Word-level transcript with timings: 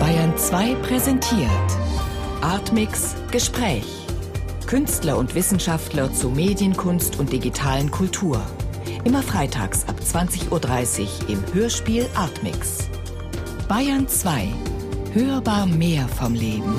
Bayern 0.00 0.38
2 0.38 0.74
präsentiert 0.76 1.50
Artmix 2.40 3.14
Gespräch. 3.30 3.84
Künstler 4.66 5.18
und 5.18 5.34
Wissenschaftler 5.34 6.10
zu 6.14 6.30
Medienkunst 6.30 7.18
und 7.18 7.30
digitalen 7.30 7.90
Kultur. 7.90 8.40
Immer 9.04 9.22
freitags 9.22 9.86
ab 9.86 9.96
20.30 10.00 10.48
Uhr 10.50 11.28
im 11.28 11.44
Hörspiel 11.52 12.06
Artmix. 12.14 12.88
Bayern 13.68 14.08
2. 14.08 14.48
Hörbar 15.12 15.66
mehr 15.66 16.08
vom 16.08 16.32
Leben. 16.32 16.74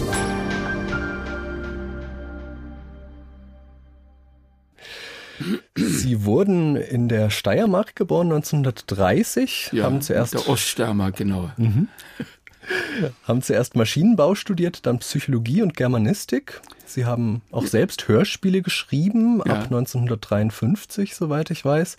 Sie 5.75 6.25
wurden 6.25 6.75
in 6.75 7.07
der 7.07 7.29
Steiermark 7.29 7.95
geboren 7.95 8.31
1930, 8.31 9.69
Ja, 9.71 9.85
haben 9.85 10.01
zuerst 10.01 10.33
der 10.33 10.49
Oststeiermark, 10.49 11.15
genau. 11.15 11.51
Haben 13.23 13.41
zuerst 13.41 13.75
Maschinenbau 13.75 14.35
studiert, 14.35 14.85
dann 14.85 14.99
Psychologie 14.99 15.61
und 15.61 15.75
Germanistik. 15.75 16.61
Sie 16.85 17.05
haben 17.05 17.41
auch 17.51 17.65
selbst 17.67 18.07
Hörspiele 18.07 18.61
geschrieben, 18.61 19.41
Ja. 19.45 19.53
ab 19.53 19.63
1953, 19.65 21.15
soweit 21.15 21.51
ich 21.51 21.63
weiß. 21.63 21.97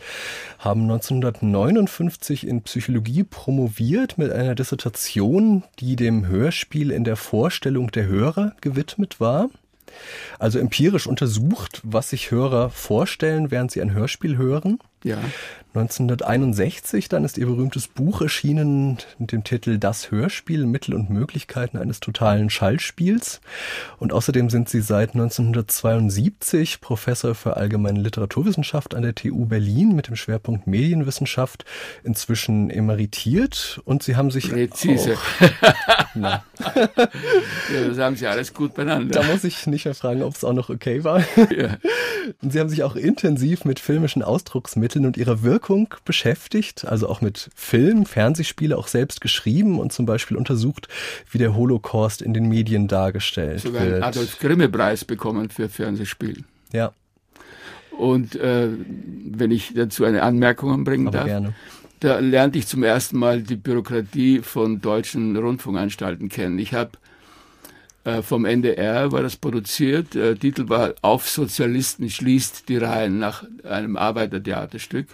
Haben 0.59 0.83
1959 0.83 2.47
in 2.47 2.63
Psychologie 2.63 3.25
promoviert 3.25 4.19
mit 4.19 4.33
einer 4.33 4.55
Dissertation, 4.55 5.63
die 5.79 5.97
dem 5.97 6.27
Hörspiel 6.27 6.91
in 6.91 7.05
der 7.05 7.17
Vorstellung 7.17 7.91
der 7.93 8.07
Hörer 8.07 8.55
gewidmet 8.61 9.21
war. 9.21 9.49
Also 10.39 10.59
empirisch 10.59 11.07
untersucht, 11.07 11.81
was 11.83 12.11
sich 12.11 12.31
Hörer 12.31 12.71
vorstellen, 12.71 13.51
während 13.51 13.73
sie 13.73 13.83
ein 13.83 13.93
Hörspiel 13.93 14.37
hören. 14.37 14.79
Ja. 15.05 15.19
1961 15.73 17.09
dann 17.09 17.25
ist 17.25 17.39
ihr 17.39 17.47
berühmtes 17.47 17.87
Buch 17.87 18.23
erschienen 18.23 18.99
mit 19.19 19.31
dem 19.31 19.45
Titel 19.45 19.79
Das 19.79 20.11
Hörspiel, 20.11 20.67
Mittel 20.67 20.95
und 20.95 21.11
Möglichkeiten 21.11 21.79
eines 21.79 22.01
totalen 22.01 22.51
Schallspiels. 22.51 23.41
Und 23.99 24.13
außerdem 24.13 24.51
sind 24.51 24.69
sie 24.69 24.81
seit 24.81 25.15
1972 25.15 26.81
Professor 26.81 27.37
für 27.37 27.57
allgemeine 27.57 28.01
Literaturwissenschaft 28.01 28.97
an 28.97 29.03
der 29.03 29.15
TU 29.15 29.47
Berlin 29.47 29.95
mit 29.95 30.09
dem 30.09 30.17
Schwerpunkt 30.17 30.67
Medienwissenschaft, 30.67 31.65
inzwischen 32.03 32.69
emeritiert. 32.69 33.81
Und 33.85 34.03
sie 34.03 34.17
haben 34.17 34.33
sich 34.33 34.51
Präzise. 34.51 35.15
Auch, 35.15 36.07
na, 36.15 36.45
Ja, 37.73 37.89
das 37.89 37.99
haben 37.99 38.17
Sie 38.17 38.27
alles 38.27 38.55
gut 38.55 38.73
da 38.73 38.77
beieinander. 38.77 39.23
muss 39.25 39.45
ich 39.45 39.67
nicht 39.69 39.85
mehr 39.85 39.95
fragen, 39.95 40.23
ob 40.23 40.35
es 40.35 40.43
auch 40.43 40.53
noch 40.53 40.69
okay 40.69 41.05
war. 41.05 41.21
Ja. 41.57 41.77
Und 42.43 42.53
Sie 42.53 42.61
haben 42.61 42.69
sich 42.69 42.83
auch 42.83 42.97
intensiv 42.97 43.65
mit 43.65 43.81
filmischen 43.81 44.23
Ausdrucksmitteln 44.23 44.90
und 44.99 45.17
ihrer 45.17 45.43
Wirkung 45.43 45.95
beschäftigt, 46.05 46.85
also 46.85 47.09
auch 47.09 47.21
mit 47.21 47.51
Film, 47.55 48.07
Fernsehspiele 48.07 48.77
auch 48.77 48.89
selbst 48.89 49.21
geschrieben 49.21 49.79
und 49.79 49.93
zum 49.93 50.07
Beispiel 50.07 50.37
untersucht, 50.37 50.89
wie 51.31 51.39
der 51.39 51.55
Holocaust 51.55 52.23
in 52.23 52.35
den 52.35 52.49
Medien 52.49 52.89
dargestellt 52.89 53.61
Sogar 53.61 53.83
einen 53.83 53.93
wird. 53.93 54.03
Adolf 54.03 54.39
Grimme-Preis 54.39 55.05
bekommen 55.05 55.51
für 55.51 55.69
Fernsehspiel. 55.69 56.45
Ja, 56.73 56.93
Und 57.99 58.37
äh, 58.37 58.69
wenn 59.25 59.51
ich 59.51 59.75
dazu 59.75 60.05
eine 60.05 60.23
Anmerkung 60.23 60.73
anbringen 60.73 61.09
aber 61.09 61.19
darf, 61.19 61.27
gerne. 61.27 61.55
da 62.01 62.19
lernte 62.19 62.59
ich 62.59 62.67
zum 62.67 62.83
ersten 62.83 63.19
Mal 63.19 63.43
die 63.43 63.57
Bürokratie 63.57 64.41
von 64.41 64.81
deutschen 64.81 65.37
Rundfunkanstalten 65.37 66.29
kennen. 66.29 66.59
Ich 66.59 66.75
habe 66.75 66.93
vom 68.23 68.45
NDR 68.45 69.13
war 69.13 69.23
das 69.23 69.37
produziert. 69.37 70.17
Äh, 70.17 70.35
Titel 70.37 70.69
war 70.69 70.95
Auf 71.03 71.29
Sozialisten 71.29 72.09
schließt 72.09 72.69
die 72.69 72.79
Reihen 72.79 73.19
nach 73.19 73.45
einem 73.65 73.97
Arbeitertheaterstück. 73.97 75.07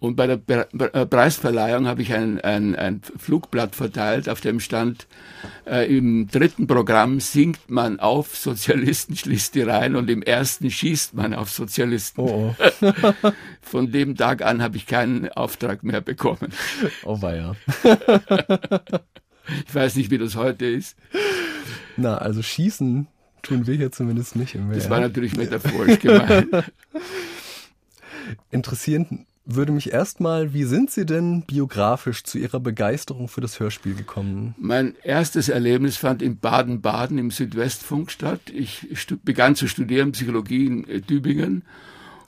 Und 0.00 0.16
bei 0.16 0.26
der 0.26 0.38
Pre 0.38 0.66
Preisverleihung 1.06 1.86
habe 1.86 2.00
ich 2.00 2.14
ein, 2.14 2.40
ein, 2.40 2.74
ein 2.74 3.02
Flugblatt 3.18 3.76
verteilt, 3.76 4.30
auf 4.30 4.40
dem 4.40 4.58
stand, 4.58 5.06
äh, 5.66 5.94
im 5.94 6.26
dritten 6.26 6.66
Programm 6.66 7.20
singt 7.20 7.68
man 7.68 8.00
auf 8.00 8.34
Sozialisten 8.34 9.14
schließt 9.14 9.54
die 9.54 9.60
Reihen 9.60 9.96
und 9.96 10.08
im 10.08 10.22
ersten 10.22 10.70
schießt 10.70 11.12
man 11.12 11.34
auf 11.34 11.50
Sozialisten. 11.50 12.22
Oh, 12.22 12.56
oh, 12.58 13.32
Von 13.60 13.92
dem 13.92 14.16
Tag 14.16 14.40
an 14.42 14.62
habe 14.62 14.78
ich 14.78 14.86
keinen 14.86 15.28
Auftrag 15.28 15.82
mehr 15.82 16.00
bekommen. 16.00 16.50
oh 17.04 17.20
weia. 17.20 17.54
Ich 19.66 19.74
weiß 19.74 19.96
nicht, 19.96 20.10
wie 20.10 20.18
das 20.18 20.36
heute 20.36 20.66
ist. 20.66 20.96
Na, 21.96 22.18
also 22.18 22.42
schießen 22.42 23.08
tun 23.42 23.66
wir 23.66 23.74
hier 23.74 23.92
zumindest 23.92 24.36
nicht 24.36 24.54
im 24.54 24.72
Das 24.72 24.90
war 24.90 25.00
natürlich 25.00 25.36
metaphorisch 25.36 25.98
gemeint. 25.98 26.48
Interessieren 28.50 29.26
würde 29.44 29.72
mich 29.72 29.92
erstmal, 29.92 30.52
wie 30.52 30.64
sind 30.64 30.90
Sie 30.90 31.06
denn 31.06 31.42
biografisch 31.42 32.22
zu 32.22 32.38
Ihrer 32.38 32.60
Begeisterung 32.60 33.28
für 33.28 33.40
das 33.40 33.58
Hörspiel 33.58 33.94
gekommen? 33.94 34.54
Mein 34.58 34.94
erstes 35.02 35.48
Erlebnis 35.48 35.96
fand 35.96 36.22
in 36.22 36.38
Baden-Baden 36.38 37.18
im 37.18 37.30
Südwestfunk 37.30 38.10
statt. 38.10 38.40
Ich 38.52 38.86
begann 39.24 39.56
zu 39.56 39.66
studieren 39.66 40.12
Psychologie 40.12 40.66
in 40.66 40.88
äh, 40.88 41.00
Tübingen 41.00 41.64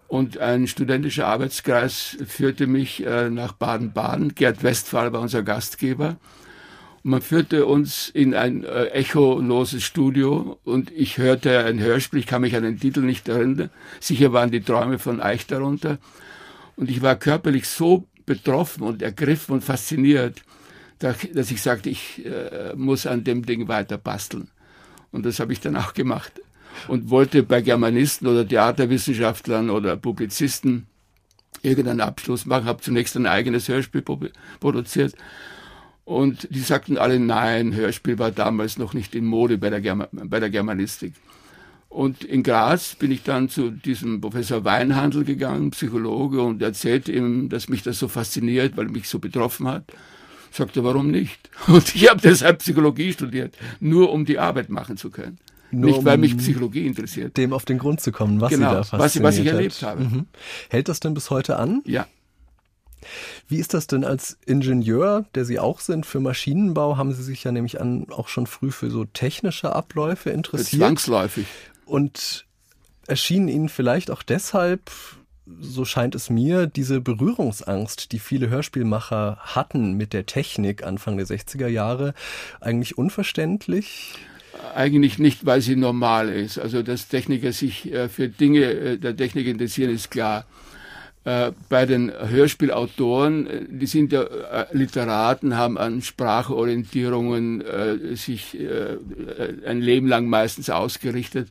und 0.09 0.39
ein 0.39 0.67
studentischer 0.67 1.27
Arbeitskreis 1.27 2.17
führte 2.27 2.67
mich 2.67 3.07
äh, 3.07 3.31
nach 3.31 3.53
Baden-Baden. 3.53 4.35
Gerd 4.35 4.63
Westphal 4.63 5.13
war 5.13 5.21
unser 5.21 5.43
Gastgeber. 5.43 6.17
Man 7.05 7.21
führte 7.21 7.67
uns 7.67 8.09
in 8.09 8.35
ein 8.35 8.63
äh, 8.63 8.87
echoloses 8.87 9.83
Studio 9.83 10.59
und 10.63 10.93
ich 10.93 11.19
hörte 11.19 11.65
ein 11.65 11.81
Hörspiel, 11.81 12.21
ich 12.21 12.27
kann 12.27 12.43
mich 12.43 12.55
an 12.55 12.63
den 12.63 12.79
Titel 12.79 13.01
nicht 13.01 13.29
erinnern. 13.29 13.71
Sicher 13.99 14.33
waren 14.33 14.53
die 14.53 14.61
Träume 14.61 15.01
von 15.01 15.21
Eich 15.21 15.47
darunter. 15.47 15.99
Und 16.77 16.91
ich 16.91 17.03
war 17.03 17.17
körperlich 17.17 17.67
so 17.67 18.07
betroffen 18.25 18.85
und 18.85 19.03
ergriffen 19.03 19.55
und 19.55 19.65
fasziniert, 19.65 20.43
dass 21.01 21.51
ich 21.51 21.61
sagte, 21.61 21.91
ich 21.91 22.25
äh, 22.25 22.75
muss 22.77 23.07
an 23.07 23.25
dem 23.25 23.45
Ding 23.45 23.67
weiter 23.67 23.99
basteln. 23.99 24.49
Und 25.11 25.27
das 25.27 25.41
habe 25.41 25.53
ich 25.53 25.61
dann 25.61 25.77
auch 25.77 25.95
gemacht. 25.95 26.41
Und 26.87 27.11
wollte 27.11 27.43
bei 27.43 27.61
Germanisten 27.61 28.29
oder 28.29 28.47
Theaterwissenschaftlern 28.47 29.71
oder 29.71 29.97
Publizisten 29.97 30.87
irgendeinen 31.63 32.01
Abschluss 32.01 32.47
machen, 32.47 32.65
habe 32.65 32.81
zunächst 32.81 33.17
ein 33.17 33.27
eigenes 33.27 33.69
Hörspiel 33.69 34.01
produ- 34.01 34.31
produziert. 34.61 35.15
Und 36.05 36.49
die 36.51 36.61
sagten 36.61 36.99
alle, 36.99 37.21
nein, 37.21 37.75
Hörspiel 37.75 38.19
war 38.19 38.31
damals 38.33 38.77
noch 38.79 38.93
nicht 38.93 39.15
in 39.15 39.25
Mode 39.25 39.59
bei 39.59 39.71
der, 39.71 39.81
Germa 39.81 40.09
bei 40.13 40.41
der 40.41 40.51
Germanistik. 40.51 41.15
Und 41.89 42.25
in 42.25 42.43
Graz 42.43 42.95
bin 42.95 43.11
ich 43.13 43.23
dann 43.23 43.49
zu 43.51 43.71
diesem 43.71 44.21
Professor 44.21 44.65
Weinhandel 44.65 45.25
gegangen, 45.25 45.71
Psychologe, 45.73 46.41
und 46.43 46.63
erzählte 46.63 47.13
ihm, 47.13 47.51
dass 47.51 47.69
mich 47.69 47.83
das 47.83 47.99
so 47.99 48.09
fasziniert, 48.09 48.77
weil 48.77 48.87
mich 48.89 49.09
so 49.09 49.19
betroffen 49.19 49.69
hat. 49.69 49.85
Sagte, 50.51 50.85
warum 50.85 51.11
nicht? 51.11 51.51
Und 51.69 51.95
ich 51.95 52.11
habe 52.11 52.21
deshalb 52.21 52.59
Psychologie 52.59 53.13
studiert, 53.13 53.57
nur 53.81 54.11
um 54.13 54.25
die 54.27 54.39
Arbeit 54.39 54.69
machen 54.71 54.97
zu 54.99 55.09
können. 55.11 55.39
Nur 55.71 55.91
nicht, 55.91 56.05
weil 56.05 56.19
mich 56.19 56.37
Psychologie 56.37 56.87
interessiert. 56.87 57.37
Dem 57.39 57.55
auf 57.55 57.65
den 57.65 57.79
Grund 57.79 58.01
zu 58.03 58.13
kommen, 58.13 58.39
was 58.41 58.51
Genau, 58.51 58.69
Sie 58.69 58.75
da 58.75 58.79
was 58.81 58.89
fasziniert 58.91 59.15
ich- 59.15 59.23
was 59.23 59.39
ich 59.39 59.47
hat. 59.49 59.55
erlebt 59.55 59.83
habe. 59.83 60.05
Mhm. 60.05 60.27
Hält 60.69 60.89
das 60.89 61.01
denn 61.01 61.15
bis 61.15 61.31
heute 61.31 61.57
an? 61.59 61.81
Ja. 61.87 62.07
Wie 63.49 63.59
ist 63.59 63.75
das 63.75 63.87
denn 63.87 64.05
als 64.05 64.39
Ingenieur, 64.47 65.25
der 65.35 65.45
Sie 65.45 65.59
auch 65.59 65.81
sind, 65.81 66.07
für 66.07 66.21
Maschinenbau? 66.21 66.97
Haben 66.97 67.13
Sie 67.13 67.23
sich 67.23 67.45
ja 67.45 67.53
nämlich 67.53 67.81
an 67.81 68.07
auch 68.11 68.29
schon 68.29 68.47
früh 68.47 68.71
für 68.71 68.91
so 68.91 69.05
technische 69.05 69.75
Abläufe 69.75 70.31
interessiert? 70.31 70.83
Zwangsläufig. 70.83 71.47
Und 71.85 72.47
erschien 73.07 73.49
Ihnen 73.49 73.69
vielleicht 73.69 74.11
auch 74.11 74.23
deshalb, 74.23 74.91
so 75.61 75.85
scheint 75.85 76.15
es 76.15 76.31
mir, 76.31 76.67
diese 76.67 77.01
Berührungsangst, 77.01 78.13
die 78.13 78.19
viele 78.19 78.49
Hörspielmacher 78.49 79.39
hatten 79.41 79.95
mit 79.95 80.13
der 80.13 80.27
Technik 80.27 80.85
Anfang 80.85 81.17
der 81.17 81.27
60er 81.27 81.67
Jahre, 81.67 82.15
eigentlich 82.61 82.97
unverständlich? 82.97 84.15
Eigentlich 84.75 85.19
nicht, 85.19 85.45
weil 85.47 85.61
sie 85.61 85.77
normal 85.77 86.29
ist. 86.29 86.59
Also, 86.59 86.83
dass 86.83 87.09
Techniker 87.09 87.53
sich 87.53 87.93
äh, 87.93 88.09
für 88.09 88.29
Dinge 88.29 88.65
äh, 88.65 88.99
der 88.99 89.17
Technik 89.17 89.47
interessieren, 89.47 89.91
ist 89.91 90.11
klar. 90.11 90.45
Äh, 91.25 91.53
bei 91.69 91.87
den 91.87 92.11
Hörspielautoren, 92.11 93.47
äh, 93.47 93.65
die 93.69 93.87
sind 93.87 94.11
ja 94.11 94.23
äh, 94.23 94.67
Literaten, 94.73 95.57
haben 95.57 95.79
an 95.79 96.03
Sprachorientierungen 96.03 97.63
sich 98.17 98.57
ein 99.67 99.81
Leben 99.81 100.09
lang 100.09 100.27
meistens 100.27 100.71
ausgerichtet. 100.71 101.49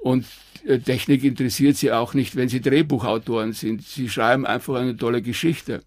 Und 0.00 0.26
Technik 0.84 1.24
interessiert 1.24 1.76
sie 1.76 1.92
auch 1.92 2.14
nicht, 2.14 2.36
wenn 2.36 2.48
sie 2.48 2.60
Drehbuchautoren 2.60 3.52
sind. 3.52 3.82
Sie 3.82 4.08
schreiben 4.08 4.46
einfach 4.46 4.76
eine 4.76 4.96
tolle 4.96 5.20
Geschichte. 5.22 5.82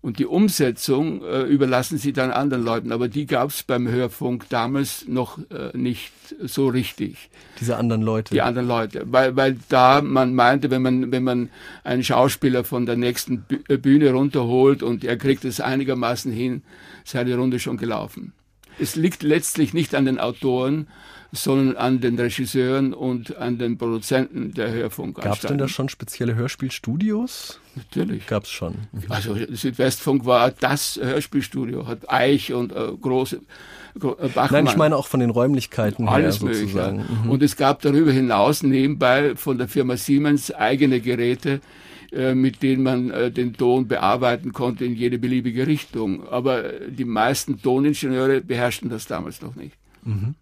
Und 0.00 0.20
die 0.20 0.26
Umsetzung 0.26 1.22
äh, 1.24 1.42
überlassen 1.42 1.98
sie 1.98 2.12
dann 2.12 2.30
anderen 2.30 2.64
Leuten. 2.64 2.92
Aber 2.92 3.08
die 3.08 3.26
gab 3.26 3.50
es 3.50 3.64
beim 3.64 3.88
Hörfunk 3.88 4.48
damals 4.48 5.06
noch 5.08 5.38
äh, 5.50 5.76
nicht 5.76 6.12
so 6.40 6.68
richtig, 6.68 7.30
Diese 7.60 7.76
anderen 7.76 8.02
Leute. 8.02 8.32
die 8.32 8.40
anderen 8.40 8.68
Leute. 8.68 9.02
Weil, 9.06 9.34
weil 9.34 9.58
da 9.68 10.00
man 10.00 10.34
meinte, 10.34 10.70
wenn 10.70 10.82
man, 10.82 11.10
wenn 11.10 11.24
man 11.24 11.50
einen 11.82 12.04
Schauspieler 12.04 12.62
von 12.62 12.86
der 12.86 12.96
nächsten 12.96 13.44
äh, 13.68 13.76
Bühne 13.76 14.12
runterholt 14.12 14.82
und 14.82 15.04
er 15.04 15.16
kriegt 15.16 15.44
es 15.44 15.60
einigermaßen 15.60 16.30
hin, 16.30 16.62
sei 17.04 17.24
die 17.24 17.32
Runde 17.32 17.58
schon 17.58 17.76
gelaufen. 17.76 18.32
es 18.78 18.94
liegt 18.94 19.22
letztlich 19.24 19.74
nicht 19.74 19.94
an 19.94 20.04
den 20.04 20.20
Autoren, 20.20 20.86
sondern 21.32 21.76
an 21.76 22.00
den 22.00 22.18
Regisseuren 22.18 22.94
und 22.94 23.36
an 23.36 23.58
den 23.58 23.76
Produzenten 23.76 24.54
der 24.54 24.70
Hörfunkanstalten. 24.72 25.30
Gab 25.30 25.44
es 25.44 25.48
denn 25.48 25.58
da 25.58 25.68
schon 25.68 25.88
spezielle 25.88 26.34
Hörspielstudios? 26.34 27.60
Natürlich. 27.74 28.26
Gab 28.26 28.44
es 28.44 28.50
schon. 28.50 28.74
Mhm. 28.92 29.02
Also 29.10 29.36
Südwestfunk 29.50 30.24
war 30.24 30.50
das 30.50 30.98
Hörspielstudio, 31.00 31.86
hat 31.86 32.10
Eich 32.10 32.52
und 32.52 32.72
äh, 32.72 32.92
große 33.00 33.36
äh, 33.36 33.40
Bachmann. 34.00 34.64
Nein, 34.64 34.66
ich 34.66 34.76
meine 34.76 34.96
auch 34.96 35.06
von 35.06 35.20
den 35.20 35.30
Räumlichkeiten 35.30 36.08
Alles 36.08 36.40
her 36.40 36.54
sozusagen. 36.54 36.98
Mögliche. 36.98 37.22
Mhm. 37.24 37.30
Und 37.30 37.42
es 37.42 37.56
gab 37.56 37.82
darüber 37.82 38.10
hinaus 38.10 38.62
nebenbei 38.62 39.36
von 39.36 39.58
der 39.58 39.68
Firma 39.68 39.96
Siemens 39.96 40.50
eigene 40.50 41.00
Geräte, 41.00 41.60
äh, 42.10 42.34
mit 42.34 42.62
denen 42.62 42.82
man 42.82 43.10
äh, 43.10 43.30
den 43.30 43.52
Ton 43.52 43.86
bearbeiten 43.86 44.54
konnte 44.54 44.86
in 44.86 44.94
jede 44.94 45.18
beliebige 45.18 45.66
Richtung. 45.66 46.26
Aber 46.26 46.62
die 46.88 47.04
meisten 47.04 47.60
Toningenieure 47.60 48.40
beherrschten 48.40 48.88
das 48.88 49.06
damals 49.06 49.42
noch 49.42 49.56
nicht. 49.56 49.76
Mhm. 50.04 50.34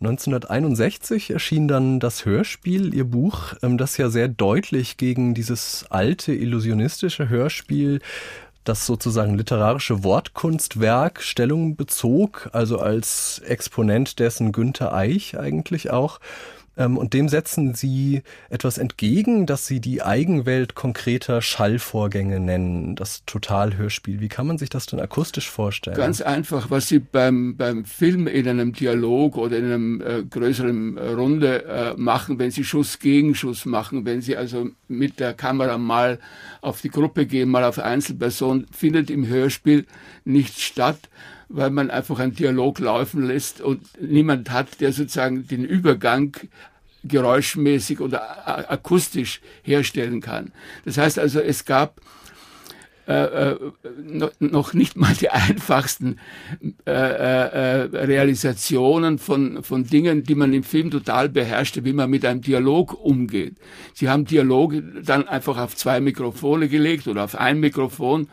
1961 0.00 1.30
erschien 1.30 1.68
dann 1.68 2.00
das 2.00 2.24
Hörspiel, 2.24 2.94
ihr 2.94 3.04
Buch, 3.04 3.54
ähm, 3.62 3.76
das 3.76 3.98
ja 3.98 4.08
sehr 4.08 4.28
deutlich 4.28 4.96
gegen 4.96 5.34
dieses 5.34 5.86
alte 5.90 6.32
illusionistische 6.32 7.28
Hörspiel 7.28 8.00
das 8.64 8.86
sozusagen 8.86 9.36
literarische 9.36 10.04
Wortkunstwerk 10.04 11.22
Stellung 11.22 11.76
bezog, 11.76 12.50
also 12.52 12.78
als 12.78 13.40
Exponent 13.40 14.18
dessen 14.18 14.52
Günther 14.52 14.92
Eich 14.94 15.38
eigentlich 15.38 15.90
auch. 15.90 16.20
Ähm, 16.76 16.96
und 16.96 17.14
dem 17.14 17.28
setzen 17.28 17.74
Sie 17.74 18.22
etwas 18.48 18.78
entgegen, 18.78 19.46
dass 19.46 19.66
Sie 19.66 19.80
die 19.80 20.02
Eigenwelt 20.02 20.74
konkreter 20.74 21.42
Schallvorgänge 21.42 22.40
nennen, 22.40 22.96
das 22.96 23.24
Totalhörspiel. 23.26 24.20
Wie 24.20 24.28
kann 24.28 24.46
man 24.46 24.58
sich 24.58 24.70
das 24.70 24.86
denn 24.86 25.00
akustisch 25.00 25.50
vorstellen? 25.50 25.96
Ganz 25.96 26.20
einfach, 26.20 26.70
was 26.70 26.88
Sie 26.88 27.00
beim, 27.00 27.56
beim 27.56 27.84
Film 27.84 28.26
in 28.26 28.48
einem 28.48 28.72
Dialog 28.72 29.36
oder 29.36 29.58
in 29.58 29.64
einem 29.64 30.00
äh, 30.00 30.22
größeren 30.22 30.96
äh, 30.96 31.08
Runde 31.08 31.64
äh, 31.64 31.94
machen, 31.96 32.38
wenn 32.38 32.50
Sie 32.50 32.64
Schuss 32.64 32.98
gegen 32.98 33.34
Schuss 33.34 33.66
machen, 33.66 34.04
wenn 34.04 34.22
Sie 34.22 34.36
also 34.36 34.68
mit 34.88 35.20
der 35.20 35.34
Kamera 35.34 35.76
mal 35.76 36.18
auf 36.60 36.80
die 36.80 36.90
Gruppe 36.90 37.26
gehen, 37.26 37.48
mal 37.48 37.64
auf 37.64 37.78
Einzelperson, 37.78 38.66
findet 38.70 39.10
im 39.10 39.26
Hörspiel 39.26 39.86
nicht 40.24 40.60
statt 40.60 40.98
weil 41.50 41.70
man 41.70 41.90
einfach 41.90 42.18
einen 42.20 42.34
Dialog 42.34 42.78
laufen 42.78 43.26
lässt 43.26 43.60
und 43.60 43.82
niemand 44.00 44.50
hat, 44.50 44.80
der 44.80 44.92
sozusagen 44.92 45.46
den 45.46 45.64
Übergang 45.64 46.36
geräuschmäßig 47.02 48.00
oder 48.00 48.70
akustisch 48.70 49.40
herstellen 49.62 50.20
kann. 50.20 50.52
Das 50.84 50.96
heißt 50.96 51.18
also, 51.18 51.40
es 51.40 51.64
gab 51.64 52.00
äh, 53.06 53.52
äh, 53.52 53.58
noch 54.38 54.72
nicht 54.72 54.96
mal 54.96 55.12
die 55.14 55.30
einfachsten 55.30 56.18
äh, 56.86 56.92
äh, 56.92 57.88
Realisationen 57.92 59.18
von, 59.18 59.64
von 59.64 59.84
Dingen, 59.84 60.22
die 60.22 60.36
man 60.36 60.52
im 60.52 60.62
Film 60.62 60.92
total 60.92 61.28
beherrschte, 61.28 61.84
wie 61.84 61.92
man 61.92 62.08
mit 62.08 62.24
einem 62.24 62.42
Dialog 62.42 62.92
umgeht. 63.02 63.56
Sie 63.94 64.08
haben 64.08 64.26
Dialog 64.26 64.74
dann 65.02 65.26
einfach 65.26 65.58
auf 65.58 65.74
zwei 65.74 66.00
Mikrofone 66.00 66.68
gelegt 66.68 67.08
oder 67.08 67.24
auf 67.24 67.34
ein 67.34 67.58
Mikrofon 67.58 68.28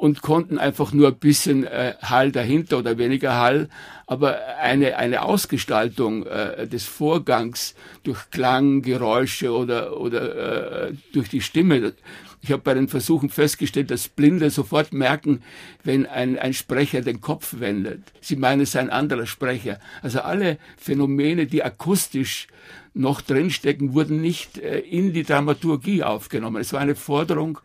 und 0.00 0.22
konnten 0.22 0.56
einfach 0.56 0.94
nur 0.94 1.08
ein 1.08 1.18
bisschen 1.18 1.64
äh, 1.64 1.92
Hall 2.00 2.32
dahinter 2.32 2.78
oder 2.78 2.96
weniger 2.96 3.36
Hall, 3.36 3.68
aber 4.06 4.38
eine, 4.58 4.96
eine 4.96 5.20
Ausgestaltung 5.20 6.24
äh, 6.24 6.66
des 6.66 6.86
Vorgangs 6.86 7.74
durch 8.02 8.30
Klang, 8.30 8.80
Geräusche 8.80 9.52
oder, 9.52 10.00
oder 10.00 10.88
äh, 10.88 10.94
durch 11.12 11.28
die 11.28 11.42
Stimme. 11.42 11.92
Ich 12.40 12.50
habe 12.50 12.62
bei 12.62 12.72
den 12.72 12.88
Versuchen 12.88 13.28
festgestellt, 13.28 13.90
dass 13.90 14.08
Blinde 14.08 14.48
sofort 14.48 14.94
merken, 14.94 15.42
wenn 15.84 16.06
ein, 16.06 16.38
ein 16.38 16.54
Sprecher 16.54 17.02
den 17.02 17.20
Kopf 17.20 17.56
wendet. 17.58 18.00
Sie 18.22 18.36
meinen, 18.36 18.62
es 18.62 18.72
sei 18.72 18.80
ein 18.80 18.88
anderer 18.88 19.26
Sprecher. 19.26 19.80
Also 20.00 20.20
alle 20.20 20.56
Phänomene, 20.78 21.44
die 21.44 21.62
akustisch 21.62 22.46
noch 22.94 23.20
drinstecken, 23.20 23.92
wurden 23.92 24.22
nicht 24.22 24.56
äh, 24.56 24.78
in 24.78 25.12
die 25.12 25.24
Dramaturgie 25.24 26.04
aufgenommen. 26.04 26.62
Es 26.62 26.72
war 26.72 26.80
eine 26.80 26.94
Forderung 26.94 27.58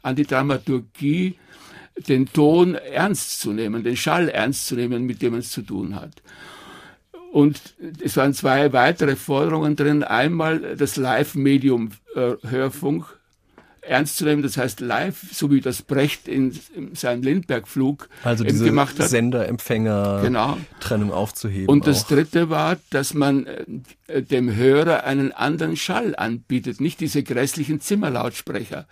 an 0.00 0.16
die 0.16 0.24
Dramaturgie, 0.24 1.36
den 1.96 2.26
Ton 2.32 2.74
ernst 2.74 3.40
zu 3.40 3.52
nehmen, 3.52 3.84
den 3.84 3.96
Schall 3.96 4.28
ernst 4.28 4.66
zu 4.66 4.74
nehmen, 4.74 5.04
mit 5.04 5.22
dem 5.22 5.32
man 5.32 5.40
es 5.40 5.50
zu 5.50 5.62
tun 5.62 5.94
hat. 5.94 6.22
Und 7.32 7.60
es 8.00 8.16
waren 8.16 8.32
zwei 8.32 8.72
weitere 8.72 9.16
Forderungen 9.16 9.74
drin. 9.74 10.04
Einmal 10.04 10.76
das 10.76 10.96
Live-Medium 10.96 11.90
äh, 12.14 12.34
Hörfunk 12.42 13.18
ernst 13.86 14.16
zu 14.16 14.24
nehmen, 14.24 14.42
das 14.42 14.56
heißt 14.56 14.80
live, 14.80 15.16
so 15.32 15.50
wie 15.50 15.60
das 15.60 15.82
Brecht 15.82 16.28
in, 16.28 16.58
in 16.74 16.94
seinem 16.94 17.22
Lindbergh-Flug 17.22 18.08
also 18.22 18.44
diese 18.44 18.64
gemacht 18.64 18.98
hat. 18.98 19.08
Sender-Empfänger-Trennung 19.08 21.08
genau. 21.08 21.14
aufzuheben. 21.14 21.68
Und 21.68 21.86
das 21.86 22.04
auch. 22.04 22.08
dritte 22.08 22.50
war, 22.50 22.76
dass 22.90 23.14
man 23.14 23.46
äh, 24.06 24.22
dem 24.22 24.54
Hörer 24.54 25.04
einen 25.04 25.32
anderen 25.32 25.76
Schall 25.76 26.14
anbietet, 26.16 26.80
nicht 26.80 27.00
diese 27.00 27.22
grässlichen 27.22 27.80
Zimmerlautsprecher, 27.80 28.86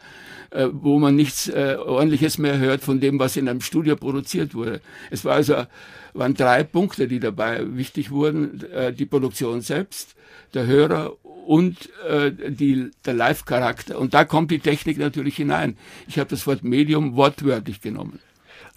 äh, 0.51 0.69
wo 0.71 0.99
man 0.99 1.17
nichts 1.17 1.49
äh, 1.49 1.77
Ordentliches 1.79 2.39
mehr 2.39 2.59
hört 2.59 2.83
von 2.83 3.01
dem, 3.01 3.19
was 3.19 3.37
in 3.37 3.49
einem 3.49 3.61
Studio 3.61 3.97
produziert 3.97 4.55
wurde. 4.55 4.81
Es 5.11 5.25
war 5.25 5.35
also, 5.35 5.65
waren 6.13 6.35
drei 6.35 6.65
Punkte, 6.65 7.09
die 7.09 7.21
dabei 7.21 7.65
wichtig 7.77 8.11
wurden. 8.11 8.63
Äh, 8.71 8.93
die 8.93 9.07
Produktion 9.07 9.61
selbst, 9.61 10.15
der 10.55 10.67
Hörer 10.67 11.13
und 11.47 11.91
äh, 12.09 12.33
die, 12.33 12.91
der 13.05 13.15
Live-Charakter. 13.15 13.99
Und 13.99 14.15
da 14.15 14.25
kommt 14.25 14.51
die 14.51 14.59
Technik 14.59 14.99
natürlich 14.99 15.37
hinein. 15.37 15.77
Ich 16.09 16.19
habe 16.19 16.31
das 16.31 16.47
Wort 16.47 16.63
Medium 16.63 17.17
wortwörtlich 17.17 17.81
genommen. 17.81 18.21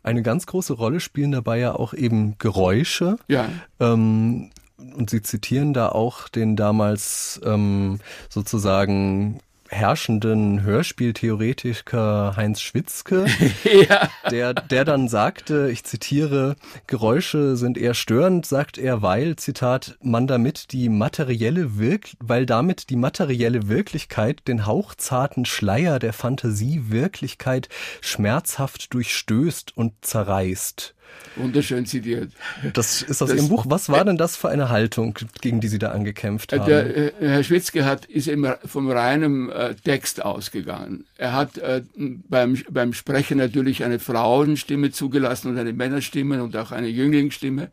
Eine 0.04 0.22
ganz 0.22 0.46
große 0.46 0.74
Rolle 0.74 1.00
spielen 1.00 1.32
dabei 1.32 1.60
ja 1.60 1.74
auch 1.74 1.94
eben 1.94 2.38
Geräusche. 2.38 3.18
Ja. 3.28 3.50
Ähm, 3.80 4.52
und 4.96 5.10
Sie 5.10 5.22
zitieren 5.22 5.74
da 5.74 5.90
auch 5.90 6.28
den 6.28 6.56
damals 6.56 7.42
ähm, 7.44 8.00
sozusagen 8.30 9.40
herrschenden 9.70 10.62
Hörspieltheoretiker 10.64 12.36
Heinz 12.36 12.62
Schwitzke, 12.62 13.26
ja. 13.90 14.10
der, 14.30 14.54
der 14.54 14.86
dann 14.86 15.08
sagte, 15.08 15.70
ich 15.72 15.84
zitiere, 15.84 16.56
Geräusche 16.88 17.56
sind 17.56 17.78
eher 17.78 17.94
störend, 17.94 18.46
sagt 18.46 18.78
er, 18.78 19.02
weil, 19.02 19.36
Zitat, 19.36 19.98
man 20.02 20.28
damit 20.28 20.72
die 20.72 20.90
materielle 20.90 21.78
Wirk 21.80 22.10
weil 22.20 22.46
damit 22.46 22.90
die 22.90 22.96
materielle 22.96 23.68
Wirklichkeit 23.68 24.48
den 24.48 24.66
hauchzarten 24.66 25.46
Schleier 25.46 26.00
der 26.00 26.14
Fantasie 26.14 26.86
Wirklichkeit 26.90 27.70
schmerzhaft 28.02 28.94
durchstößt 28.94 29.76
und 29.76 29.94
zerreißt. 30.02 30.96
Wunderschön 31.36 31.86
zitiert. 31.86 32.32
Das 32.74 33.02
ist 33.02 33.22
aus 33.22 33.30
das, 33.30 33.38
Ihrem 33.38 33.50
Buch. 33.50 33.66
Was 33.68 33.90
war 33.90 34.06
denn 34.06 34.18
das 34.18 34.36
für 34.36 34.50
eine 34.50 34.70
Haltung, 34.70 35.18
gegen 35.42 35.60
die 35.60 35.68
Sie 35.68 35.80
da 35.80 35.92
angekämpft 35.92 36.54
haben? 36.54 36.66
Der, 36.66 36.96
äh, 36.96 37.12
Herr 37.20 37.44
Schwitzke 37.44 37.86
hat, 37.86 38.06
ist 38.06 38.28
immer 38.28 38.58
vom 38.66 38.90
reinen 38.90 39.50
äh, 39.50 39.76
Text 39.76 40.24
ausgegangen. 40.24 41.06
Er 41.18 41.34
hat 41.34 41.58
äh, 41.58 41.82
beim, 41.96 42.58
beim 42.70 42.94
Sprechen 42.94 43.38
natürlich 43.38 43.84
eine 43.84 44.00
Frauenstimme 44.00 44.92
zugelassen 44.92 45.52
und 45.52 45.58
eine 45.58 45.74
Männerstimme 45.74 46.42
und 46.42 46.56
auch 46.56 46.72
eine 46.72 46.88
Jünglingsstimme. 46.88 47.70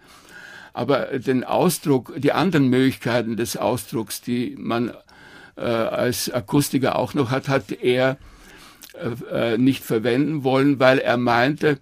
Aber 0.73 1.19
den 1.19 1.45
Ausdruck, 1.45 2.15
die 2.17 2.33
anderen 2.33 2.69
Möglichkeiten 2.69 3.37
des 3.37 3.57
Ausdrucks, 3.57 4.23
die 4.23 4.57
man 4.59 4.93
äh, 5.57 5.61
als 5.63 6.31
Akustiker 6.31 6.97
auch 6.97 7.15
noch 7.15 7.31
hat, 7.31 7.49
hat 7.49 7.71
er 7.71 8.17
äh, 9.31 9.53
äh 9.53 9.59
nicht 9.59 9.85
verwenden 9.85 10.45
wollen, 10.45 10.81
weil 10.81 10.99
er 10.99 11.19
meinte, 11.19 11.79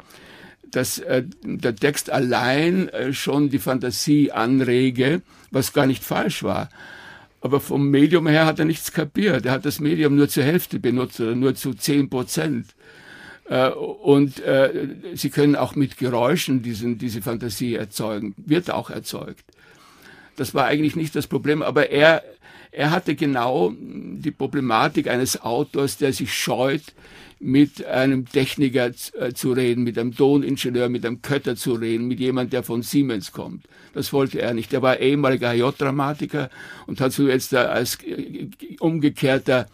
dass 0.71 0.99
äh, 0.99 1.25
der 1.43 1.77
Text 1.77 2.11
allein 2.11 2.89
äh, 2.89 3.13
schon 3.13 3.51
die 3.51 3.59
Fantasie 3.59 4.33
anrege, 4.33 5.23
was 5.51 5.73
gar 5.73 5.87
nicht 5.87 6.05
falsch 6.05 6.43
war. 6.43 6.69
Aber 7.41 7.61
vom 7.61 7.89
Medium 7.91 8.27
her 8.27 8.47
hat 8.47 8.59
er 8.59 8.67
nichts 8.67 8.93
kapiert. 8.93 9.47
Er 9.47 9.53
hat 9.53 9.65
das 9.65 9.81
Medium 9.81 10.17
nur 10.17 10.29
zur 10.29 10.45
Hälfte 10.45 10.79
benutzt 10.79 11.21
oder 11.21 11.35
nur 11.35 11.55
zu 11.55 11.75
zehn 11.75 12.11
Prozent. 12.11 12.67
Äh, 13.49 13.71
und 13.71 14.41
äh, 14.41 14.89
sie 15.15 15.31
können 15.31 15.57
auch 15.57 15.75
mit 15.75 15.99
Geräuschen 15.99 16.63
diesen, 16.63 16.99
diese 16.99 17.23
Fantasie 17.23 17.75
erzeugen, 17.75 18.35
wird 18.37 18.71
auch 18.71 18.91
erzeugt. 18.91 19.45
Das 20.37 20.55
war 20.55 20.67
eigentlich 20.67 20.97
nicht 20.97 21.15
das 21.17 21.27
Problem, 21.27 21.61
aber 21.61 21.91
er, 21.91 22.23
er 22.73 22.91
hatte 22.91 23.15
genau 23.15 23.73
die 23.79 24.31
Problematik 24.31 25.09
eines 25.09 25.43
Autors, 25.43 25.97
der 25.99 26.13
sich 26.13 26.33
scheut, 26.33 26.83
mit 27.43 27.85
einem 27.87 28.27
Techniker 28.27 28.91
äh, 29.19 29.33
zu 29.33 29.53
reden, 29.53 29.83
mit 29.83 29.99
einem 29.99 30.15
Toningenieur, 30.15 30.91
mit 30.91 31.07
einem 31.07 31.23
Kötter 31.23 31.57
zu 31.57 31.73
reden, 31.73 32.07
mit 32.07 32.21
jemand, 32.21 32.53
der 32.53 32.63
von 32.63 32.83
Siemens 32.83 33.33
kommt. 33.33 33.65
Das 33.95 34.13
wollte 34.13 34.43
er 34.43 34.53
nicht. 34.53 34.75
Er 34.75 34.83
war 34.83 35.01
ehemaliger 35.01 35.51
HJ-Dramatiker 35.51 36.51
und 36.87 37.01
hat 37.01 37.13
so 37.13 37.27
jetzt 37.27 37.55
als 37.55 37.99
äh, 38.05 38.51
umgekehrter 38.79 39.69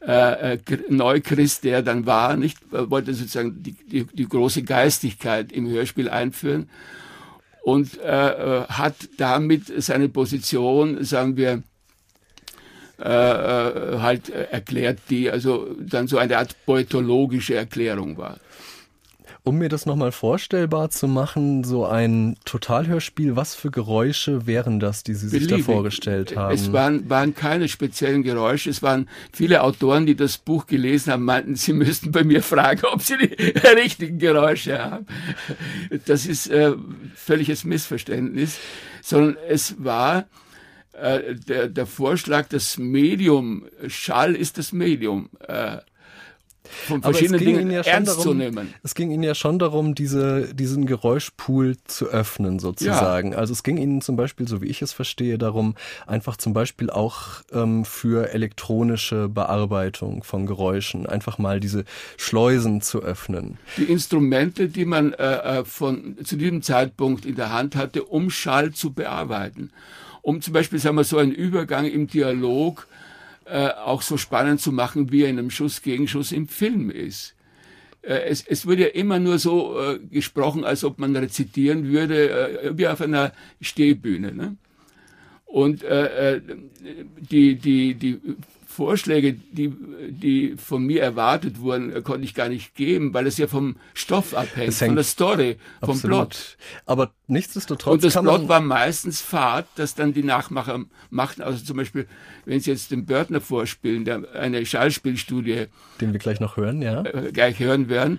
äh, 0.00 0.58
Neuchrist, 0.88 1.64
der 1.64 1.82
dann 1.82 2.04
war, 2.04 2.36
nicht, 2.36 2.58
wollte 2.70 3.14
sozusagen 3.14 3.62
die, 3.62 3.72
die, 3.72 4.04
die 4.04 4.28
große 4.28 4.62
Geistigkeit 4.62 5.52
im 5.52 5.68
Hörspiel 5.68 6.10
einführen 6.10 6.68
und 7.62 7.98
äh, 7.98 8.64
hat 8.68 8.96
damit 9.16 9.72
seine 9.82 10.10
Position, 10.10 11.02
sagen 11.04 11.36
wir, 11.36 11.62
äh, 13.02 13.08
äh, 13.08 13.98
halt 14.00 14.28
erklärt, 14.28 14.98
die 15.08 15.30
also 15.30 15.68
dann 15.80 16.06
so 16.06 16.18
eine 16.18 16.38
Art 16.38 16.54
poetologische 16.66 17.54
Erklärung 17.54 18.18
war. 18.18 18.38
Um 19.42 19.56
mir 19.56 19.70
das 19.70 19.86
nochmal 19.86 20.12
vorstellbar 20.12 20.90
zu 20.90 21.08
machen, 21.08 21.64
so 21.64 21.86
ein 21.86 22.36
Totalhörspiel, 22.44 23.36
was 23.36 23.54
für 23.54 23.70
Geräusche 23.70 24.46
wären 24.46 24.80
das, 24.80 25.02
die 25.02 25.14
Sie 25.14 25.28
sich 25.28 25.44
Beliebig. 25.44 25.66
da 25.66 25.72
vorgestellt 25.72 26.36
haben? 26.36 26.54
Es 26.54 26.74
waren, 26.74 27.08
waren 27.08 27.34
keine 27.34 27.68
speziellen 27.68 28.22
Geräusche. 28.22 28.68
Es 28.68 28.82
waren 28.82 29.08
viele 29.32 29.62
Autoren, 29.62 30.04
die 30.04 30.14
das 30.14 30.36
Buch 30.36 30.66
gelesen 30.66 31.10
haben, 31.10 31.24
meinten, 31.24 31.54
sie 31.54 31.72
müssten 31.72 32.12
bei 32.12 32.22
mir 32.22 32.42
fragen, 32.42 32.82
ob 32.92 33.00
sie 33.00 33.16
die 33.16 33.34
richtigen 33.76 34.18
Geräusche 34.18 34.78
haben. 34.78 35.06
Das 36.04 36.26
ist 36.26 36.48
äh, 36.48 36.74
völliges 37.14 37.64
Missverständnis, 37.64 38.58
sondern 39.00 39.38
es 39.48 39.82
war 39.82 40.26
äh, 41.00 41.34
der, 41.34 41.68
der 41.68 41.86
Vorschlag, 41.86 42.48
das 42.48 42.78
Medium, 42.78 43.64
Schall 43.88 44.34
ist 44.34 44.58
das 44.58 44.72
Medium. 44.72 45.30
Äh, 45.46 45.78
von 46.70 47.02
verschiedenen 47.02 47.40
Dingen 47.40 47.70
ja 47.70 47.80
ernst 47.82 48.12
darum, 48.12 48.22
zu 48.22 48.34
nehmen. 48.34 48.74
Es 48.82 48.94
ging 48.94 49.10
Ihnen 49.10 49.22
ja 49.22 49.34
schon 49.34 49.58
darum, 49.58 49.94
diese, 49.94 50.54
diesen 50.54 50.86
Geräuschpool 50.86 51.76
zu 51.84 52.06
öffnen, 52.06 52.58
sozusagen. 52.58 53.32
Ja. 53.32 53.38
Also 53.38 53.52
es 53.52 53.62
ging 53.62 53.76
Ihnen 53.76 54.00
zum 54.00 54.16
Beispiel, 54.16 54.46
so 54.46 54.62
wie 54.62 54.66
ich 54.66 54.82
es 54.82 54.92
verstehe, 54.92 55.38
darum, 55.38 55.74
einfach 56.06 56.36
zum 56.36 56.52
Beispiel 56.52 56.90
auch 56.90 57.42
ähm, 57.52 57.84
für 57.84 58.32
elektronische 58.32 59.28
Bearbeitung 59.28 60.22
von 60.22 60.46
Geräuschen 60.46 61.06
einfach 61.06 61.38
mal 61.38 61.60
diese 61.60 61.84
Schleusen 62.16 62.80
zu 62.80 63.02
öffnen. 63.02 63.58
Die 63.76 63.84
Instrumente, 63.84 64.68
die 64.68 64.84
man 64.84 65.12
äh, 65.14 65.60
äh 65.60 65.64
von 65.64 66.16
zu 66.24 66.36
diesem 66.36 66.62
Zeitpunkt 66.62 67.24
in 67.24 67.36
der 67.36 67.52
Hand 67.52 67.76
hatte, 67.76 68.04
um 68.04 68.30
Schall 68.30 68.72
zu 68.72 68.92
bearbeiten. 68.92 69.70
Um 70.22 70.40
zum 70.40 70.52
Beispiel, 70.52 70.78
sagen 70.78 70.96
wir, 70.96 71.04
so 71.04 71.18
einen 71.18 71.32
Übergang 71.32 71.86
im 71.86 72.06
Dialog 72.06 72.86
äh, 73.46 73.68
auch 73.68 74.02
so 74.02 74.16
spannend 74.16 74.60
zu 74.60 74.72
machen, 74.72 75.10
wie 75.10 75.22
er 75.22 75.28
in 75.28 75.38
einem 75.38 75.50
Schuss-Gegenschuss 75.50 76.32
im 76.32 76.46
Film 76.46 76.90
ist. 76.90 77.34
Äh, 78.02 78.28
es, 78.28 78.46
es 78.46 78.66
wird 78.66 78.80
ja 78.80 78.86
immer 78.86 79.18
nur 79.18 79.38
so 79.38 79.78
äh, 79.78 79.98
gesprochen, 79.98 80.64
als 80.64 80.84
ob 80.84 80.98
man 80.98 81.16
rezitieren 81.16 81.88
würde, 81.88 82.30
äh, 82.30 82.78
wie 82.78 82.86
auf 82.86 83.00
einer 83.00 83.32
Stehbühne. 83.60 84.32
Ne? 84.32 84.56
Und 85.46 85.82
äh, 85.82 86.36
äh 86.36 86.40
die, 87.18 87.56
die, 87.56 87.94
die 87.94 88.20
Vorschläge, 88.80 89.34
die, 89.34 89.74
die 90.08 90.54
von 90.56 90.82
mir 90.82 91.02
erwartet 91.02 91.60
wurden, 91.60 92.02
konnte 92.02 92.24
ich 92.24 92.32
gar 92.32 92.48
nicht 92.48 92.74
geben, 92.74 93.12
weil 93.12 93.26
es 93.26 93.36
ja 93.36 93.46
vom 93.46 93.76
Stoff 93.92 94.32
abhängt, 94.32 94.72
von 94.72 94.94
der 94.94 95.04
Story, 95.04 95.58
vom 95.80 95.90
absolut. 95.90 96.30
Plot. 96.30 96.56
Aber 96.86 97.12
nichtsdestotrotz. 97.26 97.92
Und 97.92 98.04
das 98.04 98.18
Plot 98.18 98.48
war 98.48 98.62
meistens 98.62 99.20
Fahrt, 99.20 99.66
das 99.74 99.94
dann 99.96 100.14
die 100.14 100.22
Nachmacher 100.22 100.82
machten. 101.10 101.42
Also 101.42 101.62
zum 101.62 101.76
Beispiel, 101.76 102.06
wenn 102.46 102.58
Sie 102.60 102.70
jetzt 102.70 102.90
den 102.90 103.04
Börtner 103.04 103.42
vorspielen, 103.42 104.06
der, 104.06 104.22
eine 104.32 104.64
Schallspielstudie. 104.64 105.66
Den 106.00 106.14
wir 106.14 106.18
gleich 106.18 106.40
noch 106.40 106.56
hören, 106.56 106.80
ja. 106.80 107.02
Äh, 107.02 107.32
gleich 107.32 107.58
hören 107.58 107.90
werden 107.90 108.18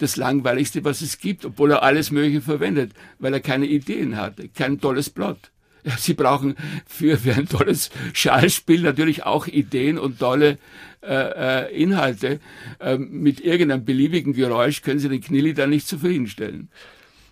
das 0.00 0.16
Langweiligste, 0.16 0.82
was 0.82 1.00
es 1.00 1.18
gibt, 1.18 1.44
obwohl 1.44 1.70
er 1.70 1.84
alles 1.84 2.10
Mögliche 2.10 2.40
verwendet, 2.40 2.90
weil 3.20 3.34
er 3.34 3.40
keine 3.40 3.66
Ideen 3.66 4.16
hat, 4.16 4.34
kein 4.56 4.80
tolles 4.80 5.10
Plot. 5.10 5.51
Sie 5.98 6.14
brauchen 6.14 6.56
für, 6.86 7.18
für 7.18 7.34
ein 7.34 7.48
tolles 7.48 7.90
Schallspiel 8.12 8.82
natürlich 8.82 9.24
auch 9.24 9.46
Ideen 9.46 9.98
und 9.98 10.18
tolle 10.18 10.58
äh, 11.02 11.66
äh, 11.66 11.82
Inhalte. 11.82 12.40
Äh, 12.78 12.98
mit 12.98 13.40
irgendeinem 13.40 13.84
beliebigen 13.84 14.32
Geräusch 14.32 14.82
können 14.82 15.00
Sie 15.00 15.08
den 15.08 15.20
Knilli 15.20 15.54
dann 15.54 15.70
nicht 15.70 15.88
zufriedenstellen. 15.88 16.68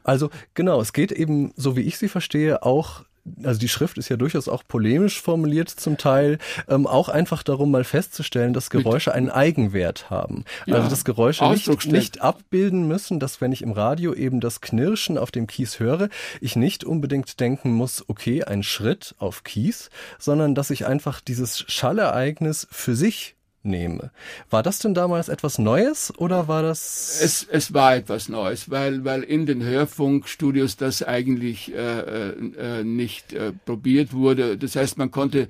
Also 0.03 0.31
genau, 0.55 0.81
es 0.81 0.93
geht 0.93 1.13
eben, 1.13 1.53
so 1.57 1.77
wie 1.77 1.83
ich 1.83 1.99
sie 1.99 2.09
verstehe, 2.09 2.63
auch 2.63 3.05
also 3.43 3.59
die 3.59 3.69
Schrift 3.69 3.99
ist 3.99 4.09
ja 4.09 4.17
durchaus 4.17 4.49
auch 4.49 4.63
polemisch 4.67 5.21
formuliert 5.21 5.69
zum 5.69 5.97
Teil, 5.97 6.39
ähm, 6.69 6.87
auch 6.87 7.09
einfach 7.09 7.43
darum 7.43 7.71
mal 7.71 7.85
festzustellen, 7.85 8.53
dass 8.53 8.71
Geräusche 8.71 9.13
einen 9.15 9.31
Eigenwert 9.31 10.11
haben. 10.11 10.45
Ja, 10.67 10.77
also 10.77 10.89
dass 10.89 11.05
Geräusche 11.05 11.49
nicht, 11.49 11.87
nicht 11.87 12.21
abbilden 12.21 12.87
müssen, 12.87 13.21
dass 13.21 13.41
wenn 13.41 13.53
ich 13.53 13.63
im 13.63 13.73
Radio 13.73 14.15
eben 14.15 14.41
das 14.41 14.61
Knirschen 14.61 15.19
auf 15.19 15.31
dem 15.31 15.47
Kies 15.47 15.79
höre, 15.79 16.09
ich 16.41 16.57
nicht 16.57 16.85
unbedingt 16.85 17.41
denken 17.41 17.73
muss, 17.73 18.05
okay, 18.09 18.45
ein 18.45 18.63
Schritt 18.63 19.15
auf 19.19 19.45
Kies, 19.45 19.91
sondern 20.19 20.55
dass 20.55 20.71
ich 20.71 20.87
einfach 20.87 21.21
dieses 21.21 21.61
Schallereignis 21.69 22.67
für 22.71 22.95
sich 22.95 23.37
nehme. 23.63 24.11
War 24.49 24.63
das 24.63 24.79
denn 24.79 24.95
damals 24.95 25.29
etwas 25.29 25.59
Neues 25.59 26.13
oder 26.17 26.49
war 26.49 26.63
das? 26.63 27.21
Es, 27.23 27.47
es 27.51 27.75
war 27.75 27.97
etwas 27.97 28.29
Neues, 28.29 28.71
weil, 28.71 29.05
weil 29.05 29.23
in 29.23 29.47
den 29.47 29.63
Hörfunkstudios 29.63 30.77
das 30.77 31.03
eigentlich 31.03 31.75
äh, 31.75 32.31
äh, 32.31 32.85
nicht 32.85 33.33
äh, 33.33 33.53
probiert 33.65 34.13
wurde. 34.13 34.57
Das 34.57 34.77
heißt, 34.77 34.99
man 34.99 35.11
konnte 35.11 35.49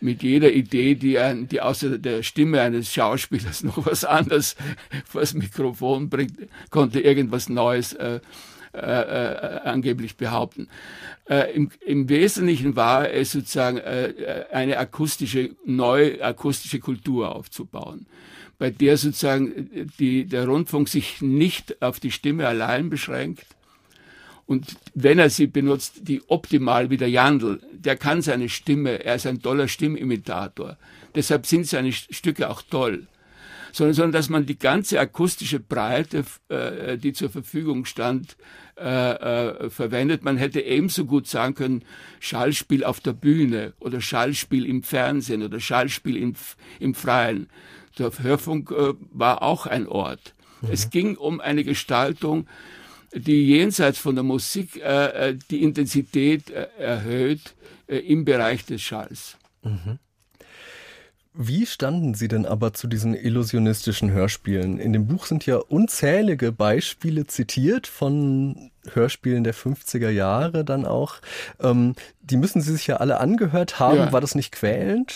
mit 0.00 0.22
jeder 0.22 0.52
Idee, 0.52 0.94
die, 0.94 1.18
ein, 1.18 1.48
die 1.48 1.60
außer 1.60 1.98
der 1.98 2.22
Stimme 2.22 2.60
eines 2.60 2.92
Schauspielers 2.92 3.62
noch 3.64 3.84
was 3.86 4.04
anderes 4.04 4.56
vor 5.04 5.20
das 5.20 5.34
Mikrofon 5.34 6.08
bringt, 6.08 6.38
konnte 6.70 7.00
irgendwas 7.00 7.48
Neues 7.48 7.92
äh, 7.94 8.20
äh, 8.72 8.78
äh, 8.78 9.60
angeblich 9.64 10.16
behaupten. 10.16 10.68
Äh, 11.28 11.52
im, 11.54 11.70
Im 11.84 12.08
Wesentlichen 12.08 12.76
war 12.76 13.10
es 13.10 13.32
sozusagen 13.32 13.78
äh, 13.78 14.44
eine 14.52 14.78
akustische, 14.78 15.50
neue 15.64 16.22
akustische 16.22 16.78
Kultur 16.78 17.34
aufzubauen, 17.34 18.06
bei 18.58 18.70
der 18.70 18.96
sozusagen 18.96 19.88
die, 19.98 20.24
der 20.24 20.46
Rundfunk 20.46 20.88
sich 20.88 21.20
nicht 21.20 21.82
auf 21.82 21.98
die 21.98 22.12
Stimme 22.12 22.46
allein 22.46 22.90
beschränkt, 22.90 23.46
und 24.50 24.76
wenn 24.94 25.20
er 25.20 25.30
sie 25.30 25.46
benutzt, 25.46 26.08
die 26.08 26.22
optimal 26.26 26.90
wie 26.90 26.96
der 26.96 27.08
Jandl, 27.08 27.60
der 27.72 27.96
kann 27.96 28.20
seine 28.20 28.48
Stimme, 28.48 29.04
er 29.04 29.14
ist 29.14 29.26
ein 29.28 29.40
toller 29.40 29.68
Stimmimitator. 29.68 30.76
Deshalb 31.14 31.46
sind 31.46 31.68
seine 31.68 31.92
Stücke 31.92 32.50
auch 32.50 32.60
toll 32.62 33.06
sondern, 33.72 33.94
sondern 33.94 34.12
dass 34.12 34.28
man 34.28 34.46
die 34.46 34.58
ganze 34.58 34.98
akustische 34.98 35.60
Breite, 35.60 36.24
äh, 36.48 36.96
die 36.98 37.12
zur 37.12 37.30
Verfügung 37.30 37.84
stand, 37.84 38.36
äh, 38.76 38.84
äh, 38.84 39.70
verwendet. 39.70 40.24
Man 40.24 40.36
hätte 40.36 40.60
ebenso 40.60 41.04
gut 41.04 41.26
sagen 41.26 41.54
können, 41.54 41.84
Schallspiel 42.18 42.84
auf 42.84 43.00
der 43.00 43.12
Bühne 43.12 43.74
oder 43.78 44.00
Schallspiel 44.00 44.66
im 44.66 44.82
Fernsehen 44.82 45.42
oder 45.42 45.60
Schallspiel 45.60 46.16
im, 46.16 46.34
im 46.78 46.94
Freien. 46.94 47.48
Der 47.98 48.10
Hörfunk 48.18 48.70
äh, 48.70 48.94
war 49.12 49.42
auch 49.42 49.66
ein 49.66 49.86
Ort. 49.86 50.34
Mhm. 50.62 50.68
Es 50.72 50.90
ging 50.90 51.16
um 51.16 51.40
eine 51.40 51.64
Gestaltung, 51.64 52.46
die 53.12 53.46
jenseits 53.46 53.98
von 53.98 54.14
der 54.14 54.24
Musik 54.24 54.76
äh, 54.76 55.28
äh 55.30 55.38
die 55.50 55.62
Intensität 55.62 56.50
äh, 56.50 56.68
erhöht 56.78 57.54
äh, 57.86 57.98
im 57.98 58.24
Bereich 58.24 58.64
des 58.64 58.80
Schalls. 58.82 59.36
Mhm. 59.62 59.98
Wie 61.32 61.64
standen 61.64 62.14
Sie 62.14 62.26
denn 62.26 62.44
aber 62.44 62.74
zu 62.74 62.88
diesen 62.88 63.14
illusionistischen 63.14 64.10
Hörspielen? 64.10 64.80
In 64.80 64.92
dem 64.92 65.06
Buch 65.06 65.26
sind 65.26 65.46
ja 65.46 65.56
unzählige 65.56 66.50
Beispiele 66.50 67.26
zitiert 67.26 67.86
von 67.86 68.72
Hörspielen 68.92 69.44
der 69.44 69.54
50er 69.54 70.10
Jahre 70.10 70.64
dann 70.64 70.84
auch. 70.84 71.20
Ähm, 71.60 71.94
die 72.20 72.36
müssen 72.36 72.60
Sie 72.60 72.72
sich 72.72 72.88
ja 72.88 72.96
alle 72.96 73.20
angehört 73.20 73.78
haben. 73.78 73.98
Ja. 73.98 74.12
War 74.12 74.20
das 74.20 74.34
nicht 74.34 74.50
quälend? 74.50 75.14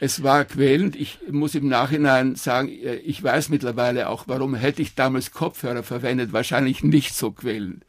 Es 0.00 0.22
war 0.22 0.46
quälend. 0.46 0.96
Ich 0.96 1.18
muss 1.30 1.54
im 1.54 1.68
Nachhinein 1.68 2.34
sagen, 2.34 2.68
äh, 2.68 2.94
ich 2.94 3.22
weiß 3.22 3.50
mittlerweile 3.50 4.08
auch, 4.08 4.24
warum 4.28 4.54
hätte 4.54 4.80
ich 4.80 4.94
damals 4.94 5.32
Kopfhörer 5.32 5.82
verwendet. 5.82 6.32
Wahrscheinlich 6.32 6.82
nicht 6.82 7.14
so 7.14 7.30
quälend. 7.30 7.84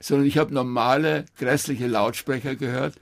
Sondern 0.00 0.26
ich 0.26 0.36
habe 0.36 0.52
normale, 0.52 1.24
grässliche 1.38 1.86
Lautsprecher 1.86 2.56
gehört 2.56 2.94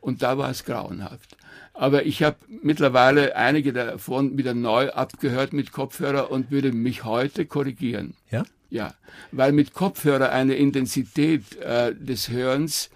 und 0.00 0.22
da 0.22 0.38
war 0.38 0.50
es 0.50 0.64
grauenhaft. 0.64 1.31
Aber 1.74 2.04
ich 2.04 2.22
habe 2.22 2.36
mittlerweile 2.62 3.34
einige 3.36 3.72
davon 3.72 4.36
wieder 4.36 4.54
neu 4.54 4.90
abgehört 4.90 5.52
mit 5.52 5.72
Kopfhörer 5.72 6.30
und 6.30 6.50
würde 6.50 6.72
mich 6.72 7.04
heute 7.04 7.46
korrigieren. 7.46 8.14
Ja? 8.30 8.44
Ja, 8.70 8.94
weil 9.32 9.52
mit 9.52 9.74
Kopfhörer 9.74 10.32
eine 10.32 10.54
Intensität 10.54 11.56
äh, 11.60 11.94
des 11.94 12.30
Hörens 12.30 12.90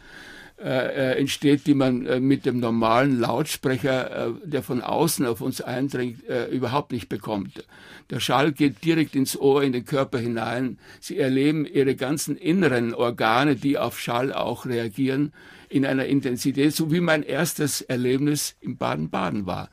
äh, 0.58 1.12
äh, 1.12 1.18
entsteht, 1.18 1.66
die 1.66 1.74
man 1.74 2.06
äh, 2.06 2.18
mit 2.18 2.46
dem 2.46 2.60
normalen 2.60 3.20
Lautsprecher, 3.20 4.28
äh, 4.28 4.30
der 4.42 4.62
von 4.62 4.80
außen 4.80 5.26
auf 5.26 5.42
uns 5.42 5.60
eindringt, 5.60 6.26
äh, 6.30 6.46
überhaupt 6.46 6.92
nicht 6.92 7.10
bekommt. 7.10 7.62
Der 8.08 8.20
Schall 8.20 8.52
geht 8.52 8.82
direkt 8.82 9.14
ins 9.14 9.38
Ohr, 9.38 9.62
in 9.62 9.72
den 9.72 9.84
Körper 9.84 10.18
hinein. 10.18 10.78
Sie 10.98 11.18
erleben 11.18 11.66
ihre 11.66 11.94
ganzen 11.94 12.38
inneren 12.38 12.94
Organe, 12.94 13.56
die 13.56 13.76
auf 13.76 14.00
Schall 14.00 14.32
auch 14.32 14.64
reagieren, 14.64 15.34
in 15.68 15.86
einer 15.86 16.06
Intensität, 16.06 16.74
so 16.74 16.90
wie 16.92 17.00
mein 17.00 17.22
erstes 17.22 17.80
Erlebnis 17.80 18.56
in 18.60 18.76
Baden-Baden 18.76 19.46
war. 19.46 19.70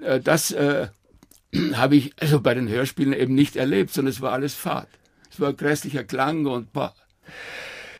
Äh, 0.00 0.20
das 0.20 0.50
äh, 0.50 0.88
habe 1.74 1.96
ich 1.96 2.12
also 2.20 2.40
bei 2.40 2.54
den 2.54 2.68
Hörspielen 2.68 3.12
eben 3.12 3.34
nicht 3.34 3.56
erlebt, 3.56 3.92
sondern 3.92 4.12
es 4.12 4.20
war 4.20 4.32
alles 4.32 4.54
Fahrt. 4.54 4.88
Es 5.30 5.40
war 5.40 5.52
grässlicher 5.52 6.04
Klang 6.04 6.46
und 6.46 6.72
boah. 6.72 6.94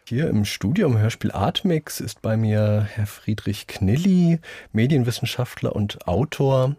Hier 0.09 0.29
im 0.29 0.45
Studium 0.45 0.99
Hörspiel 0.99 1.31
Artmix 1.31 2.01
ist 2.01 2.21
bei 2.21 2.37
mir 2.37 2.89
Herr 2.91 3.07
Friedrich 3.07 3.69
Knilli, 3.69 4.41
Medienwissenschaftler 4.73 5.77
und 5.77 6.09
Autor. 6.09 6.75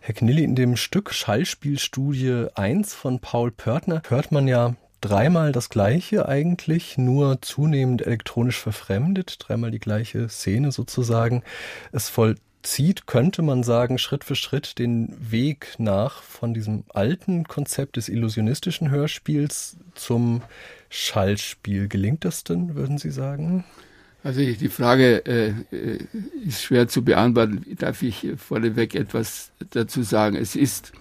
Herr 0.00 0.14
Knilli, 0.14 0.42
in 0.42 0.54
dem 0.54 0.76
Stück 0.76 1.12
Schallspielstudie 1.12 2.46
1 2.54 2.94
von 2.94 3.20
Paul 3.20 3.50
Pörtner 3.50 4.02
hört 4.08 4.32
man 4.32 4.48
ja 4.48 4.74
dreimal 5.02 5.52
das 5.52 5.68
gleiche 5.68 6.26
eigentlich, 6.26 6.96
nur 6.96 7.42
zunehmend 7.42 8.00
elektronisch 8.06 8.58
verfremdet, 8.58 9.36
dreimal 9.40 9.70
die 9.70 9.80
gleiche 9.80 10.30
Szene 10.30 10.72
sozusagen. 10.72 11.42
Es 11.92 12.08
voll 12.08 12.36
zieht, 12.62 13.06
könnte 13.06 13.42
man 13.42 13.62
sagen, 13.62 13.98
Schritt 13.98 14.24
für 14.24 14.36
Schritt 14.36 14.78
den 14.78 15.14
Weg 15.18 15.74
nach 15.78 16.22
von 16.22 16.54
diesem 16.54 16.84
alten 16.94 17.44
Konzept 17.44 17.96
des 17.96 18.08
illusionistischen 18.08 18.90
Hörspiels 18.90 19.76
zum 19.94 20.42
Schallspiel. 20.88 21.88
Gelingt 21.88 22.24
das 22.24 22.44
denn, 22.44 22.74
würden 22.74 22.98
Sie 22.98 23.10
sagen? 23.10 23.64
Also 24.24 24.40
die 24.40 24.68
Frage 24.68 25.26
äh, 25.26 25.48
äh, 25.72 25.98
ist 26.46 26.62
schwer 26.62 26.86
zu 26.86 27.04
beantworten. 27.04 27.64
Darf 27.76 28.02
ich 28.02 28.28
vorneweg 28.36 28.94
etwas 28.94 29.50
dazu 29.70 30.04
sagen? 30.04 30.36
Es 30.36 30.54
ist 30.54 30.92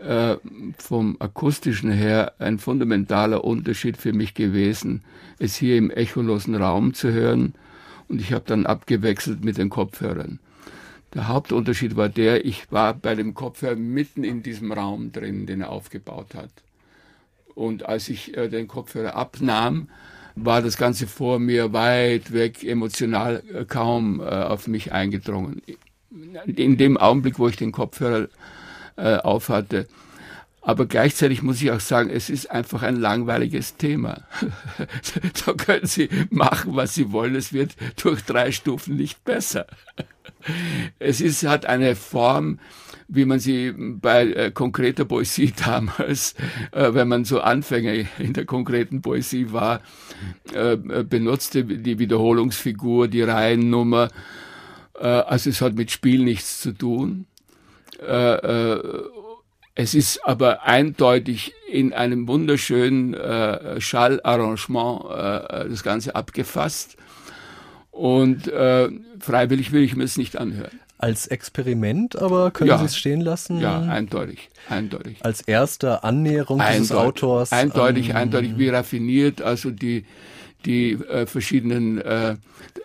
äh, 0.00 0.36
vom 0.78 1.16
akustischen 1.18 1.90
her 1.90 2.32
ein 2.38 2.58
fundamentaler 2.58 3.44
Unterschied 3.44 3.96
für 3.96 4.12
mich 4.12 4.34
gewesen, 4.34 5.02
es 5.38 5.56
hier 5.56 5.76
im 5.76 5.90
echolosen 5.90 6.54
Raum 6.54 6.94
zu 6.94 7.12
hören 7.12 7.54
und 8.08 8.20
ich 8.20 8.32
habe 8.32 8.44
dann 8.46 8.66
abgewechselt 8.66 9.44
mit 9.44 9.58
den 9.58 9.70
Kopfhörern. 9.70 10.38
Der 11.14 11.28
Hauptunterschied 11.28 11.96
war 11.96 12.08
der, 12.08 12.44
ich 12.44 12.70
war 12.70 12.94
bei 12.94 13.14
dem 13.14 13.34
Kopfhörer 13.34 13.76
mitten 13.76 14.24
in 14.24 14.42
diesem 14.42 14.72
Raum 14.72 15.10
drin, 15.10 15.46
den 15.46 15.62
er 15.62 15.70
aufgebaut 15.70 16.34
hat. 16.34 16.50
Und 17.54 17.86
als 17.86 18.08
ich 18.08 18.36
äh, 18.36 18.48
den 18.48 18.68
Kopfhörer 18.68 19.16
abnahm, 19.16 19.88
war 20.36 20.62
das 20.62 20.76
Ganze 20.76 21.06
vor 21.06 21.38
mir 21.38 21.72
weit 21.72 22.32
weg, 22.32 22.62
emotional 22.62 23.42
äh, 23.52 23.64
kaum 23.64 24.20
äh, 24.20 24.24
auf 24.24 24.68
mich 24.68 24.92
eingedrungen. 24.92 25.62
In 26.46 26.76
dem 26.76 26.96
Augenblick, 26.96 27.38
wo 27.38 27.48
ich 27.48 27.56
den 27.56 27.72
Kopfhörer 27.72 28.28
äh, 28.98 29.16
aufhatte. 29.16 29.86
Aber 30.60 30.84
gleichzeitig 30.84 31.42
muss 31.42 31.62
ich 31.62 31.70
auch 31.70 31.80
sagen, 31.80 32.10
es 32.10 32.28
ist 32.28 32.50
einfach 32.50 32.82
ein 32.82 32.96
langweiliges 32.96 33.76
Thema. 33.76 34.24
da 35.46 35.52
können 35.54 35.86
Sie 35.86 36.10
machen, 36.28 36.76
was 36.76 36.94
Sie 36.94 37.10
wollen. 37.10 37.36
Es 37.36 37.54
wird 37.54 37.74
durch 38.02 38.22
drei 38.22 38.52
Stufen 38.52 38.96
nicht 38.96 39.24
besser. 39.24 39.66
es 40.98 41.20
ist, 41.20 41.46
hat 41.46 41.64
eine 41.64 41.96
Form, 41.96 42.58
wie 43.08 43.24
man 43.24 43.38
sie 43.40 43.72
bei 43.72 44.26
äh, 44.26 44.50
konkreter 44.50 45.06
Poesie 45.06 45.52
damals, 45.64 46.34
äh, 46.72 46.92
wenn 46.92 47.08
man 47.08 47.24
so 47.24 47.40
Anfänger 47.40 47.94
in 48.18 48.34
der 48.34 48.44
konkreten 48.44 49.00
Poesie 49.00 49.52
war, 49.52 49.80
äh, 50.52 50.76
benutzte, 50.76 51.64
die 51.64 51.98
Wiederholungsfigur, 51.98 53.08
die 53.08 53.22
Reihennummer. 53.22 54.10
Äh, 55.00 55.06
also 55.06 55.48
es 55.48 55.62
hat 55.62 55.74
mit 55.74 55.90
Spiel 55.90 56.22
nichts 56.22 56.60
zu 56.60 56.72
tun. 56.72 57.26
Äh, 58.00 58.74
äh, 58.74 58.82
es 59.74 59.94
ist 59.94 60.24
aber 60.24 60.64
eindeutig 60.64 61.54
in 61.70 61.92
einem 61.92 62.26
wunderschönen 62.26 63.14
äh, 63.14 63.80
Schallarrangement 63.80 65.04
äh, 65.04 65.68
das 65.68 65.84
Ganze 65.84 66.16
abgefasst. 66.16 66.96
Und 67.92 68.48
äh, 68.48 68.88
freiwillig 69.20 69.70
will 69.70 69.82
ich 69.82 69.94
mir 69.94 70.02
es 70.02 70.16
nicht 70.16 70.36
anhören. 70.36 70.80
Als 70.98 71.28
Experiment, 71.28 72.20
aber 72.20 72.50
können 72.50 72.70
ja, 72.70 72.78
Sie 72.78 72.86
es 72.86 72.96
stehen 72.96 73.20
lassen? 73.20 73.60
Ja, 73.60 73.82
eindeutig, 73.82 74.50
eindeutig. 74.68 75.18
Als 75.24 75.42
erste 75.42 76.02
Annäherung 76.02 76.60
eindeutig, 76.60 76.80
dieses 76.80 76.96
Autors? 76.96 77.52
Eindeutig, 77.52 78.16
eindeutig, 78.16 78.58
wie 78.58 78.68
raffiniert, 78.70 79.42
also 79.42 79.70
die, 79.70 80.04
die 80.68 80.92
äh, 80.92 81.26
verschiedenen, 81.26 81.98
äh, 81.98 82.36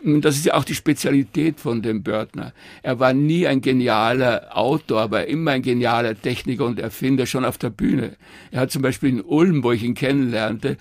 das 0.04 0.38
ist 0.38 0.46
ja 0.46 0.54
auch 0.54 0.64
die 0.64 0.74
Spezialität 0.74 1.60
von 1.60 1.82
dem 1.82 2.02
Börtner. 2.02 2.54
Er 2.82 3.00
war 3.00 3.14
nie 3.14 3.46
ein 3.46 3.60
genialer 3.60 4.58
Autor, 4.58 5.02
aber 5.02 5.28
immer 5.28 5.52
ein 5.52 5.62
genialer 5.62 6.20
Techniker 6.20 6.66
und 6.66 6.80
Erfinder, 6.80 7.26
schon 7.26 7.44
auf 7.44 7.58
der 7.58 7.72
Bühne. 7.72 8.16
Er 8.52 8.62
hat 8.62 8.72
zum 8.72 8.82
Beispiel 8.82 9.10
in 9.10 9.22
Ulm, 9.22 9.64
wo 9.64 9.74
ich 9.74 9.84
ihn 9.84 9.96
kennenlernte, 9.96 10.78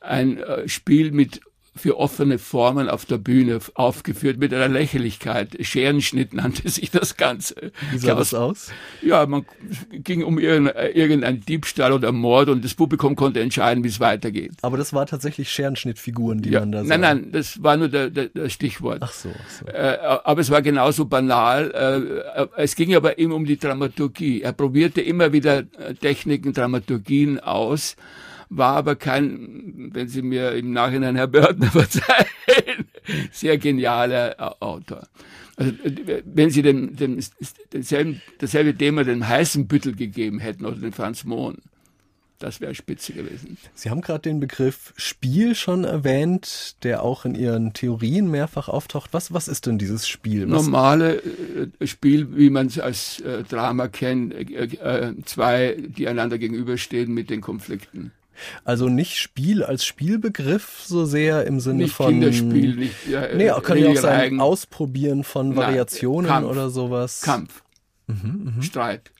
ein 0.00 0.38
äh, 0.38 0.68
Spiel 0.68 1.10
mit 1.10 1.40
für 1.76 1.98
offene 1.98 2.38
Formen 2.38 2.88
auf 2.88 3.04
der 3.04 3.18
Bühne 3.18 3.58
aufgeführt 3.74 4.38
mit 4.38 4.54
einer 4.54 4.68
Lächerlichkeit. 4.68 5.56
Scherenschnitt 5.60 6.32
nannte 6.32 6.68
sich 6.68 6.90
das 6.90 7.16
Ganze. 7.16 7.72
Wie 7.90 7.98
sah 7.98 8.14
das 8.14 8.32
aus? 8.32 8.70
Ja, 9.02 9.26
man 9.26 9.44
ging 9.90 10.22
um 10.22 10.38
irgendeinen 10.38 11.40
Diebstahl 11.40 11.92
oder 11.92 12.12
Mord 12.12 12.48
und 12.48 12.64
das 12.64 12.74
Publikum 12.74 13.16
konnte 13.16 13.40
entscheiden, 13.40 13.82
wie 13.82 13.88
es 13.88 13.98
weitergeht. 13.98 14.52
Aber 14.62 14.76
das 14.76 14.92
war 14.92 15.06
tatsächlich 15.06 15.50
Scherenschnittfiguren, 15.50 16.42
die 16.42 16.50
ja, 16.50 16.60
man 16.60 16.72
da 16.72 16.84
sah. 16.84 16.96
Nein, 16.96 17.00
nein, 17.00 17.32
das 17.32 17.62
war 17.62 17.76
nur 17.76 17.88
der, 17.88 18.10
der, 18.10 18.28
der 18.28 18.48
Stichwort. 18.48 18.98
Ach 19.00 19.12
so. 19.12 19.30
So. 19.58 19.66
Äh, 19.66 19.98
aber 20.24 20.40
es 20.40 20.50
war 20.50 20.62
genauso 20.62 21.06
banal. 21.06 21.70
Äh, 22.36 22.46
es 22.56 22.76
ging 22.76 22.94
aber 22.94 23.18
ihm 23.18 23.32
um 23.32 23.44
die 23.44 23.58
Dramaturgie. 23.58 24.42
Er 24.42 24.52
probierte 24.52 25.00
immer 25.00 25.32
wieder 25.32 25.58
äh, 25.58 25.94
Techniken, 26.00 26.52
Dramaturgien 26.52 27.40
aus 27.40 27.96
war 28.48 28.76
aber 28.76 28.96
kein, 28.96 29.90
wenn 29.92 30.08
Sie 30.08 30.22
mir 30.22 30.52
im 30.52 30.72
Nachhinein 30.72 31.16
Herr 31.16 31.28
Börtner 31.28 31.66
verzeihen, 31.70 32.86
sehr 33.32 33.58
genialer 33.58 34.56
Autor. 34.60 35.06
Also 35.56 35.72
wenn 36.24 36.50
Sie 36.50 36.62
dem, 36.62 36.96
dem, 36.96 37.18
denselben, 37.72 38.20
dasselbe 38.38 38.74
Thema 38.74 39.04
dem 39.04 39.26
Heißenbüttel 39.26 39.94
gegeben 39.94 40.38
hätten 40.40 40.64
oder 40.64 40.76
den 40.76 40.92
Franz 40.92 41.24
Mohn, 41.24 41.58
das 42.44 42.60
wäre 42.60 42.74
spitze 42.74 43.12
gewesen. 43.12 43.56
Sie 43.74 43.90
haben 43.90 44.00
gerade 44.00 44.22
den 44.22 44.40
Begriff 44.40 44.92
Spiel 44.96 45.54
schon 45.54 45.84
erwähnt, 45.84 46.76
der 46.82 47.02
auch 47.02 47.24
in 47.24 47.34
Ihren 47.34 47.72
Theorien 47.72 48.30
mehrfach 48.30 48.68
auftaucht. 48.68 49.12
Was, 49.12 49.32
was 49.32 49.46
ist 49.46 49.66
denn 49.66 49.78
dieses 49.78 50.08
Spiel? 50.08 50.50
Was 50.50 50.64
Normale 50.64 51.22
äh, 51.80 51.86
Spiel, 51.86 52.36
wie 52.36 52.50
man 52.50 52.66
es 52.66 52.78
als 52.78 53.20
äh, 53.20 53.44
Drama 53.44 53.88
kennt, 53.88 54.34
äh, 54.34 54.64
äh, 54.64 55.14
zwei, 55.24 55.76
die 55.78 56.08
einander 56.08 56.36
gegenüberstehen 56.38 57.14
mit 57.14 57.30
den 57.30 57.40
Konflikten. 57.40 58.12
Also 58.64 58.88
nicht 58.88 59.16
Spiel 59.16 59.62
als 59.62 59.84
Spielbegriff 59.84 60.82
so 60.84 61.04
sehr 61.04 61.46
im 61.46 61.60
Sinne 61.60 61.84
nicht 61.84 61.94
von 61.94 62.12
Kinderspiel, 62.12 62.74
nicht 62.74 63.08
ja, 63.08 63.34
nee, 63.34 63.50
kann 63.62 63.78
ja 63.78 63.90
auch 63.90 63.96
sein 63.96 64.40
Ausprobieren 64.40 65.24
von 65.24 65.56
Variationen 65.56 66.30
Kampf, 66.30 66.48
oder 66.48 66.70
sowas. 66.70 67.22
Kampf, 67.22 67.62
mhm, 68.06 68.52
mh. 68.56 68.62
Streit. 68.62 69.10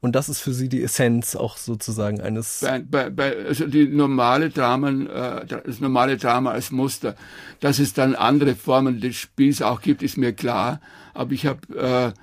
Und 0.00 0.12
das 0.14 0.28
ist 0.28 0.40
für 0.40 0.52
Sie 0.52 0.68
die 0.68 0.82
Essenz 0.82 1.34
auch 1.34 1.56
sozusagen 1.56 2.20
eines. 2.20 2.60
Bei, 2.60 2.78
bei, 2.78 3.10
bei, 3.10 3.36
also 3.46 3.66
die 3.66 3.88
normale 3.88 4.50
Dramen, 4.50 5.08
äh, 5.08 5.46
das 5.46 5.80
normale 5.80 6.16
Drama 6.16 6.52
als 6.52 6.70
Muster, 6.70 7.16
dass 7.60 7.78
es 7.78 7.92
dann 7.94 8.14
andere 8.14 8.54
Formen 8.54 9.00
des 9.00 9.16
Spiels 9.16 9.62
auch 9.62 9.80
gibt, 9.80 10.02
ist 10.02 10.16
mir 10.16 10.32
klar. 10.32 10.80
Aber 11.14 11.32
ich 11.32 11.46
habe 11.46 12.14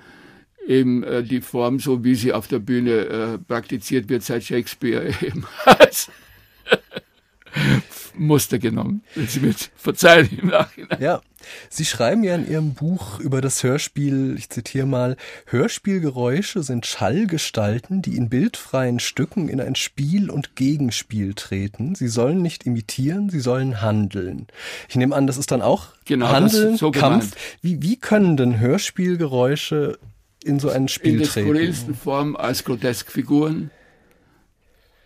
äh, 0.68 0.72
eben 0.72 1.04
äh, 1.04 1.24
die 1.24 1.42
Form, 1.42 1.80
so 1.80 2.04
wie 2.04 2.16
sie 2.16 2.32
auf 2.32 2.48
der 2.48 2.60
Bühne 2.60 2.92
äh, 2.92 3.38
praktiziert 3.38 4.08
wird, 4.08 4.24
seit 4.24 4.44
Shakespeare 4.44 5.12
eben 5.22 5.46
als 5.66 6.10
Muster 8.16 8.60
genommen, 8.60 9.04
wenn 9.16 9.28
Sie 9.28 9.40
mir 9.40 9.54
verzeihen 9.76 10.30
im 10.40 10.50
Nachhinein. 10.50 11.02
Ja, 11.02 11.22
Sie 11.70 11.86
schreiben 11.86 12.24
ja 12.24 12.36
in 12.36 12.50
Ihrem 12.50 12.74
Buch 12.74 13.20
über 13.20 13.42
das 13.42 13.64
Hörspiel, 13.64 14.36
ich 14.38 14.50
zitiere 14.50 14.86
mal, 14.86 15.18
Hörspielgeräusche 15.48 16.64
sind 16.64 16.86
Schallgestalten, 16.86 18.02
die 18.02 18.16
in 18.16 18.30
bildfreien 18.30 19.00
Stücken 19.00 19.50
in 19.50 19.60
ein 19.60 19.76
Spiel 19.76 20.30
und 20.30 20.56
Gegenspiel 20.56 21.34
treten. 21.34 21.96
Sie 21.96 22.08
sollen 22.08 22.42
nicht 22.42 22.66
imitieren, 22.66 23.30
sie 23.30 23.40
sollen 23.40 23.82
handeln. 23.82 24.48
Ich 24.88 24.96
nehme 24.96 25.16
an, 25.16 25.28
das 25.28 25.38
ist 25.38 25.52
dann 25.52 25.62
auch 25.62 25.88
genau, 26.06 26.30
Handeln, 26.30 26.78
so 26.78 26.92
Kampf. 26.92 27.36
Wie, 27.62 27.82
wie 27.82 27.98
können 27.98 28.38
denn 28.38 28.60
Hörspielgeräusche 28.60 29.98
in 30.44 30.60
so 30.60 30.70
ein 30.70 30.88
Spiel 30.88 31.22
treten? 31.22 31.48
In 31.50 31.54
der 31.54 31.64
skurrilsten 31.64 31.96
Form 31.96 32.36
als 32.36 32.64
Groteskfiguren 32.64 33.72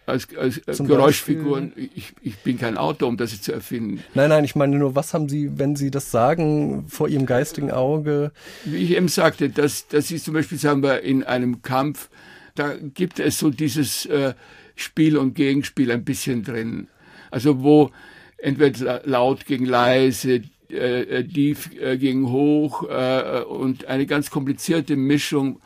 als, 0.08 0.28
als 0.38 0.84
Geräuschfiguren. 0.84 1.74
Ich, 1.76 2.13
ich 2.22 2.38
bin 2.38 2.58
kein 2.58 2.78
Autor, 2.78 3.10
um 3.10 3.17
das 3.17 3.41
zu 3.41 3.52
erfinden. 3.52 4.04
Nein, 4.13 4.30
nein, 4.30 4.43
ich 4.46 4.56
meine 4.56 4.78
nur, 4.78 4.96
was 4.96 5.13
haben 5.13 5.30
Sie, 5.30 5.60
wenn 5.60 5.76
Sie 5.76 5.91
das 5.91 6.12
sagen, 6.12 6.86
vor 6.88 7.10
Ihrem 7.10 7.26
geistigen 7.26 7.72
Auge? 7.72 8.32
Wie 8.63 8.78
ich 8.78 8.91
eben 8.91 9.10
sagte, 9.10 9.50
dass, 9.50 9.88
dass 9.88 10.08
Sie 10.08 10.17
zum 10.17 10.34
Beispiel, 10.34 10.58
sagen 10.58 10.82
wir, 10.82 11.02
in 11.02 11.24
einem 11.24 11.62
Kampf, 11.62 12.10
da 12.56 12.74
gibt 12.76 13.20
es 13.20 13.38
so 13.38 13.50
dieses 13.50 14.06
äh, 14.06 14.34
Spiel 14.76 15.17
und 15.17 15.36
Gegenspiel 15.36 15.91
ein 15.91 16.06
bisschen 16.06 16.43
drin. 16.43 16.88
Also 17.30 17.62
wo 17.62 17.91
entweder 18.38 19.02
laut 19.06 19.46
gegen 19.46 19.65
leise, 19.65 20.43
äh, 20.70 21.24
tief 21.24 21.70
äh, 21.80 21.98
gegen 21.98 22.30
hoch 22.30 22.84
äh, 22.89 23.41
und 23.41 23.86
eine 23.86 24.06
ganz 24.06 24.32
komplizierte 24.32 24.96
Mischung, 24.96 25.60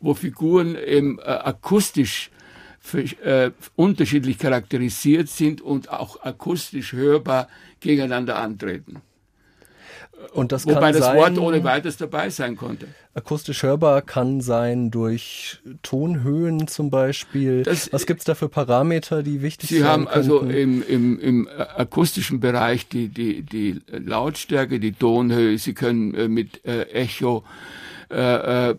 wo 0.00 0.14
Figuren 0.14 0.76
eben 0.76 1.18
äh, 1.18 1.22
akustisch 1.22 2.30
für, 2.84 3.00
äh, 3.00 3.50
unterschiedlich 3.76 4.38
charakterisiert 4.38 5.28
sind 5.28 5.62
und 5.62 5.90
auch 5.90 6.22
akustisch 6.22 6.92
hörbar 6.92 7.48
gegeneinander 7.80 8.36
antreten. 8.36 9.00
Und 10.32 10.52
das 10.52 10.66
Wobei 10.66 10.92
das 10.92 11.06
sein, 11.06 11.16
Wort 11.16 11.38
ohne 11.38 11.64
weiteres 11.64 11.96
dabei 11.96 12.28
sein 12.28 12.56
konnte. 12.56 12.86
Akustisch 13.14 13.62
hörbar 13.62 14.02
kann 14.02 14.42
sein 14.42 14.90
durch 14.90 15.60
Tonhöhen 15.82 16.68
zum 16.68 16.90
Beispiel. 16.90 17.62
Das, 17.62 17.90
Was 17.90 18.04
gibt's 18.04 18.24
da 18.24 18.34
für 18.34 18.50
Parameter, 18.50 19.22
die 19.22 19.40
wichtig 19.40 19.70
Sie 19.70 19.76
sind? 19.76 19.84
Sie 19.84 19.88
haben 19.88 20.06
also 20.06 20.40
im, 20.40 20.86
im, 20.86 21.18
im 21.18 21.48
akustischen 21.76 22.38
Bereich 22.40 22.86
die, 22.86 23.08
die, 23.08 23.42
die 23.42 23.80
Lautstärke, 23.88 24.78
die 24.78 24.92
Tonhöhe. 24.92 25.56
Sie 25.56 25.72
können 25.72 26.12
äh, 26.14 26.28
mit 26.28 26.64
äh, 26.66 26.82
Echo 26.90 27.44
äh, 28.10 28.70
äh 28.70 28.74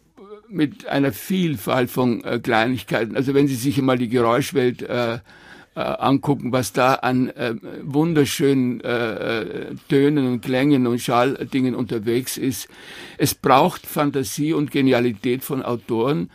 mit 0.49 0.88
einer 0.88 1.12
Vielfalt 1.12 1.89
von 1.89 2.23
äh, 2.23 2.39
Kleinigkeiten. 2.39 3.15
Also 3.15 3.34
wenn 3.34 3.47
Sie 3.47 3.55
sich 3.55 3.77
einmal 3.77 3.97
die 3.97 4.10
Geräuschwelt 4.10 4.81
äh, 4.84 5.19
äh, 5.75 5.81
angucken, 5.81 6.53
was 6.53 6.71
da 6.71 6.93
an 6.95 7.29
äh, 7.29 7.55
wunderschönen 7.84 8.79
äh, 8.81 9.41
äh, 9.41 9.75
Tönen 9.89 10.25
und 10.25 10.41
Klängen 10.41 10.88
und 10.88 11.01
Schalldingen 11.01 11.75
unterwegs 11.75 12.38
ist. 12.38 12.69
Es 13.17 13.36
braucht 13.36 13.86
Fantasie 13.86 14.53
und 14.53 14.71
Genialität 14.71 15.43
von 15.43 15.62
Autoren. 15.62 16.29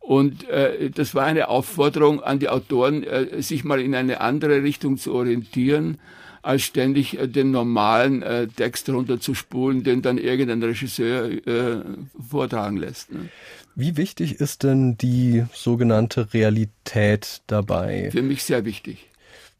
Und 0.00 0.48
äh, 0.48 0.88
das 0.90 1.14
war 1.14 1.24
eine 1.24 1.48
Aufforderung 1.48 2.22
an 2.22 2.38
die 2.38 2.48
Autoren, 2.48 3.02
äh, 3.02 3.42
sich 3.42 3.64
mal 3.64 3.80
in 3.80 3.94
eine 3.94 4.20
andere 4.20 4.62
Richtung 4.62 4.96
zu 4.96 5.12
orientieren, 5.12 5.98
als 6.46 6.62
ständig 6.62 7.18
äh, 7.18 7.26
den 7.26 7.50
normalen 7.50 8.22
äh, 8.22 8.46
Text 8.46 8.88
runterzuspulen, 8.88 9.82
den 9.82 10.00
dann 10.02 10.16
irgendein 10.16 10.62
Regisseur 10.62 11.28
äh, 11.46 11.82
vortragen 12.28 12.76
lässt. 12.76 13.12
Ne? 13.12 13.28
Wie 13.74 13.96
wichtig 13.96 14.40
ist 14.40 14.62
denn 14.62 14.96
die 14.96 15.44
sogenannte 15.52 16.32
Realität 16.32 17.42
dabei? 17.46 18.10
Für 18.10 18.22
mich 18.22 18.44
sehr 18.44 18.64
wichtig. 18.64 19.10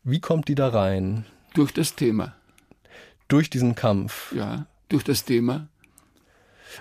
Wie 0.05 0.20
kommt 0.20 0.49
die 0.49 0.55
da 0.55 0.68
rein? 0.68 1.27
Durch 1.55 1.72
das 1.72 1.96
Thema. 1.96 2.35
Durch 3.29 3.51
diesen 3.51 3.75
Kampf? 3.75 4.33
Ja, 4.35 4.66
durch 4.88 5.03
das 5.03 5.25
Thema. 5.25 5.68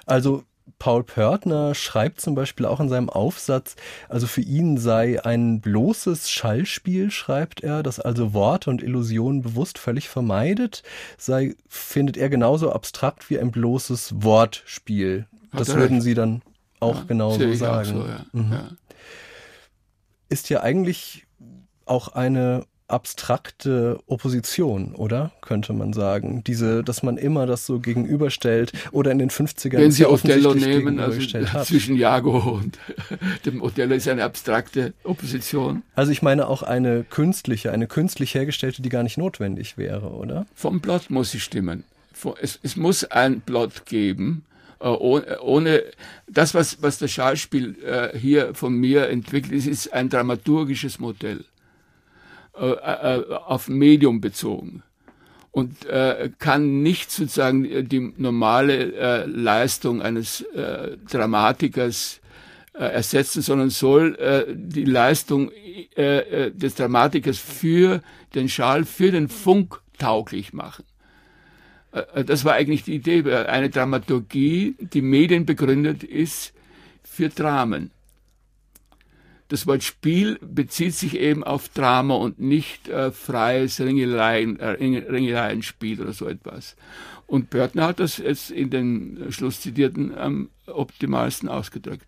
Also 0.05 0.43
Paul 0.79 1.03
Pörtner 1.03 1.73
schreibt 1.73 2.21
zum 2.21 2.35
Beispiel 2.35 2.65
auch 2.65 2.79
in 2.79 2.89
seinem 2.89 3.09
Aufsatz, 3.09 3.75
also 4.09 4.27
für 4.27 4.41
ihn 4.41 4.77
sei 4.77 5.23
ein 5.23 5.61
bloßes 5.61 6.29
Schallspiel, 6.29 7.11
schreibt 7.11 7.61
er, 7.61 7.81
das 7.81 7.99
also 7.99 8.33
Worte 8.33 8.69
und 8.69 8.83
Illusionen 8.83 9.41
bewusst 9.41 9.77
völlig 9.77 10.09
vermeidet, 10.09 10.83
sei, 11.17 11.55
findet 11.67 12.17
er 12.17 12.29
genauso 12.29 12.71
abstrakt 12.71 13.29
wie 13.29 13.39
ein 13.39 13.51
bloßes 13.51 14.23
Wortspiel. 14.23 15.27
Hat 15.51 15.61
das 15.61 15.75
würden 15.75 15.95
recht. 15.95 16.03
Sie 16.03 16.13
dann 16.13 16.41
auch 16.79 16.97
ja, 16.97 17.03
genauso 17.03 17.53
sagen. 17.53 17.85
So, 17.85 18.05
ja. 18.05 18.25
Mhm. 18.33 18.51
Ja. 18.51 18.69
Ist 20.29 20.49
ja 20.49 20.61
eigentlich 20.61 21.25
auch 21.85 22.09
eine 22.09 22.65
abstrakte 22.87 23.99
Opposition, 24.05 24.93
oder? 24.93 25.31
Könnte 25.41 25.73
man 25.73 25.93
sagen. 25.93 26.43
Diese, 26.45 26.83
dass 26.83 27.01
man 27.01 27.17
immer 27.17 27.45
das 27.47 27.65
so 27.65 27.79
gegenüberstellt 27.79 28.73
oder 28.91 29.11
in 29.11 29.19
den 29.19 29.31
50ern. 29.31 29.77
Wenn 29.77 29.91
Sie 29.91 30.05
Othello 30.05 30.53
nehmen, 30.53 30.99
also 30.99 31.19
zwischen 31.63 31.95
Jago 31.95 32.37
und 32.37 32.77
dem 33.45 33.61
Othello 33.61 33.95
ist 33.95 34.07
eine 34.07 34.23
abstrakte 34.23 34.93
Opposition. 35.03 35.81
Also 35.95 36.11
ich 36.11 36.21
meine 36.21 36.47
auch 36.47 36.61
eine 36.61 37.03
künstliche, 37.03 37.71
eine 37.71 37.87
künstlich 37.87 38.35
hergestellte, 38.35 38.81
die 38.81 38.89
gar 38.89 39.03
nicht 39.03 39.17
notwendig 39.17 39.77
wäre, 39.77 40.11
oder? 40.11 40.45
Vom 40.53 40.79
Plot 40.79 41.09
muss 41.09 41.31
sie 41.31 41.39
stimmen. 41.39 41.83
Es, 42.39 42.59
es 42.61 42.75
muss 42.75 43.03
ein 43.03 43.41
Plot 43.41 43.85
geben, 43.85 44.45
äh, 44.79 44.87
ohne, 44.87 45.41
ohne 45.41 45.83
das, 46.27 46.53
was, 46.53 46.81
was 46.81 46.99
das 46.99 47.11
Schauspiel 47.11 47.75
äh, 47.83 48.17
hier 48.17 48.53
von 48.53 48.75
mir 48.75 49.09
entwickelt 49.09 49.53
ist, 49.53 49.67
ist 49.67 49.91
ein 49.91 50.09
dramaturgisches 50.09 50.99
Modell 50.99 51.45
auf 52.55 53.67
Medium 53.67 54.21
bezogen. 54.21 54.83
Und 55.51 55.85
äh, 55.85 56.31
kann 56.37 56.83
nicht 56.83 57.11
sozusagen 57.11 57.87
die 57.87 58.13
normale 58.17 58.93
äh, 58.93 59.25
Leistung 59.25 60.01
eines 60.01 60.41
äh, 60.41 60.97
Dramatikers 61.09 62.19
äh, 62.73 62.83
ersetzen, 62.83 63.41
sondern 63.41 63.69
soll 63.69 64.15
äh, 64.15 64.53
die 64.53 64.83
Leistung 64.83 65.49
äh, 65.95 66.17
äh 66.17 66.51
des 66.51 66.75
Dramatikers 66.75 67.37
für 67.37 68.01
den 68.33 68.49
Schal, 68.49 68.83
für 68.83 69.11
den 69.11 69.29
Funk 69.29 69.79
tauglich 69.97 70.51
machen. 70.51 70.83
Äh, 71.93 72.25
das 72.25 72.43
war 72.43 72.55
eigentlich 72.55 72.83
die 72.83 72.95
Idee, 72.95 73.23
eine 73.23 73.69
Dramaturgie, 73.69 74.75
die 74.79 75.01
medienbegründet 75.01 76.03
ist 76.03 76.53
für 77.03 77.29
Dramen 77.29 77.91
das 79.49 79.67
Wort 79.67 79.83
Spiel 79.83 80.39
bezieht 80.41 80.95
sich 80.95 81.19
eben 81.19 81.43
auf 81.43 81.69
Drama 81.69 82.15
und 82.15 82.39
nicht 82.39 82.87
äh, 82.87 83.11
freies 83.11 83.79
Ringeleien, 83.79 84.59
äh, 84.59 84.69
Ringeleienspiel 84.69 86.01
oder 86.01 86.13
so 86.13 86.27
etwas. 86.27 86.75
Und 87.27 87.49
Börtner 87.49 87.87
hat 87.87 87.99
das 87.99 88.17
jetzt 88.17 88.51
in 88.51 88.69
den 88.69 89.27
Schlusszitierten 89.29 90.17
am 90.17 90.49
optimalsten 90.67 91.49
ausgedrückt. 91.49 92.07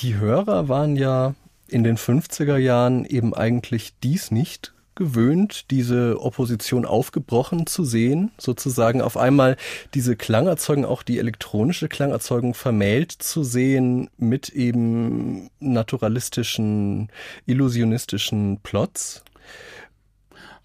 Die 0.00 0.16
Hörer 0.16 0.68
waren 0.68 0.96
ja 0.96 1.34
in 1.68 1.84
den 1.84 1.96
50er 1.96 2.56
Jahren 2.56 3.04
eben 3.04 3.32
eigentlich 3.34 3.94
dies 4.02 4.30
nicht 4.30 4.73
gewöhnt, 4.94 5.70
diese 5.70 6.20
Opposition 6.20 6.84
aufgebrochen 6.84 7.66
zu 7.66 7.84
sehen, 7.84 8.32
sozusagen 8.38 9.00
auf 9.00 9.16
einmal 9.16 9.56
diese 9.94 10.16
Klangerzeugung, 10.16 10.84
auch 10.84 11.02
die 11.02 11.18
elektronische 11.18 11.88
Klangerzeugung 11.88 12.54
vermählt 12.54 13.12
zu 13.12 13.44
sehen 13.44 14.10
mit 14.16 14.50
eben 14.50 15.50
naturalistischen, 15.60 17.10
illusionistischen 17.46 18.60
Plots? 18.62 19.24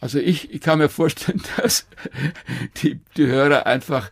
Also 0.02 0.20
ich, 0.20 0.54
ich 0.54 0.62
kann 0.62 0.80
mir 0.80 0.90
vorstellen, 0.90 1.42
dass 1.58 1.88
die, 2.78 3.00
die 3.18 3.28
Hörer 3.28 3.66
einfach 3.66 4.12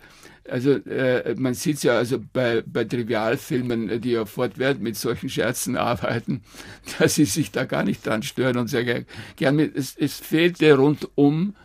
also 0.49 0.71
äh, 0.71 1.35
man 1.37 1.53
sieht 1.53 1.83
ja 1.83 1.97
also 1.97 2.19
bei, 2.33 2.63
bei 2.65 2.83
Trivialfilmen, 2.83 4.01
die 4.01 4.11
ja 4.11 4.25
fortwährend 4.25 4.81
mit 4.81 4.95
solchen 4.95 5.29
Scherzen 5.29 5.77
arbeiten, 5.77 6.41
dass 6.99 7.15
sie 7.15 7.25
sich 7.25 7.51
da 7.51 7.65
gar 7.65 7.83
nicht 7.83 8.05
dran 8.05 8.23
stören 8.23 8.57
und 8.57 8.67
sehr 8.67 9.05
gern 9.35 9.55
mit, 9.55 9.75
es, 9.75 9.95
es 9.97 10.19
fehlte 10.19 10.73
rundum 10.75 11.55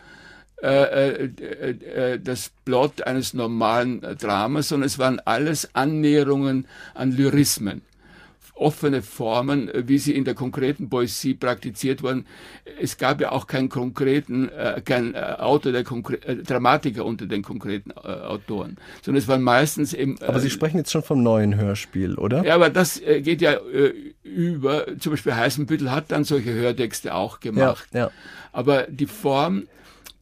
äh, 0.62 1.24
äh, 1.24 1.70
äh, 1.70 2.20
das 2.20 2.52
Plot 2.64 3.02
eines 3.02 3.34
normalen 3.34 4.00
Dramas, 4.00 4.68
sondern 4.68 4.86
es 4.86 4.98
waren 4.98 5.18
alles 5.20 5.74
Annäherungen 5.74 6.66
an 6.94 7.10
Lyrismen 7.10 7.82
offene 8.62 9.02
Formen, 9.02 9.68
äh, 9.68 9.82
wie 9.86 9.98
sie 9.98 10.14
in 10.14 10.24
der 10.24 10.34
konkreten 10.34 10.88
Poesie 10.88 11.34
praktiziert 11.34 12.02
wurden. 12.02 12.26
Es 12.80 12.96
gab 12.96 13.20
ja 13.20 13.32
auch 13.32 13.46
keinen 13.46 13.68
konkreten, 13.68 14.48
äh, 14.48 14.80
kein 14.84 15.14
äh, 15.14 15.18
Autor, 15.18 15.72
der 15.72 15.84
Konkre 15.84 16.16
äh, 16.22 16.36
Dramatiker 16.36 17.04
unter 17.04 17.26
den 17.26 17.42
konkreten 17.42 17.90
äh, 17.90 17.94
Autoren, 17.94 18.76
sondern 19.02 19.20
es 19.20 19.28
waren 19.28 19.42
meistens 19.42 19.92
eben. 19.92 20.16
aber 20.22 20.40
Sie 20.40 20.50
sprechen 20.50 20.78
jetzt 20.78 20.92
schon 20.92 21.02
vom 21.02 21.22
neuen 21.22 21.56
Hörspiel, 21.56 22.14
oder? 22.14 22.44
Ja, 22.44 22.54
aber 22.54 22.70
das 22.70 23.00
geht 23.00 23.42
ja 23.42 23.56
über. 24.22 24.86
Zum 24.98 25.12
Beispiel 25.12 25.34
Heißenbüttel 25.34 25.90
hat 25.90 26.12
dann 26.12 26.24
solche 26.24 26.52
Hörtexte 26.52 27.14
auch 27.14 27.40
gemacht. 27.40 27.88
Ja, 27.92 28.00
ja. 28.00 28.10
Aber 28.52 28.86
die 28.88 29.06
Form 29.06 29.64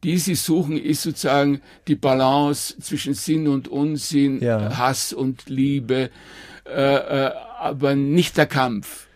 die 0.03 0.17
sie 0.17 0.35
suchen, 0.35 0.77
ist 0.77 1.03
sozusagen 1.03 1.61
die 1.87 1.95
Balance 1.95 2.75
zwischen 2.79 3.13
Sinn 3.13 3.47
und 3.47 3.67
Unsinn, 3.67 4.41
ja. 4.41 4.77
Hass 4.77 5.13
und 5.13 5.47
Liebe, 5.47 6.09
äh, 6.65 7.25
äh, 7.25 7.31
aber 7.61 7.95
nicht 7.95 8.37
der 8.37 8.47
Kampf. 8.47 9.07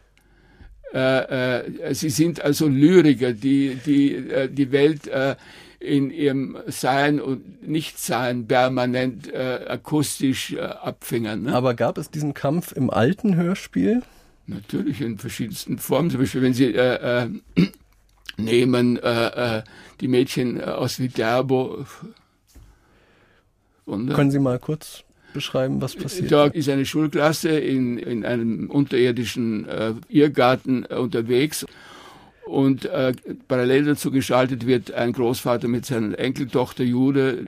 Äh, 0.93 1.59
äh, 1.59 1.93
sie 1.95 2.09
sind 2.09 2.41
also 2.41 2.67
Lyriker, 2.67 3.33
die 3.33 3.75
die, 3.85 4.13
äh, 4.13 4.49
die 4.49 4.71
Welt 4.71 5.07
äh, 5.07 5.35
in 5.79 6.11
ihrem 6.11 6.57
Sein 6.67 7.19
und 7.19 7.67
Nichtsein 7.67 8.47
permanent 8.47 9.31
äh, 9.31 9.65
akustisch 9.67 10.53
äh, 10.53 10.59
abfingern. 10.61 11.43
Ne? 11.43 11.55
Aber 11.55 11.73
gab 11.73 11.97
es 11.97 12.11
diesen 12.11 12.33
Kampf 12.33 12.71
im 12.71 12.89
alten 12.89 13.35
Hörspiel? 13.35 14.03
Natürlich 14.47 15.01
in 15.01 15.17
verschiedensten 15.17 15.79
Formen. 15.79 16.11
Zum 16.11 16.19
Beispiel, 16.19 16.43
wenn 16.43 16.53
Sie 16.53 16.71
nehmen 18.37 18.99
die 20.01 20.07
Mädchen 20.07 20.63
aus 20.63 20.99
Viterbo. 20.99 21.83
Können 23.87 24.29
Sie 24.29 24.37
mal 24.37 24.59
kurz 24.59 25.04
beschreiben, 25.35 25.81
was 25.81 25.95
passiert? 25.95 26.31
Da 26.31 26.47
ist 26.47 26.67
eine 26.69 26.85
Schulklasse 26.85 27.49
in, 27.49 27.99
in 27.99 28.25
einem 28.25 28.71
unterirdischen 28.71 29.67
äh, 29.67 29.93
Irrgarten 30.09 30.85
äh, 30.89 30.95
unterwegs 30.95 31.65
und 32.45 32.85
äh, 32.85 33.13
parallel 33.47 33.85
dazu 33.85 34.09
geschaltet 34.09 34.65
wird 34.65 34.91
ein 34.91 35.13
Großvater 35.13 35.67
mit 35.67 35.85
seiner 35.85 36.17
Enkeltochter 36.17 36.83
Jude 36.83 37.45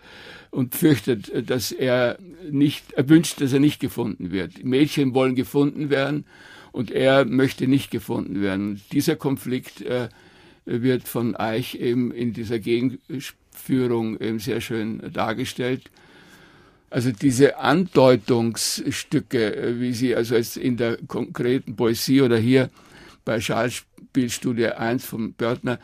und 0.52 0.76
fürchtet, 0.76 1.50
dass 1.50 1.72
er 1.72 2.18
nicht, 2.50 2.94
er 2.94 3.10
wünscht, 3.10 3.42
dass 3.42 3.54
er 3.54 3.60
nicht 3.60 3.80
gefunden 3.80 4.32
wird. 4.32 4.64
Mädchen 4.64 5.14
wollen 5.14 5.36
gefunden 5.36 5.90
werden 5.90 6.26
und 6.72 6.92
er 6.92 7.26
möchte 7.26 7.68
nicht 7.68 7.92
gefunden 7.92 8.42
werden. 8.42 8.70
Und 8.72 8.82
dieser 8.92 9.16
Konflikt 9.16 9.82
äh, 9.82 10.10
wird 10.66 11.08
von 11.08 11.36
Eich 11.36 11.76
eben 11.76 12.12
in 12.12 12.34
dieser 12.34 12.60
Gegenführung 12.60 14.20
eben 14.20 14.40
sehr 14.40 14.62
schön 14.62 15.02
dargestellt. 15.14 15.90
Also 16.90 17.12
diese 17.12 17.58
Andeutungsstücke, 17.58 19.56
äh, 19.56 19.80
wie 19.80 19.94
sie 19.94 20.16
also 20.16 20.36
jetzt 20.36 20.58
in 20.58 20.78
der 20.78 20.98
konkreten 21.08 21.76
Poesie 21.76 22.22
oder 22.22 22.38
hier 22.38 22.70
bei 23.26 23.42
Schauspielstudie 23.42 24.68
1 24.68 25.06
von 25.06 25.34
Börtner 25.34 25.80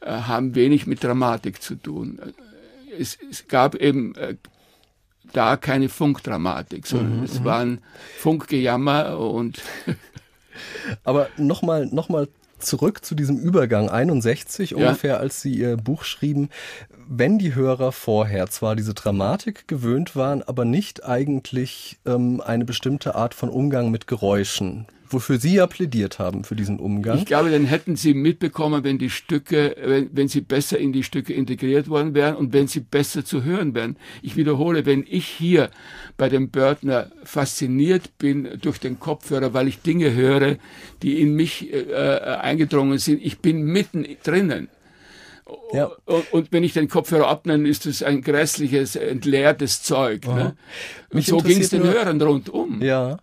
äh, 0.00 0.10
haben 0.10 0.54
wenig 0.54 0.86
mit 0.86 1.04
Dramatik 1.04 1.60
zu 1.62 1.74
tun. 1.74 2.18
Es, 2.98 3.18
es 3.30 3.46
gab 3.46 3.74
eben 3.74 4.14
äh, 4.14 4.36
da 5.32 5.56
keine 5.56 5.88
Funkdramatik, 5.88 6.86
sondern 6.86 7.18
mhm, 7.18 7.24
es 7.24 7.40
mhm. 7.40 7.44
waren 7.44 7.80
Funkgejammer 8.18 9.18
und 9.18 9.60
Aber 11.04 11.28
nochmal 11.36 11.86
noch 11.86 12.08
mal 12.08 12.28
zurück 12.58 13.04
zu 13.04 13.14
diesem 13.14 13.38
Übergang 13.38 13.88
61 13.88 14.74
ungefähr, 14.74 15.14
ja. 15.14 15.16
als 15.18 15.40
Sie 15.42 15.54
Ihr 15.54 15.76
Buch 15.76 16.04
schrieben. 16.04 16.50
Wenn 17.08 17.38
die 17.38 17.54
Hörer 17.54 17.92
vorher 17.92 18.48
zwar 18.48 18.76
diese 18.76 18.94
Dramatik 18.94 19.66
gewöhnt 19.66 20.14
waren, 20.14 20.42
aber 20.42 20.64
nicht 20.64 21.04
eigentlich 21.04 21.98
ähm, 22.06 22.40
eine 22.40 22.64
bestimmte 22.64 23.14
Art 23.14 23.34
von 23.34 23.48
Umgang 23.48 23.90
mit 23.90 24.06
Geräuschen, 24.06 24.86
wofür 25.12 25.38
Sie 25.38 25.54
ja 25.54 25.66
plädiert 25.66 26.18
haben 26.18 26.44
für 26.44 26.56
diesen 26.56 26.78
Umgang. 26.78 27.18
Ich 27.18 27.26
glaube, 27.26 27.50
dann 27.50 27.64
hätten 27.64 27.96
Sie 27.96 28.14
mitbekommen, 28.14 28.84
wenn 28.84 28.98
die 28.98 29.10
Stücke, 29.10 29.76
wenn, 29.82 30.10
wenn 30.12 30.28
sie 30.28 30.40
besser 30.40 30.78
in 30.78 30.92
die 30.92 31.02
Stücke 31.02 31.32
integriert 31.34 31.88
worden 31.88 32.14
wären 32.14 32.36
und 32.36 32.52
wenn 32.52 32.68
sie 32.68 32.80
besser 32.80 33.24
zu 33.24 33.44
hören 33.44 33.74
wären. 33.74 33.96
Ich 34.22 34.36
wiederhole, 34.36 34.86
wenn 34.86 35.04
ich 35.08 35.26
hier 35.26 35.70
bei 36.16 36.28
dem 36.28 36.50
Börtner 36.50 37.10
fasziniert 37.24 38.18
bin 38.18 38.48
durch 38.60 38.78
den 38.78 38.98
Kopfhörer, 39.00 39.54
weil 39.54 39.68
ich 39.68 39.82
Dinge 39.82 40.14
höre, 40.14 40.56
die 41.02 41.20
in 41.20 41.34
mich 41.34 41.72
äh, 41.72 41.80
äh 41.80 42.38
eingedrungen 42.38 42.98
sind, 42.98 43.24
ich 43.24 43.40
bin 43.40 43.62
mitten 43.62 44.06
drinnen. 44.22 44.68
Ja. 45.72 45.90
Und, 46.30 46.52
wenn 46.52 46.62
ich 46.62 46.74
den 46.74 46.88
Kopfhörer 46.88 47.26
abnehme, 47.26 47.68
ist 47.68 47.86
das 47.86 48.02
ein 48.02 48.20
grässliches, 48.22 48.96
entleertes 48.96 49.82
Zeug. 49.82 50.26
Ne? 50.26 50.56
so 51.22 51.38
ging 51.38 51.60
es 51.60 51.70
den 51.70 51.82
nur, 51.82 51.92
Hörern 51.92 52.20
rundum. 52.20 52.82
Ja. 52.82 53.18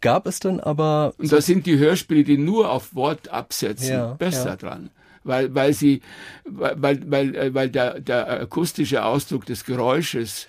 Gab 0.00 0.26
es 0.26 0.40
dann 0.40 0.60
aber. 0.60 1.14
Und 1.18 1.32
da 1.32 1.40
sind 1.40 1.66
die 1.66 1.78
Hörspiele, 1.78 2.24
die 2.24 2.38
nur 2.38 2.70
auf 2.70 2.94
Wort 2.94 3.28
absetzen, 3.28 3.92
ja, 3.92 4.14
besser 4.14 4.50
ja. 4.50 4.56
dran. 4.56 4.90
Weil, 5.24 5.54
weil 5.54 5.74
sie, 5.74 6.00
weil, 6.44 7.02
weil, 7.10 7.54
weil 7.54 7.68
der, 7.68 8.00
der 8.00 8.40
akustische 8.40 9.04
Ausdruck 9.04 9.44
des 9.44 9.64
Geräusches 9.64 10.46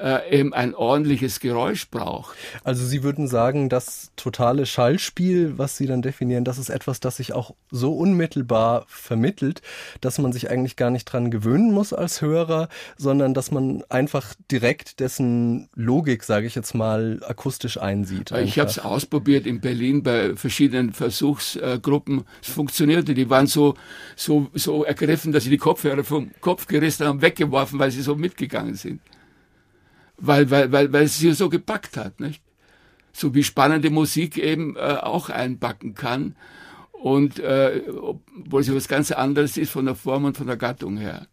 äh, 0.00 0.38
eben 0.38 0.54
ein 0.54 0.74
ordentliches 0.74 1.40
Geräusch 1.40 1.88
braucht. 1.90 2.36
Also 2.64 2.84
Sie 2.84 3.02
würden 3.02 3.28
sagen, 3.28 3.68
das 3.68 4.10
totale 4.16 4.66
Schallspiel, 4.66 5.58
was 5.58 5.76
Sie 5.76 5.86
dann 5.86 6.02
definieren, 6.02 6.44
das 6.44 6.58
ist 6.58 6.70
etwas, 6.70 7.00
das 7.00 7.16
sich 7.16 7.32
auch 7.32 7.54
so 7.70 7.94
unmittelbar 7.94 8.84
vermittelt, 8.88 9.62
dass 10.00 10.18
man 10.18 10.32
sich 10.32 10.50
eigentlich 10.50 10.76
gar 10.76 10.90
nicht 10.90 11.04
dran 11.04 11.30
gewöhnen 11.30 11.72
muss 11.72 11.92
als 11.92 12.22
Hörer, 12.22 12.68
sondern 12.96 13.34
dass 13.34 13.50
man 13.50 13.82
einfach 13.88 14.34
direkt 14.50 15.00
dessen 15.00 15.68
Logik, 15.74 16.24
sage 16.24 16.46
ich 16.46 16.54
jetzt 16.54 16.74
mal, 16.74 17.20
akustisch 17.26 17.78
einsieht. 17.78 18.32
Einfach. 18.32 18.46
Ich 18.46 18.58
habe 18.58 18.70
es 18.70 18.78
ausprobiert 18.78 19.46
in 19.46 19.60
Berlin 19.60 20.02
bei 20.02 20.34
verschiedenen 20.36 20.92
Versuchsgruppen. 20.92 22.24
Es 22.42 22.48
funktionierte. 22.48 23.14
Die 23.14 23.28
waren 23.30 23.46
so 23.46 23.74
so 24.16 24.48
so 24.54 24.84
ergriffen, 24.84 25.32
dass 25.32 25.44
sie 25.44 25.50
die 25.50 25.58
Kopfhörer 25.58 26.04
vom 26.04 26.30
Kopf 26.40 26.66
gerissen 26.66 27.06
haben, 27.06 27.22
weggeworfen, 27.22 27.78
weil 27.78 27.90
sie 27.90 28.02
so 28.02 28.16
mitgegangen 28.16 28.74
sind 28.74 29.00
weil, 30.20 30.50
weil, 30.50 30.70
weil, 30.72 30.92
weil 30.92 31.04
es 31.04 31.18
sie 31.18 31.32
so 31.32 31.48
gepackt 31.48 31.96
hat, 31.96 32.20
nicht? 32.20 32.42
So 33.12 33.34
wie 33.34 33.42
spannende 33.42 33.90
Musik 33.90 34.38
eben 34.38 34.76
äh, 34.76 34.98
auch 35.00 35.30
einpacken 35.30 35.94
kann 35.94 36.36
und 37.00 37.38
äh, 37.38 37.82
obwohl 37.88 38.62
sie 38.62 38.74
was 38.74 38.86
ganz 38.86 39.10
anderes 39.10 39.56
ist 39.56 39.70
von 39.70 39.86
der 39.86 39.94
Form 39.94 40.26
und 40.26 40.36
von 40.36 40.46
der 40.46 40.58
Gattung 40.58 40.98
her. 40.98 41.26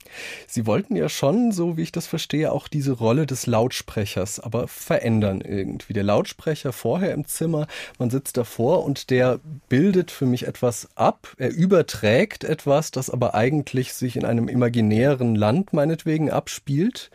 Sie 0.48 0.66
wollten 0.66 0.96
ja 0.96 1.10
schon, 1.10 1.52
so 1.52 1.76
wie 1.76 1.84
ich 1.84 1.92
das 1.92 2.08
verstehe, 2.08 2.54
auch 2.54 2.70
diese 2.70 2.94
Rolle 2.94 3.26
des 3.26 3.48
Lautsprechers, 3.48 4.40
aber 4.40 4.70
verändern 4.70 5.42
irgendwie. 5.42 5.92
Der 5.92 6.04
Lautsprecher 6.04 6.72
vorher 6.72 7.14
im 7.14 7.26
Zimmer, 7.26 7.68
man 8.00 8.10
sitzt 8.10 8.38
davor 8.38 8.86
und 8.86 9.10
der 9.10 9.40
bildet 9.68 10.10
für 10.10 10.26
mich 10.26 10.48
etwas 10.48 10.88
ab. 10.96 11.34
Er 11.38 11.54
überträgt 11.54 12.46
etwas, 12.46 12.92
das 12.92 13.10
aber 13.10 13.36
eigentlich 13.36 13.94
sich 13.94 14.16
in 14.16 14.24
einem 14.24 14.48
imaginären 14.48 15.36
Land 15.36 15.74
meinetwegen 15.74 16.32
abspielt. 16.32 17.12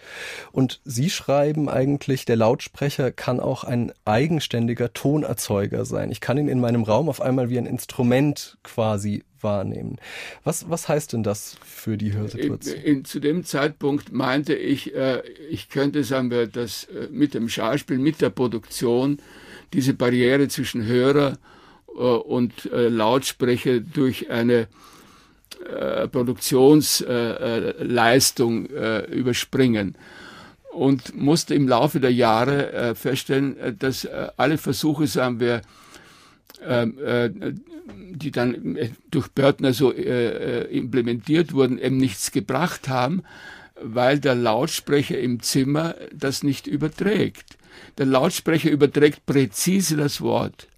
Und 0.53 0.81
Sie 0.85 1.09
schreiben 1.09 1.71
eigentlich, 1.71 2.27
der 2.27 2.37
Lautsprecher 2.37 3.13
kann 3.13 3.41
auch 3.41 3.65
ein 3.65 3.93
eigenständiger 4.05 4.93
Tonerzeuger 4.93 5.87
sein. 5.87 6.11
Ich 6.11 6.21
kann 6.21 6.37
ihn 6.37 6.49
in 6.49 6.61
meinem 6.61 6.83
Raum 6.83 7.09
auf 7.09 7.23
einmal 7.23 7.49
wie 7.49 7.57
ein 7.57 7.67
Instrument 7.67 8.42
quasi 8.63 9.25
wahrnehmen. 9.41 9.97
Was, 10.45 10.71
was 10.71 10.89
heißt 10.89 11.13
denn 11.13 11.23
das 11.23 11.57
für 11.65 11.97
die 11.97 12.13
Hörsituation? 12.13 12.77
In, 12.77 12.99
in, 12.99 13.05
zu 13.05 13.21
dem 13.21 13.45
Zeitpunkt 13.45 14.13
meinte 14.13 14.55
ich, 14.55 14.95
äh, 14.95 15.23
ich 15.51 15.69
könnte, 15.69 16.05
sagen 16.05 16.31
wir, 16.31 16.47
das 16.47 16.85
äh, 16.85 17.09
mit 17.11 17.35
dem 17.35 17.49
Schauspiel, 17.49 17.99
mit 17.99 18.21
der 18.21 18.31
Produktion, 18.31 19.19
diese 19.73 19.95
Barriere 19.95 20.49
zwischen 20.49 20.85
Hörer 20.85 21.39
äh, 21.89 22.01
und 22.01 22.71
äh, 22.73 22.89
Lautsprecher 22.89 23.81
durch 23.81 24.31
eine 24.31 24.69
äh, 25.69 26.09
Produktionsleistung 26.09 28.67
äh, 28.67 29.05
überspringen 29.07 29.97
und 30.73 31.15
musste 31.15 31.55
im 31.55 31.69
Laufe 31.69 32.01
der 32.01 32.15
Jahre 32.15 32.95
feststellen, 32.95 33.77
dass 33.79 34.07
alle 34.07 34.57
Versuche, 34.57 35.07
sagen 35.07 35.39
wir, 35.39 35.61
die 38.15 38.31
dann 38.31 38.77
äh, 38.77 38.91
durch 39.11 39.29
Börtner 39.29 39.73
so 39.73 39.93
äh, 39.93 40.65
implementiert 40.65 41.53
wurden, 41.53 41.79
eben 41.79 41.97
nichts 41.97 42.33
gebracht 42.33 42.89
haben, 42.89 43.23
weil 43.81 44.19
der 44.21 44.35
Lautsprecher 44.35 45.19
im 45.19 45.41
Zimmer 45.41 45.95
das 46.13 46.43
nicht 46.43 46.67
überträgt. 46.67 47.57
Der 47.99 48.07
Lautsprecher 48.07 48.71
überträgt 48.71 49.27
präzise 49.27 49.97
das 49.97 50.21
Wort. 50.21 50.69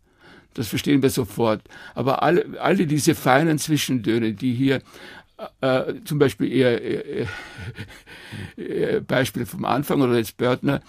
Das 0.54 0.68
verstehen 0.68 1.02
wir 1.02 1.10
sofort. 1.10 1.62
Aber 1.94 2.22
alle, 2.22 2.60
alle 2.60 2.86
diese 2.86 3.14
feinen 3.14 3.58
Zwischentöne, 3.58 4.32
die 4.32 4.54
hier 4.54 4.82
äh, 5.60 5.94
zum 6.04 6.18
Beispiel 6.18 6.52
eher, 6.52 6.80
eher, 6.80 7.26
eher 8.56 9.00
Beispiel 9.00 9.46
vom 9.46 9.64
Anfang 9.64 10.00
oder 10.00 10.16
jetzt 10.16 10.36
Börtner, 10.36 10.80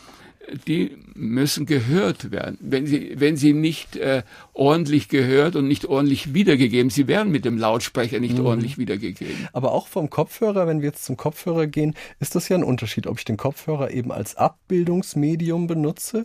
die 0.68 0.98
müssen 1.14 1.66
gehört 1.66 2.32
werden. 2.32 2.58
Wenn 2.62 2.86
sie, 2.86 3.14
wenn 3.18 3.38
sie 3.38 3.54
nicht 3.54 3.96
äh, 3.96 4.24
ordentlich 4.54 5.10
gehört 5.10 5.56
und 5.56 5.68
nicht 5.68 5.86
ordentlich 5.86 6.34
wiedergegeben, 6.34 6.90
sie 6.90 7.08
werden 7.08 7.32
mit 7.32 7.46
dem 7.46 7.58
Lautsprecher 7.58 8.20
nicht 8.20 8.38
mhm. 8.38 8.46
ordentlich 8.46 8.78
wiedergegeben. 8.78 9.48
Aber 9.54 9.72
auch 9.72 9.88
vom 9.88 10.10
Kopfhörer, 10.10 10.68
wenn 10.68 10.82
wir 10.82 10.90
jetzt 10.90 11.06
zum 11.06 11.18
Kopfhörer 11.18 11.68
gehen, 11.68 11.96
ist 12.20 12.36
das 12.36 12.50
ja 12.50 12.58
ein 12.58 12.64
Unterschied, 12.64 13.08
ob 13.08 13.18
ich 13.18 13.26
den 13.26 13.38
Kopfhörer 13.38 13.92
eben 13.92 14.12
als 14.12 14.36
Abbildungsmedium 14.36 15.68
benutze 15.68 16.24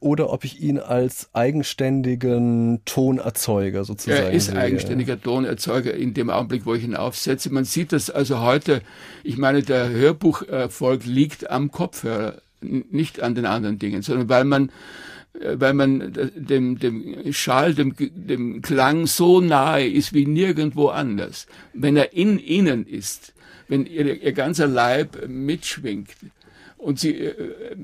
oder 0.00 0.32
ob 0.32 0.44
ich 0.44 0.60
ihn 0.60 0.78
als 0.78 1.30
eigenständigen 1.32 2.82
Tonerzeuger 2.84 3.84
sozusagen. 3.84 4.24
Er 4.24 4.32
ist 4.32 4.46
sehe. 4.46 4.58
eigenständiger 4.58 5.20
Tonerzeuger 5.20 5.94
in 5.94 6.14
dem 6.14 6.30
Augenblick, 6.30 6.66
wo 6.66 6.74
ich 6.74 6.84
ihn 6.84 6.96
aufsetze. 6.96 7.50
Man 7.50 7.64
sieht 7.64 7.92
das 7.92 8.10
also 8.10 8.40
heute, 8.40 8.82
ich 9.22 9.38
meine, 9.38 9.62
der 9.62 9.88
Hörbucherfolg 9.90 11.04
liegt 11.04 11.50
am 11.50 11.70
Kopfhörer 11.70 12.42
nicht 12.62 13.20
an 13.20 13.34
den 13.34 13.46
anderen 13.46 13.78
Dingen, 13.78 14.02
sondern 14.02 14.28
weil 14.28 14.44
man 14.44 14.70
äh, 15.34 15.60
weil 15.60 15.74
man 15.74 16.12
dem, 16.36 16.78
dem 16.78 17.32
Schall, 17.32 17.74
dem, 17.74 17.94
dem 17.98 18.62
Klang 18.62 19.06
so 19.06 19.40
nahe 19.40 19.86
ist 19.86 20.12
wie 20.12 20.26
nirgendwo 20.26 20.88
anders. 20.88 21.46
Wenn 21.72 21.96
er 21.96 22.12
in 22.12 22.38
ihnen 22.38 22.86
ist, 22.86 23.34
wenn 23.68 23.86
ihr, 23.86 24.22
ihr 24.22 24.32
ganzer 24.32 24.66
Leib 24.66 25.28
mitschwingt 25.28 26.10
und 26.76 26.98
sie 26.98 27.12
äh, 27.16 27.76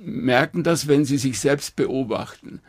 merken 0.00 0.62
das, 0.62 0.88
wenn 0.88 1.04
sie 1.04 1.18
sich 1.18 1.38
selbst 1.38 1.76
beobachten. 1.76 2.60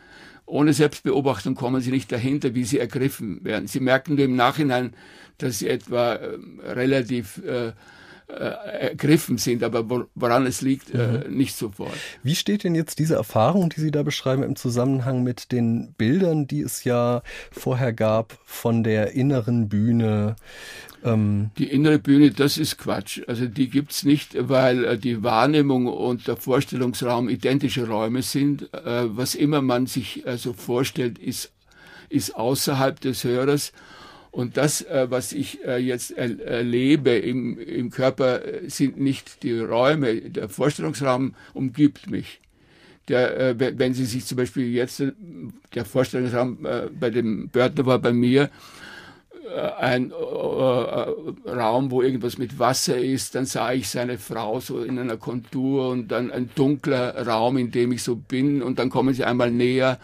Ohne 0.46 0.72
Selbstbeobachtung 0.72 1.54
kommen 1.54 1.80
sie 1.80 1.92
nicht 1.92 2.10
dahinter, 2.10 2.54
wie 2.54 2.64
sie 2.64 2.80
ergriffen 2.80 3.44
werden. 3.44 3.68
Sie 3.68 3.78
merken 3.78 4.16
nur 4.16 4.24
im 4.24 4.34
Nachhinein, 4.34 4.94
dass 5.38 5.60
sie 5.60 5.68
etwa 5.68 6.14
äh, 6.14 6.38
relativ 6.66 7.40
äh, 7.44 7.68
äh, 7.68 7.72
ergriffen 8.38 9.38
sind, 9.38 9.62
aber 9.62 10.06
woran 10.14 10.46
es 10.46 10.60
liegt, 10.60 10.94
äh, 10.94 11.24
mhm. 11.28 11.36
nicht 11.36 11.56
sofort. 11.56 11.92
Wie 12.22 12.34
steht 12.34 12.64
denn 12.64 12.74
jetzt 12.74 12.98
diese 12.98 13.14
Erfahrung, 13.14 13.70
die 13.70 13.80
Sie 13.80 13.90
da 13.90 14.02
beschreiben, 14.02 14.42
im 14.42 14.56
Zusammenhang 14.56 15.22
mit 15.22 15.52
den 15.52 15.94
Bildern, 15.94 16.46
die 16.46 16.60
es 16.60 16.84
ja 16.84 17.22
vorher 17.50 17.92
gab 17.92 18.38
von 18.44 18.82
der 18.82 19.12
inneren 19.12 19.68
Bühne? 19.68 20.36
Ähm 21.04 21.50
die 21.58 21.70
innere 21.70 21.98
Bühne, 21.98 22.30
das 22.30 22.58
ist 22.58 22.78
Quatsch. 22.78 23.22
Also 23.26 23.46
die 23.46 23.68
gibt's 23.68 24.04
nicht, 24.04 24.36
weil 24.38 24.84
äh, 24.84 24.98
die 24.98 25.22
Wahrnehmung 25.22 25.86
und 25.86 26.26
der 26.28 26.36
Vorstellungsraum 26.36 27.28
identische 27.28 27.86
Räume 27.86 28.22
sind. 28.22 28.72
Äh, 28.74 29.04
was 29.16 29.34
immer 29.34 29.62
man 29.62 29.86
sich 29.86 30.26
also 30.26 30.52
vorstellt, 30.52 31.18
ist, 31.18 31.52
ist 32.08 32.36
außerhalb 32.36 33.00
des 33.00 33.24
Hörers. 33.24 33.72
Und 34.30 34.56
das, 34.56 34.82
äh, 34.82 35.06
was 35.10 35.32
ich 35.32 35.64
äh, 35.64 35.78
jetzt 35.78 36.12
erlebe 36.12 37.10
im, 37.10 37.58
im 37.58 37.90
Körper, 37.90 38.44
äh, 38.44 38.70
sind 38.70 39.00
nicht 39.00 39.42
die 39.42 39.58
Räume. 39.58 40.20
Der 40.20 40.48
Vorstellungsraum 40.48 41.34
umgibt 41.52 42.10
mich. 42.10 42.40
Der, 43.08 43.58
wenn 43.58 43.92
Sie 43.92 44.04
sich 44.04 44.24
zum 44.24 44.36
Beispiel 44.36 44.70
jetzt, 44.70 45.02
der 45.74 45.84
Vorstellungsraum 45.84 46.64
bei 47.00 47.10
dem 47.10 47.48
Börtner 47.48 47.84
war 47.84 47.98
bei 47.98 48.12
mir, 48.12 48.50
ein 49.78 50.12
Raum, 50.12 51.90
wo 51.90 52.02
irgendwas 52.02 52.38
mit 52.38 52.60
Wasser 52.60 52.98
ist, 52.98 53.34
dann 53.34 53.46
sah 53.46 53.72
ich 53.72 53.88
seine 53.88 54.16
Frau 54.16 54.60
so 54.60 54.84
in 54.84 54.96
einer 54.96 55.16
Kontur 55.16 55.88
und 55.88 56.08
dann 56.12 56.30
ein 56.30 56.50
dunkler 56.54 57.26
Raum, 57.26 57.56
in 57.56 57.72
dem 57.72 57.90
ich 57.90 58.04
so 58.04 58.14
bin 58.14 58.62
und 58.62 58.78
dann 58.78 58.90
kommen 58.90 59.12
sie 59.12 59.24
einmal 59.24 59.50
näher 59.50 59.98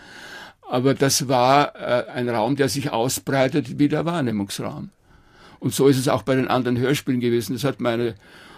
aber 0.68 0.94
das 0.94 1.28
war 1.28 1.74
äh, 1.76 2.10
ein 2.10 2.28
Raum, 2.28 2.56
der 2.56 2.68
sich 2.68 2.90
ausbreitet 2.90 3.78
wie 3.78 3.88
der 3.88 4.04
Wahrnehmungsraum. 4.04 4.90
Und 5.58 5.74
so 5.74 5.88
ist 5.88 5.98
es 5.98 6.08
auch 6.08 6.22
bei 6.22 6.34
den 6.34 6.48
anderen 6.48 6.78
Hörspielen 6.78 7.20
gewesen. 7.20 7.54
Das 7.54 7.64
hat 7.64 7.80
meine 7.80 8.14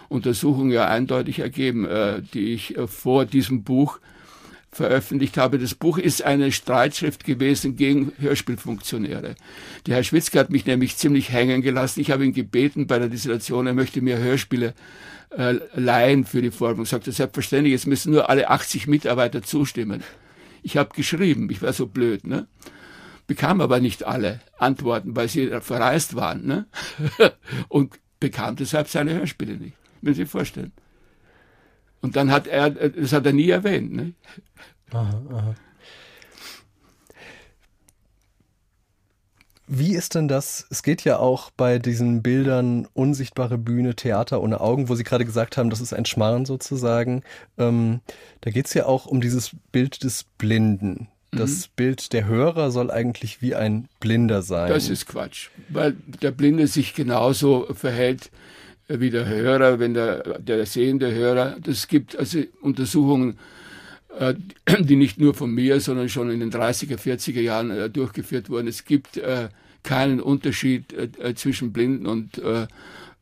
Untersuchung 0.09 0.71
ja 0.71 0.87
eindeutig 0.87 1.39
ergeben, 1.39 1.85
äh, 1.85 2.21
die 2.33 2.53
ich 2.53 2.77
äh, 2.77 2.87
vor 2.87 3.25
diesem 3.25 3.63
Buch 3.63 3.99
veröffentlicht 4.71 5.37
habe. 5.37 5.57
Das 5.57 5.75
Buch 5.75 5.97
ist 5.97 6.23
eine 6.23 6.51
Streitschrift 6.51 7.23
gewesen 7.23 7.75
gegen 7.75 8.11
Hörspielfunktionäre. 8.19 9.35
Der 9.87 9.95
Herr 9.95 10.03
Schwitzke 10.03 10.39
hat 10.39 10.51
mich 10.51 10.65
nämlich 10.65 10.97
ziemlich 10.97 11.31
hängen 11.31 11.61
gelassen. 11.61 12.01
Ich 12.01 12.11
habe 12.11 12.25
ihn 12.25 12.33
gebeten 12.33 12.87
bei 12.87 12.99
der 12.99 13.09
Dissertation, 13.09 13.67
er 13.67 13.73
möchte 13.73 14.01
mir 14.01 14.17
Hörspiele 14.17 14.73
äh, 15.35 15.55
leihen 15.73 16.25
für 16.25 16.41
die 16.41 16.51
Forschung. 16.51 16.85
Sagte, 16.85 17.11
selbstverständlich, 17.11 17.73
es 17.73 17.85
müssen 17.85 18.11
nur 18.11 18.29
alle 18.29 18.49
80 18.49 18.87
Mitarbeiter 18.87 19.41
zustimmen. 19.41 20.03
Ich 20.61 20.77
habe 20.77 20.93
geschrieben, 20.95 21.49
ich 21.49 21.61
war 21.61 21.73
so 21.73 21.87
blöd, 21.87 22.27
ne? 22.27 22.47
bekam 23.29 23.61
aber 23.61 23.79
nicht 23.79 24.03
alle 24.03 24.41
Antworten, 24.57 25.15
weil 25.15 25.29
sie 25.29 25.47
verreist 25.61 26.15
waren. 26.15 26.45
Ne? 26.45 26.65
und 27.69 27.99
bekam 28.19 28.55
deshalb 28.55 28.87
seine 28.87 29.13
Hörspiele 29.13 29.55
nicht. 29.55 29.77
Müssen 30.01 30.15
Sie 30.15 30.21
sich 30.23 30.31
vorstellen. 30.31 30.71
Und 32.01 32.15
dann 32.15 32.31
hat 32.31 32.47
er, 32.47 32.71
das 32.71 33.13
hat 33.13 33.25
er 33.25 33.33
nie 33.33 33.49
erwähnt. 33.49 33.93
Ne? 33.93 34.13
Aha, 34.91 35.21
aha. 35.31 35.55
Wie 39.71 39.93
ist 39.93 40.15
denn 40.15 40.27
das? 40.27 40.65
Es 40.71 40.81
geht 40.81 41.03
ja 41.03 41.19
auch 41.19 41.51
bei 41.51 41.77
diesen 41.77 42.23
Bildern 42.23 42.87
unsichtbare 42.93 43.59
Bühne, 43.59 43.95
Theater 43.95 44.41
ohne 44.41 44.61
Augen, 44.61 44.89
wo 44.89 44.95
Sie 44.95 45.03
gerade 45.03 45.25
gesagt 45.25 45.57
haben, 45.57 45.69
das 45.69 45.79
ist 45.79 45.93
ein 45.93 46.05
Schmarrn 46.05 46.45
sozusagen. 46.45 47.21
Ähm, 47.59 47.99
da 48.41 48.49
geht 48.49 48.65
es 48.65 48.73
ja 48.73 48.87
auch 48.87 49.05
um 49.05 49.21
dieses 49.21 49.51
Bild 49.71 50.03
des 50.03 50.25
Blinden. 50.39 51.07
Das 51.31 51.67
mhm. 51.67 51.71
Bild 51.75 52.13
der 52.13 52.25
Hörer 52.25 52.71
soll 52.71 52.89
eigentlich 52.89 53.43
wie 53.43 53.53
ein 53.53 53.87
Blinder 53.99 54.41
sein. 54.41 54.69
Das 54.69 54.89
ist 54.89 55.05
Quatsch, 55.05 55.49
weil 55.69 55.95
der 56.23 56.31
Blinde 56.31 56.65
sich 56.65 56.95
genauso 56.95 57.67
verhält 57.71 58.31
wie 58.87 59.11
der 59.11 59.27
Hörer, 59.27 59.77
wenn 59.77 59.93
der, 59.93 60.39
der 60.39 60.65
sehende 60.65 61.13
Hörer. 61.13 61.57
Das 61.61 61.87
gibt 61.87 62.17
also 62.17 62.39
Untersuchungen, 62.63 63.33
äh, 63.33 63.58
die 64.79 64.95
nicht 64.95 65.19
nur 65.19 65.33
von 65.33 65.51
mir, 65.51 65.79
sondern 65.79 66.09
schon 66.09 66.29
in 66.29 66.39
den 66.39 66.51
30er, 66.51 66.97
40er 66.97 67.41
Jahren 67.41 67.71
äh, 67.71 67.89
durchgeführt 67.89 68.49
wurden. 68.49 68.67
Es 68.67 68.85
gibt 68.85 69.17
äh, 69.17 69.49
keinen 69.83 70.19
Unterschied 70.19 70.93
zwischen 71.35 71.71
Blinden 71.71 72.05
und 72.05 72.41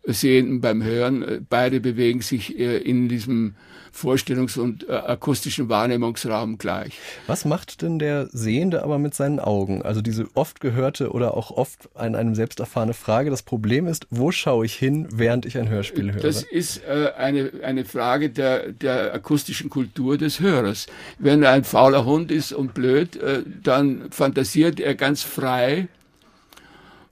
Sehenden 0.05 0.59
beim 0.59 0.83
Hören. 0.83 1.45
Beide 1.47 1.79
bewegen 1.79 2.21
sich 2.21 2.57
in 2.57 3.07
diesem 3.09 3.53
Vorstellungs- 3.97 4.59
und 4.59 4.87
äh, 4.87 4.93
akustischen 4.93 5.69
Wahrnehmungsraum 5.69 6.57
gleich. 6.57 6.99
Was 7.25 7.45
macht 7.45 7.81
denn 7.81 7.99
der 7.99 8.27
Sehende 8.31 8.83
aber 8.83 8.99
mit 8.99 9.15
seinen 9.15 9.39
Augen? 9.39 9.81
Also 9.81 10.01
diese 10.01 10.27
oft 10.35 10.59
gehörte 10.59 11.11
oder 11.11 11.35
auch 11.35 11.51
oft 11.51 11.89
an 11.95 12.15
einem 12.15 12.35
selbst 12.35 12.59
erfahrene 12.59 12.93
Frage. 12.93 13.29
Das 13.29 13.43
Problem 13.43 13.87
ist, 13.87 14.07
wo 14.09 14.31
schaue 14.31 14.65
ich 14.65 14.75
hin, 14.75 15.07
während 15.11 15.45
ich 15.45 15.57
ein 15.57 15.69
Hörspiel 15.69 16.13
höre? 16.13 16.21
Das 16.21 16.43
ist 16.43 16.83
äh, 16.85 17.11
eine, 17.17 17.51
eine 17.63 17.85
Frage 17.85 18.29
der, 18.29 18.71
der 18.71 19.13
akustischen 19.13 19.69
Kultur 19.69 20.17
des 20.17 20.39
Hörers. 20.39 20.87
Wenn 21.17 21.43
er 21.43 21.51
ein 21.51 21.63
fauler 21.63 22.05
Hund 22.05 22.31
ist 22.31 22.53
und 22.53 22.73
blöd, 22.73 23.15
äh, 23.17 23.43
dann 23.63 24.11
fantasiert 24.11 24.79
er 24.79 24.95
ganz 24.95 25.23
frei 25.23 25.87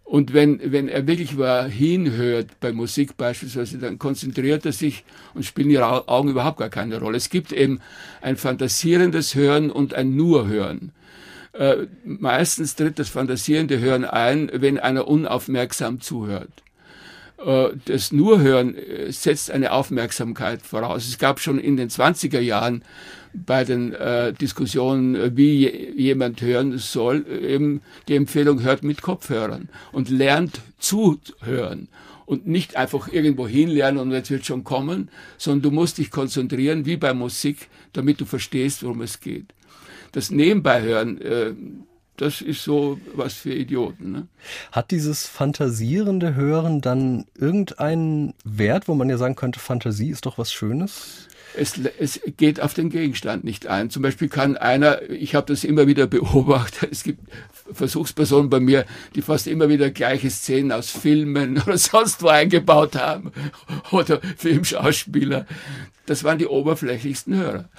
und 0.05 0.33
wenn, 0.33 0.71
wenn 0.71 0.87
er 0.87 1.07
wirklich 1.07 1.35
mal 1.35 1.67
hinhört, 1.67 2.59
bei 2.59 2.71
Musik 2.71 3.17
beispielsweise, 3.17 3.79
dann 3.79 3.97
konzentriert 3.97 4.63
er 4.63 4.71
sich 4.71 5.03
und 5.33 5.45
spielen 5.45 5.69
die 5.69 5.79
Augen 5.79 6.29
überhaupt 6.29 6.59
gar 6.59 6.69
keine 6.69 6.99
Rolle. 6.99 7.17
Es 7.17 7.31
gibt 7.31 7.51
eben 7.51 7.81
ein 8.21 8.37
fantasierendes 8.37 9.33
Hören 9.33 9.71
und 9.71 9.95
ein 9.95 10.15
Nur-Hören. 10.15 10.91
Äh, 11.53 11.87
meistens 12.03 12.75
tritt 12.75 12.99
das 12.99 13.09
fantasierende 13.09 13.79
Hören 13.79 14.05
ein, 14.05 14.51
wenn 14.53 14.77
einer 14.77 15.07
unaufmerksam 15.07 15.99
zuhört. 16.01 16.64
Äh, 17.37 17.69
das 17.85 18.11
Nurhören 18.11 18.75
äh, 18.75 19.11
setzt 19.11 19.51
eine 19.51 19.71
Aufmerksamkeit 19.71 20.61
voraus. 20.61 21.07
Es 21.07 21.17
gab 21.17 21.39
schon 21.39 21.59
in 21.59 21.77
den 21.77 21.89
20er 21.89 22.39
Jahren 22.39 22.83
bei 23.33 23.63
den 23.63 23.93
äh, 23.93 24.33
Diskussionen, 24.33 25.15
äh, 25.15 25.35
wie 25.35 25.69
jemand 25.95 26.41
hören 26.41 26.77
soll, 26.77 27.25
eben 27.27 27.81
die 28.07 28.15
Empfehlung, 28.15 28.61
hört 28.61 28.83
mit 28.83 29.01
Kopfhörern 29.01 29.69
und 29.91 30.09
lernt 30.09 30.61
zuhören 30.79 31.89
und 32.25 32.47
nicht 32.47 32.75
einfach 32.75 33.11
irgendwo 33.11 33.47
hinlernen 33.47 33.99
und 33.99 34.11
jetzt 34.11 34.31
wird 34.31 34.45
schon 34.45 34.63
kommen, 34.63 35.09
sondern 35.37 35.61
du 35.63 35.71
musst 35.71 35.97
dich 35.97 36.11
konzentrieren, 36.11 36.85
wie 36.85 36.97
bei 36.97 37.13
Musik, 37.13 37.67
damit 37.93 38.19
du 38.19 38.25
verstehst, 38.25 38.83
worum 38.83 39.01
es 39.01 39.19
geht. 39.19 39.45
Das 40.11 40.31
Nebenbeihören, 40.31 41.21
äh, 41.21 41.53
das 42.17 42.41
ist 42.41 42.63
so 42.63 42.99
was 43.13 43.33
für 43.33 43.53
Idioten. 43.53 44.11
Ne? 44.11 44.27
Hat 44.71 44.91
dieses 44.91 45.27
fantasierende 45.27 46.35
Hören 46.35 46.81
dann 46.81 47.25
irgendeinen 47.37 48.33
Wert, 48.43 48.87
wo 48.87 48.95
man 48.95 49.09
ja 49.09 49.17
sagen 49.17 49.35
könnte, 49.35 49.59
Fantasie 49.59 50.09
ist 50.09 50.25
doch 50.25 50.37
was 50.37 50.51
Schönes? 50.53 51.27
Es, 51.57 51.79
es 51.99 52.19
geht 52.37 52.59
auf 52.59 52.73
den 52.73 52.89
Gegenstand 52.89 53.43
nicht 53.43 53.67
ein. 53.67 53.89
Zum 53.89 54.01
Beispiel 54.01 54.27
kann 54.27 54.57
einer, 54.57 55.09
ich 55.09 55.35
habe 55.35 55.47
das 55.47 55.63
immer 55.63 55.87
wieder 55.87 56.05
beobachtet, 56.07 56.89
es 56.91 57.03
gibt 57.03 57.21
Versuchspersonen 57.71 58.49
bei 58.49 58.59
mir, 58.59 58.85
die 59.15 59.21
fast 59.21 59.47
immer 59.47 59.69
wieder 59.69 59.89
gleiche 59.89 60.29
Szenen 60.29 60.71
aus 60.71 60.89
Filmen 60.91 61.61
oder 61.65 61.77
sonst 61.77 62.21
wo 62.21 62.27
eingebaut 62.27 62.95
haben 62.95 63.31
oder 63.91 64.21
Filmschauspieler. 64.37 65.45
Das 66.05 66.23
waren 66.23 66.37
die 66.37 66.47
oberflächlichsten 66.47 67.35
Hörer. 67.35 67.69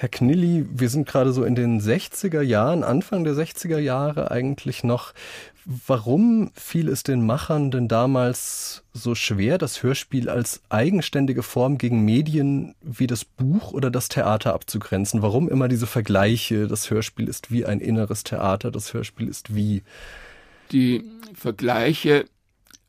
Herr 0.00 0.08
Knilli, 0.08 0.64
wir 0.72 0.88
sind 0.88 1.06
gerade 1.06 1.30
so 1.30 1.44
in 1.44 1.54
den 1.54 1.78
60er 1.78 2.40
Jahren, 2.40 2.84
Anfang 2.84 3.22
der 3.22 3.34
60er 3.34 3.76
Jahre 3.76 4.30
eigentlich 4.30 4.82
noch. 4.82 5.12
Warum 5.66 6.52
fiel 6.54 6.88
es 6.88 7.02
den 7.02 7.26
Machern 7.26 7.70
denn 7.70 7.86
damals 7.86 8.82
so 8.94 9.14
schwer, 9.14 9.58
das 9.58 9.82
Hörspiel 9.82 10.30
als 10.30 10.62
eigenständige 10.70 11.42
Form 11.42 11.76
gegen 11.76 12.02
Medien 12.02 12.74
wie 12.80 13.06
das 13.06 13.26
Buch 13.26 13.74
oder 13.74 13.90
das 13.90 14.08
Theater 14.08 14.54
abzugrenzen? 14.54 15.20
Warum 15.20 15.50
immer 15.50 15.68
diese 15.68 15.86
Vergleiche, 15.86 16.66
das 16.66 16.90
Hörspiel 16.90 17.28
ist 17.28 17.50
wie 17.50 17.66
ein 17.66 17.80
inneres 17.80 18.24
Theater, 18.24 18.70
das 18.70 18.94
Hörspiel 18.94 19.28
ist 19.28 19.54
wie? 19.54 19.82
Die 20.72 21.04
Vergleiche 21.34 22.24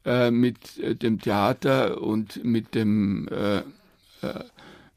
äh, 0.06 0.32
mit 0.32 0.80
äh, 0.80 0.96
dem 0.96 1.20
Theater 1.20 2.02
und 2.02 2.42
mit 2.46 2.74
dem 2.74 3.28
äh, 3.28 3.58
äh 4.26 4.46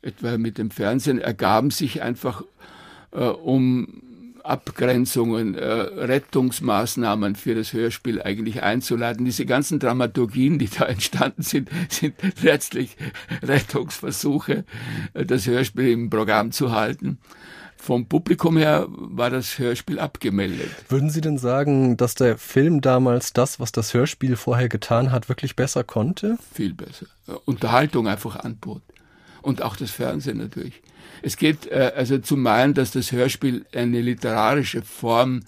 etwa 0.05 0.39
mit 0.39 0.59
dem 0.59 0.71
Fernsehen, 0.71 1.19
ergaben 1.19 1.71
sich 1.71 2.03
einfach 2.03 2.43
äh, 3.13 3.25
um 3.25 4.03
Abgrenzungen, 4.45 5.55
äh, 5.55 5.65
Rettungsmaßnahmen 5.65 7.35
für 7.35 7.55
das 7.55 7.73
Hörspiel 7.73 8.21
eigentlich 8.21 8.63
einzuleiten. 8.63 9.25
Diese 9.25 9.47
ganzen 9.47 9.79
Dramaturgien, 9.79 10.59
die 10.59 10.69
da 10.69 10.85
entstanden 10.87 11.43
sind, 11.43 11.71
sind 11.89 12.15
letztlich 12.43 12.97
Rettungsversuche, 13.43 14.65
äh, 15.15 15.25
das 15.25 15.47
Hörspiel 15.47 15.89
im 15.89 16.11
Programm 16.11 16.53
zu 16.53 16.73
halten. 16.73 17.19
Vom 17.77 18.07
Publikum 18.07 18.57
her 18.57 18.87
war 18.89 19.29
das 19.29 19.59
Hörspiel 19.59 19.99
abgemeldet. 19.99 20.71
Würden 20.89 21.11
Sie 21.11 21.21
denn 21.21 21.37
sagen, 21.37 21.99
dass 21.99 22.15
der 22.15 22.39
Film 22.39 22.81
damals 22.81 23.35
das, 23.35 23.61
was 23.61 23.73
das 23.73 23.93
Hörspiel 23.93 24.37
vorher 24.37 24.71
getan 24.71 25.13
hat, 25.13 25.29
wirklich 25.29 25.55
besser 25.55 25.85
konnte? 25.85 26.39
Viel 26.55 26.73
besser. 26.73 27.07
Unterhaltung 27.45 28.09
einfach 28.09 28.37
anbot 28.37 28.83
und 29.45 29.63
auch 29.63 29.77
das 29.77 29.91
Fernsehen 29.91 30.39
natürlich. 30.39 30.81
Es 31.23 31.37
geht 31.37 31.67
äh, 31.67 31.93
also 31.97 32.19
zu 32.19 32.37
meinen, 32.37 32.75
dass 32.75 32.91
das 32.91 33.13
Hörspiel 33.13 33.65
eine 33.73 34.01
literarische 34.01 34.83
Form 34.83 35.43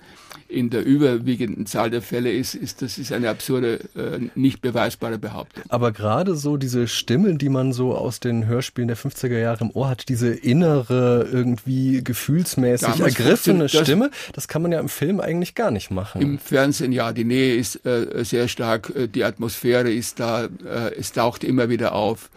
in 0.48 0.70
der 0.70 0.84
überwiegenden 0.84 1.66
Zahl 1.66 1.90
der 1.90 2.02
Fälle 2.02 2.30
ist, 2.30 2.54
ist 2.54 2.82
das 2.82 2.98
ist 2.98 3.12
eine 3.12 3.30
absurde, 3.30 3.80
äh, 3.96 4.20
nicht 4.34 4.60
beweisbare 4.60 5.18
Behauptung. 5.18 5.64
Aber 5.68 5.92
gerade 5.92 6.36
so 6.36 6.56
diese 6.56 6.86
Stimme, 6.86 7.34
die 7.34 7.48
man 7.48 7.72
so 7.72 7.96
aus 7.96 8.20
den 8.20 8.46
Hörspielen 8.46 8.88
der 8.88 8.96
50er 8.96 9.38
Jahre 9.38 9.64
im 9.64 9.70
Ohr 9.72 9.88
hat, 9.88 10.08
diese 10.08 10.28
innere, 10.28 11.28
irgendwie 11.32 12.02
gefühlsmäßig 12.02 12.88
Damals 12.88 13.18
ergriffene 13.18 13.64
das, 13.64 13.72
Stimme, 13.72 14.10
das 14.34 14.46
kann 14.46 14.62
man 14.62 14.72
ja 14.72 14.78
im 14.78 14.88
Film 14.88 15.20
eigentlich 15.20 15.54
gar 15.54 15.70
nicht 15.70 15.90
machen. 15.90 16.22
Im 16.22 16.38
Fernsehen 16.38 16.92
ja, 16.92 17.12
die 17.12 17.24
Nähe 17.24 17.56
ist 17.56 17.84
äh, 17.84 18.24
sehr 18.24 18.46
stark, 18.48 18.92
äh, 18.94 19.08
die 19.08 19.24
Atmosphäre 19.24 19.90
ist 19.90 20.20
da, 20.20 20.44
äh, 20.44 20.94
es 20.96 21.12
taucht 21.12 21.42
immer 21.42 21.68
wieder 21.68 21.92
auf. 21.92 22.30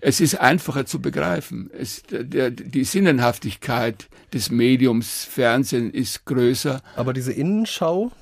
Es 0.00 0.20
ist 0.20 0.34
einfacher 0.34 0.84
zu 0.84 1.00
begreifen. 1.00 1.70
Es, 1.78 2.02
der, 2.10 2.50
die 2.56 2.84
Sinnenhaftigkeit 2.84 4.08
des 4.32 4.50
Mediums 4.50 5.24
Fernsehen 5.24 5.92
ist 5.92 6.24
größer. 6.24 6.80
Aber 6.96 7.12
diese 7.12 7.32
Innenschau? 7.32 8.12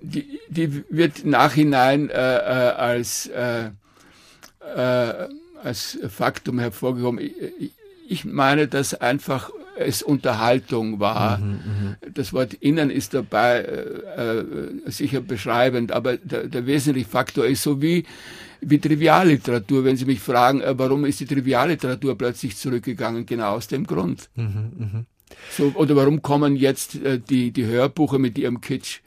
Die, 0.00 0.40
die 0.48 0.84
wird 0.90 1.24
nachhinein 1.24 2.08
äh, 2.08 2.14
äh, 2.14 2.72
als, 2.74 3.26
äh, 3.26 3.70
äh, 4.76 5.28
als 5.62 5.98
Faktum 6.08 6.58
hervorgehoben. 6.58 7.18
Ich, 7.18 7.72
ich 8.08 8.24
meine, 8.24 8.68
dass 8.68 8.94
einfach 8.94 9.50
es 9.78 10.02
Unterhaltung 10.02 10.98
war. 11.00 11.38
Mhm, 11.38 11.46
mhm, 11.52 11.96
das 12.14 12.32
Wort 12.32 12.54
innen 12.54 12.90
ist 12.90 13.14
dabei 13.14 13.60
äh, 13.60 14.38
äh, 14.40 14.90
sicher 14.90 15.20
beschreibend, 15.20 15.92
aber 15.92 16.16
der, 16.16 16.48
der 16.48 16.66
wesentliche 16.66 17.08
Faktor 17.08 17.46
ist 17.46 17.62
so 17.62 17.80
wie, 17.80 18.04
wie 18.60 18.78
Trivialliteratur. 18.78 19.84
Wenn 19.84 19.96
Sie 19.96 20.04
mich 20.04 20.20
fragen, 20.20 20.60
äh, 20.60 20.78
warum 20.78 21.04
ist 21.04 21.20
die 21.20 21.26
Trivialliteratur 21.26 22.16
plötzlich 22.16 22.56
zurückgegangen? 22.56 23.26
Genau 23.26 23.54
aus 23.56 23.68
dem 23.68 23.86
Grund. 23.86 24.28
Mhm, 24.34 24.72
mh. 24.76 25.04
So, 25.50 25.72
oder 25.74 25.96
warum 25.96 26.22
kommen 26.22 26.56
jetzt 26.56 26.96
äh, 26.96 27.18
die, 27.18 27.52
die 27.52 27.66
Hörbuche 27.66 28.18
mit 28.18 28.38
ihrem 28.38 28.60
Kitsch, 28.60 29.00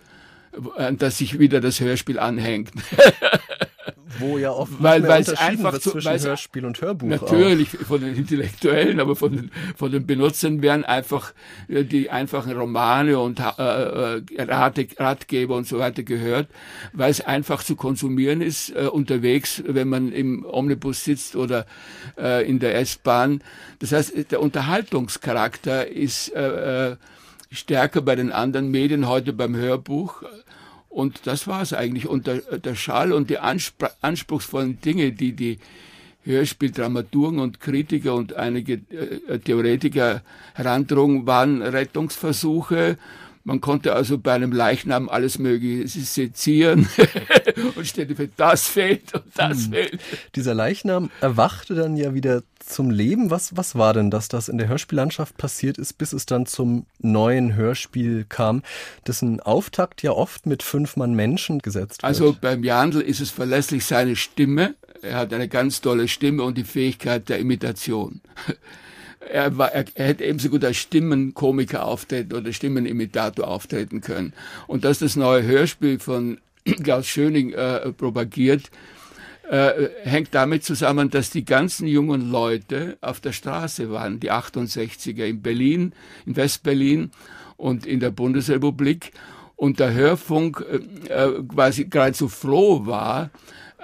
äh, 0.77 0.93
dass 0.93 1.17
sich 1.17 1.39
wieder 1.39 1.61
das 1.61 1.79
Hörspiel 1.79 2.19
anhängt? 2.19 2.71
Wo 4.19 4.37
ja 4.37 4.51
oft 4.51 4.71
weil, 4.79 5.07
weil 5.07 5.21
es 5.21 5.29
einfach 5.37 5.73
wird 5.73 5.83
zwischen 5.83 6.19
Hörspiel 6.19 6.65
und 6.65 6.81
Hörbuch 6.81 7.07
Natürlich 7.07 7.77
auch. 7.79 7.85
von 7.85 8.01
den 8.01 8.15
Intellektuellen, 8.15 8.99
aber 8.99 9.15
von 9.15 9.31
den, 9.31 9.51
von 9.75 9.91
den 9.91 10.05
Benutzern 10.05 10.61
werden 10.61 10.85
einfach 10.85 11.33
äh, 11.67 11.83
die 11.83 12.09
einfachen 12.09 12.51
Romane 12.53 13.19
und 13.19 13.39
äh, 13.39 13.43
äh 13.43 14.21
Rate, 14.37 14.87
Ratgeber 14.97 15.55
und 15.55 15.67
so 15.67 15.79
weiter 15.79 16.03
gehört, 16.03 16.47
weil 16.93 17.11
es 17.11 17.21
einfach 17.21 17.63
zu 17.63 17.75
konsumieren 17.75 18.41
ist 18.41 18.69
äh, 18.75 18.87
unterwegs, 18.87 19.63
wenn 19.65 19.89
man 19.89 20.11
im 20.11 20.45
Omnibus 20.45 21.03
sitzt 21.03 21.35
oder 21.35 21.65
äh, 22.17 22.47
in 22.47 22.59
der 22.59 22.77
S-Bahn. 22.79 23.41
Das 23.79 23.91
heißt, 23.91 24.31
der 24.31 24.41
Unterhaltungscharakter 24.41 25.87
ist 25.87 26.29
äh, 26.35 26.91
äh 26.91 26.95
stärker 27.51 28.01
bei 28.01 28.15
den 28.15 28.31
anderen 28.31 28.71
Medien, 28.71 29.07
heute 29.07 29.33
beim 29.33 29.55
Hörbuch. 29.55 30.23
Und 30.91 31.21
das 31.25 31.47
war 31.47 31.61
es 31.61 31.73
eigentlich. 31.73 32.07
Und 32.07 32.27
der, 32.27 32.41
der 32.59 32.75
Schall 32.75 33.13
und 33.13 33.29
die 33.29 33.39
anspr 33.39 33.91
anspruchsvollen 34.01 34.81
Dinge, 34.81 35.13
die 35.13 35.31
die 35.31 35.57
Hörspieldramaturgen 36.23 37.39
und 37.39 37.61
Kritiker 37.61 38.13
und 38.13 38.35
einige 38.35 38.73
äh, 38.73 39.39
Theoretiker 39.39 40.21
herantrugen, 40.53 41.25
waren 41.25 41.61
Rettungsversuche 41.61 42.97
man 43.43 43.61
konnte 43.61 43.93
also 43.93 44.17
bei 44.17 44.33
einem 44.33 44.51
Leichnam 44.51 45.09
alles 45.09 45.39
Mögliche 45.39 45.87
sezieren 45.87 46.87
und 47.75 47.87
stellte 47.87 48.15
fest, 48.15 48.33
das 48.37 48.67
fehlt 48.67 49.13
und 49.13 49.23
das 49.35 49.65
hm. 49.65 49.71
fehlt. 49.73 49.99
Dieser 50.35 50.53
Leichnam 50.53 51.09
erwachte 51.21 51.75
dann 51.75 51.97
ja 51.97 52.13
wieder 52.13 52.43
zum 52.59 52.89
Leben. 52.89 53.31
Was, 53.31 53.55
was 53.57 53.75
war 53.75 53.93
denn 53.93 54.11
das, 54.11 54.27
das 54.27 54.49
in 54.49 54.57
der 54.57 54.67
Hörspiellandschaft 54.67 55.37
passiert 55.37 55.77
ist, 55.77 55.97
bis 55.97 56.13
es 56.13 56.25
dann 56.25 56.45
zum 56.45 56.85
neuen 56.99 57.55
Hörspiel 57.55 58.25
kam, 58.27 58.63
dessen 59.07 59.39
Auftakt 59.39 60.03
ja 60.03 60.11
oft 60.11 60.45
mit 60.45 60.63
fünf 60.63 60.95
Mann 60.95 61.13
Menschen 61.13 61.59
gesetzt 61.59 62.03
wird? 62.03 62.05
Also 62.05 62.35
beim 62.39 62.63
Jandl 62.63 63.01
ist 63.01 63.21
es 63.21 63.31
verlässlich 63.31 63.85
seine 63.85 64.15
Stimme. 64.15 64.75
Er 65.01 65.17
hat 65.17 65.33
eine 65.33 65.47
ganz 65.47 65.81
tolle 65.81 66.07
Stimme 66.07 66.43
und 66.43 66.57
die 66.57 66.63
Fähigkeit 66.63 67.27
der 67.29 67.39
Imitation 67.39 68.21
er, 69.29 69.57
war, 69.57 69.71
er, 69.71 69.85
er 69.95 70.07
hätte 70.07 70.23
ebenso 70.23 70.49
gut 70.49 70.63
als 70.65 70.77
Stimmenkomiker 70.77 71.85
auftreten 71.85 72.33
oder 72.33 72.51
Stimmenimitator 72.53 73.47
auftreten 73.47 74.01
können. 74.01 74.33
Und 74.67 74.83
dass 74.83 74.99
das 74.99 75.15
neue 75.15 75.43
Hörspiel 75.43 75.99
von 75.99 76.39
Klaus 76.83 77.07
Schöning 77.07 77.53
äh, 77.53 77.91
propagiert, 77.91 78.71
äh, 79.49 79.89
hängt 80.03 80.33
damit 80.33 80.63
zusammen, 80.63 81.09
dass 81.09 81.29
die 81.29 81.45
ganzen 81.45 81.87
jungen 81.87 82.31
Leute 82.31 82.97
auf 83.01 83.19
der 83.19 83.33
Straße 83.33 83.91
waren, 83.91 84.19
die 84.19 84.31
68er 84.31 85.25
in 85.25 85.41
Berlin, 85.41 85.93
in 86.25 86.35
Westberlin 86.35 87.11
und 87.57 87.85
in 87.85 87.99
der 87.99 88.11
Bundesrepublik 88.11 89.11
und 89.55 89.79
der 89.79 89.93
Hörfunk 89.93 90.65
äh, 91.07 91.13
äh 91.13 91.43
quasi 91.43 91.85
geradezu 91.85 92.29
froh 92.29 92.85
war, 92.85 93.29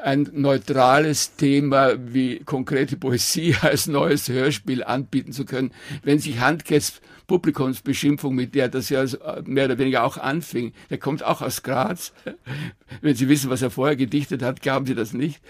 ein 0.03 0.29
neutrales 0.33 1.35
Thema 1.35 1.93
wie 1.97 2.39
konkrete 2.39 2.97
Poesie 2.97 3.55
als 3.61 3.87
neues 3.87 4.29
Hörspiel 4.29 4.83
anbieten 4.83 5.31
zu 5.31 5.45
können, 5.45 5.71
wenn 6.03 6.19
sich 6.19 6.39
Handkes 6.39 7.01
Publikumsbeschimpfung, 7.27 8.33
mit 8.33 8.55
der 8.55 8.69
das 8.69 8.89
ja 8.89 9.03
mehr 9.43 9.65
oder 9.65 9.77
weniger 9.77 10.03
auch 10.05 10.17
anfing, 10.17 10.71
der 10.89 10.97
kommt 10.97 11.23
auch 11.23 11.41
aus 11.41 11.61
Graz. 11.61 12.13
Wenn 13.01 13.15
Sie 13.15 13.27
wissen, 13.27 13.49
was 13.49 13.61
er 13.61 13.69
vorher 13.69 13.97
gedichtet 13.97 14.41
hat, 14.41 14.61
glauben 14.61 14.85
Sie 14.85 14.95
das 14.95 15.11
nicht. 15.11 15.41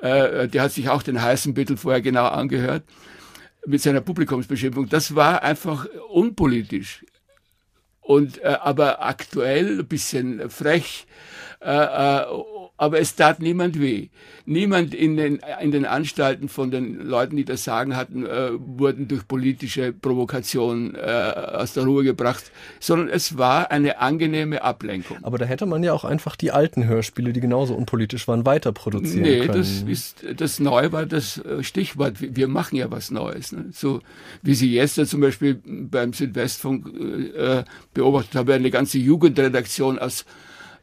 Äh, 0.00 0.48
der 0.48 0.62
hat 0.62 0.72
sich 0.72 0.88
auch 0.88 1.02
den 1.02 1.20
heißen 1.20 1.52
Büttel 1.52 1.76
vorher 1.76 2.00
genau 2.00 2.26
angehört 2.26 2.84
mit 3.66 3.82
seiner 3.82 4.00
Publikumsbeschimpfung. 4.00 4.88
Das 4.88 5.14
war 5.14 5.42
einfach 5.42 5.86
unpolitisch 6.08 7.04
und 8.00 8.38
äh, 8.38 8.56
aber 8.60 9.04
aktuell 9.04 9.80
ein 9.80 9.86
bisschen 9.86 10.48
frech. 10.48 11.06
Äh, 11.60 11.70
äh, 11.70 12.24
aber 12.80 12.98
es 12.98 13.14
tat 13.14 13.40
niemand 13.40 13.78
weh. 13.78 14.08
Niemand 14.46 14.94
in 14.94 15.18
den, 15.18 15.38
in 15.60 15.70
den 15.70 15.84
Anstalten 15.84 16.48
von 16.48 16.70
den 16.70 16.98
Leuten, 16.98 17.36
die 17.36 17.44
das 17.44 17.62
Sagen 17.62 17.94
hatten, 17.94 18.24
äh, 18.24 18.52
wurden 18.56 19.06
durch 19.06 19.28
politische 19.28 19.92
Provokation 19.92 20.94
äh, 20.94 20.98
aus 20.98 21.74
der 21.74 21.84
Ruhe 21.84 22.04
gebracht, 22.04 22.50
sondern 22.80 23.10
es 23.10 23.36
war 23.36 23.70
eine 23.70 23.98
angenehme 23.98 24.62
Ablenkung. 24.62 25.18
Aber 25.20 25.36
da 25.36 25.44
hätte 25.44 25.66
man 25.66 25.82
ja 25.82 25.92
auch 25.92 26.04
einfach 26.06 26.36
die 26.36 26.52
alten 26.52 26.86
Hörspiele, 26.86 27.34
die 27.34 27.40
genauso 27.40 27.74
unpolitisch 27.74 28.26
waren, 28.28 28.46
weiter 28.46 28.72
produzieren 28.72 29.24
nee, 29.24 29.40
können. 29.40 29.50
Nee, 29.50 29.58
das 29.58 29.82
ist, 29.82 30.24
das 30.40 30.58
Neue 30.58 30.90
war 30.90 31.04
das 31.04 31.36
äh, 31.36 31.62
Stichwort. 31.62 32.14
Wir 32.18 32.48
machen 32.48 32.76
ja 32.76 32.90
was 32.90 33.10
Neues. 33.10 33.52
Ne? 33.52 33.66
So, 33.72 34.00
wie 34.40 34.54
Sie 34.54 34.72
jetzt 34.72 34.96
ja 34.96 35.04
zum 35.04 35.20
Beispiel 35.20 35.60
beim 35.66 36.14
Südwestfunk 36.14 36.86
äh, 37.36 37.62
beobachtet 37.92 38.36
haben, 38.36 38.50
eine 38.50 38.70
ganze 38.70 38.96
Jugendredaktion 38.96 39.98
aus 39.98 40.24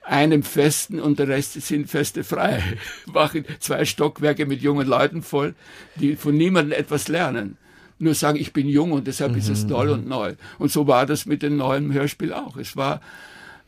einem 0.07 0.43
Festen 0.43 0.99
und 0.99 1.19
der 1.19 1.27
Rest 1.27 1.53
sind 1.53 1.89
Feste 1.89 2.23
frei. 2.23 2.63
Machen 3.05 3.45
zwei 3.59 3.85
Stockwerke 3.85 4.45
mit 4.45 4.61
jungen 4.61 4.87
Leuten 4.87 5.21
voll, 5.21 5.55
die 5.95 6.15
von 6.15 6.35
niemandem 6.35 6.77
etwas 6.77 7.07
lernen. 7.07 7.57
Nur 7.99 8.13
sagen, 8.13 8.37
ich 8.37 8.53
bin 8.53 8.67
jung 8.67 8.91
und 8.91 9.07
deshalb 9.07 9.33
mhm. 9.33 9.37
ist 9.39 9.49
es 9.49 9.63
mhm, 9.63 9.69
toll 9.69 9.89
und 9.89 10.03
mhm. 10.03 10.09
neu. 10.09 10.35
Und 10.59 10.71
so 10.71 10.87
war 10.87 11.05
das 11.05 11.25
mit 11.25 11.41
dem 11.41 11.57
neuen 11.57 11.91
Hörspiel 11.91 12.31
auch. 12.31 12.57
Es 12.57 12.77
war 12.77 13.01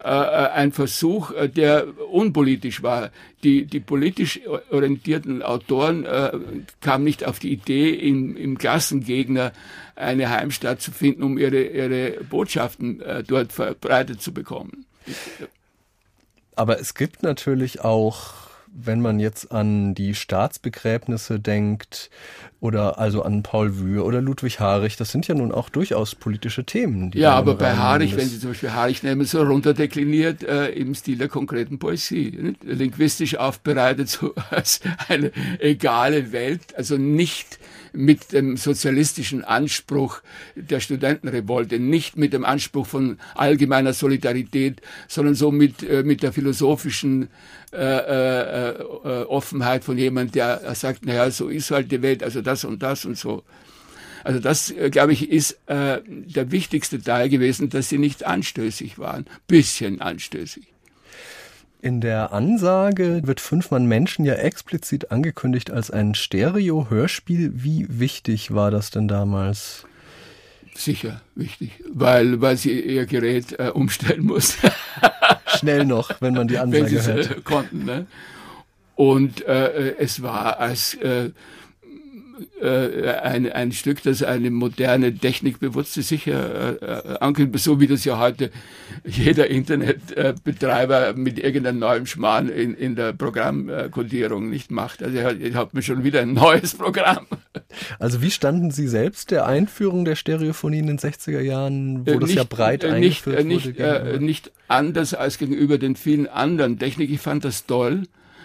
äh, 0.02 0.08
ein 0.08 0.72
Versuch, 0.72 1.32
äh, 1.32 1.50
der 1.50 1.88
unpolitisch 2.10 2.84
war. 2.84 3.10
Die, 3.44 3.66
die 3.66 3.80
politisch 3.80 4.40
orientierten 4.70 5.42
Autoren 5.42 6.06
äh, 6.06 6.32
kamen 6.80 7.04
nicht 7.04 7.26
auf 7.26 7.40
die 7.40 7.52
Idee, 7.52 7.90
im, 7.90 8.38
im 8.38 8.58
Klassengegner 8.58 9.52
eine 9.96 10.30
Heimstatt 10.30 10.82
zu 10.82 10.92
finden, 10.92 11.24
um 11.24 11.38
ihre, 11.38 11.64
ihre 11.64 12.24
Botschaften 12.24 13.02
äh, 13.02 13.24
dort 13.24 13.52
verbreitet 13.52 14.22
zu 14.22 14.34
bekommen. 14.34 14.86
Aber 16.60 16.78
es 16.78 16.93
gibt 16.93 17.24
natürlich 17.24 17.86
auch, 17.86 18.34
wenn 18.68 18.99
man 18.99 19.22
jetzt 19.22 19.49
an 19.49 19.95
die 19.95 20.14
Staatsbegräbnisse 20.14 21.39
denkt, 21.39 22.10
oder 22.60 22.99
also 22.99 23.24
an 23.24 23.43
Paul 23.43 23.80
Wühr 23.80 24.05
oder 24.05 24.20
Ludwig 24.20 24.60
Harich, 24.60 24.97
das 24.97 25.10
sind 25.10 25.26
ja 25.26 25.36
nun 25.36 25.53
auch 25.53 25.70
durchaus 25.70 26.16
politische 26.16 26.66
Themen. 26.66 27.12
ja, 27.16 27.32
aber 27.32 27.55
bei 27.55 27.78
Harich, 27.78 28.18
wenn 28.18 28.28
Sie 28.28 28.41
zum 28.41 28.49
Beispiel 28.49 28.74
Harich 28.74 29.03
nehmen, 29.03 29.24
so 29.26 29.41
runterdekliniert 29.41 30.43
äh, 30.43 30.68
im 30.72 30.93
Stil 30.95 31.18
der 31.18 31.30
konkreten 31.30 31.80
Poesie, 31.80 32.38
nicht? 32.38 32.64
linguistisch 32.66 33.38
aufbereitet 33.38 34.10
so 34.10 34.36
als 34.49 34.82
eine 35.07 35.32
egale 35.60 36.34
Welt, 36.34 36.76
also 36.76 36.97
nicht 36.97 37.57
mit 37.94 38.32
dem 38.34 38.58
sozialistischen 38.58 39.44
Anspruch 39.44 40.22
der 40.56 40.80
Studentenrevolte, 40.80 41.80
nicht 41.80 42.18
mit 42.18 42.34
dem 42.34 42.46
Anspruch 42.46 42.88
von 42.88 43.18
allgemeiner 43.36 43.94
Solidarität, 43.94 44.82
sondern 45.08 45.36
so 45.36 45.52
mit, 45.52 45.84
äh, 45.84 46.04
mit 46.04 46.24
der 46.24 46.34
philosophischen 46.34 47.30
äh, 47.72 47.78
äh, 47.78 48.70
äh, 48.70 49.24
Offenheit 49.26 49.84
von 49.84 49.98
jemand, 49.98 50.36
der 50.36 50.74
sagt, 50.76 51.06
naja, 51.06 51.30
so 51.32 51.50
ist 51.50 51.72
halt 51.72 51.92
die 51.92 52.02
Welt, 52.02 52.24
also 52.24 52.42
das 52.42 52.66
und 52.66 52.82
das 52.82 53.06
und 53.06 53.18
so. 53.18 53.44
Also 54.24 54.40
das, 54.40 54.72
äh, 54.72 54.90
glaube 54.90 55.14
ich, 55.14 55.30
ist 55.30 55.60
äh, 55.68 56.02
der 56.06 56.52
wichtigste 56.52 57.02
Teil 57.02 57.30
gewesen, 57.30 57.70
dass 57.70 57.90
sie 57.90 57.98
nicht 57.98 58.26
anstößig 58.26 59.00
waren. 59.00 59.26
Bisschen 59.48 60.02
anstößig. 60.02 60.68
In 61.82 62.02
der 62.02 62.34
Ansage 62.34 63.22
wird 63.24 63.40
Fünfmann 63.40 63.86
Menschen 63.86 64.26
ja 64.26 64.34
explizit 64.34 65.12
angekündigt 65.12 65.72
als 65.72 65.90
ein 65.90 66.14
Stereo-Hörspiel. 66.14 67.52
Wie 67.56 67.86
wichtig 67.88 68.54
war 68.54 68.70
das 68.70 68.92
denn 68.92 69.08
damals? 69.08 69.86
Sicher 70.76 71.22
wichtig, 71.36 71.82
weil, 71.90 72.42
weil 72.42 72.58
sie 72.58 72.78
ihr 72.80 73.06
Gerät 73.06 73.58
äh, 73.60 73.70
umstellen 73.74 74.26
muss. 74.26 74.58
Schnell 75.46 75.86
noch, 75.86 76.22
wenn 76.22 76.34
man 76.34 76.50
die 76.50 76.58
Ansage 76.58 77.06
wenn 77.06 77.16
hört. 77.16 77.32
Äh, 77.32 77.42
konnten. 77.42 77.86
Ne? 77.86 78.08
Und 78.96 79.46
äh, 79.46 79.96
es 79.98 80.22
war 80.22 80.60
als 80.60 80.96
äh, 80.96 81.32
äh, 82.62 83.12
ein, 83.22 83.52
ein 83.52 83.72
Stück, 83.72 84.04
das 84.04 84.24
eine 84.24 84.52
moderne, 84.52 85.14
technikbewusste 85.16 86.02
sicher 86.02 86.82
äh, 86.82 87.18
ankündigt, 87.20 87.64
so 87.64 87.80
wie 87.80 87.88
das 87.88 88.06
ja 88.06 88.20
heute 88.20 88.52
jeder 89.06 89.48
Internetbetreiber 89.48 91.14
mit 91.14 91.40
irgendeinem 91.40 91.80
neuen 91.80 92.06
Schmarrn 92.06 92.50
in, 92.50 92.74
in 92.74 92.96
der 92.96 93.14
Programmkodierung 93.14 94.50
nicht 94.50 94.72
macht. 94.72 95.04
Also 95.04 95.18
ich 95.18 95.56
habe 95.56 95.70
mir 95.74 95.82
schon 95.82 96.04
wieder 96.04 96.22
ein 96.22 96.34
neues 96.34 96.76
Programm. 96.76 97.28
Also 98.00 98.22
wie 98.22 98.32
standen 98.32 98.72
Sie 98.72 98.88
selbst 98.88 99.32
der 99.32 99.46
Einführung 99.46 100.06
der 100.06 100.16
Stereophonie 100.16 100.80
in 100.80 100.88
den 100.88 101.00
60er 101.00 101.42
Jahren, 101.42 102.06
wo 102.06 102.12
äh, 102.12 102.20
das 102.20 102.34
ja 102.34 102.44
breit 102.44 102.84
äh, 102.84 102.90
eingeführt 102.90 103.46
nicht, 103.46 103.66
wurde? 103.66 103.78
Nicht, 103.78 103.80
äh, 103.80 104.20
nicht 104.20 104.52
anders 104.68 105.14
als 105.14 105.38
gegenüber 105.38 105.78
den 105.78 105.96
vielen 105.96 106.28
anderen 106.28 106.80
Technik. 106.80 107.10
Ich 107.10 107.22
fand 107.22 107.46
das 107.46 107.66
toll, 107.66 108.04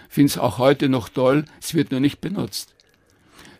finde 0.09 0.31
es 0.31 0.37
auch 0.37 0.57
heute 0.57 0.89
noch 0.89 1.09
toll, 1.09 1.45
es 1.61 1.73
wird 1.73 1.91
nur 1.91 1.99
nicht 1.99 2.21
benutzt. 2.21 2.74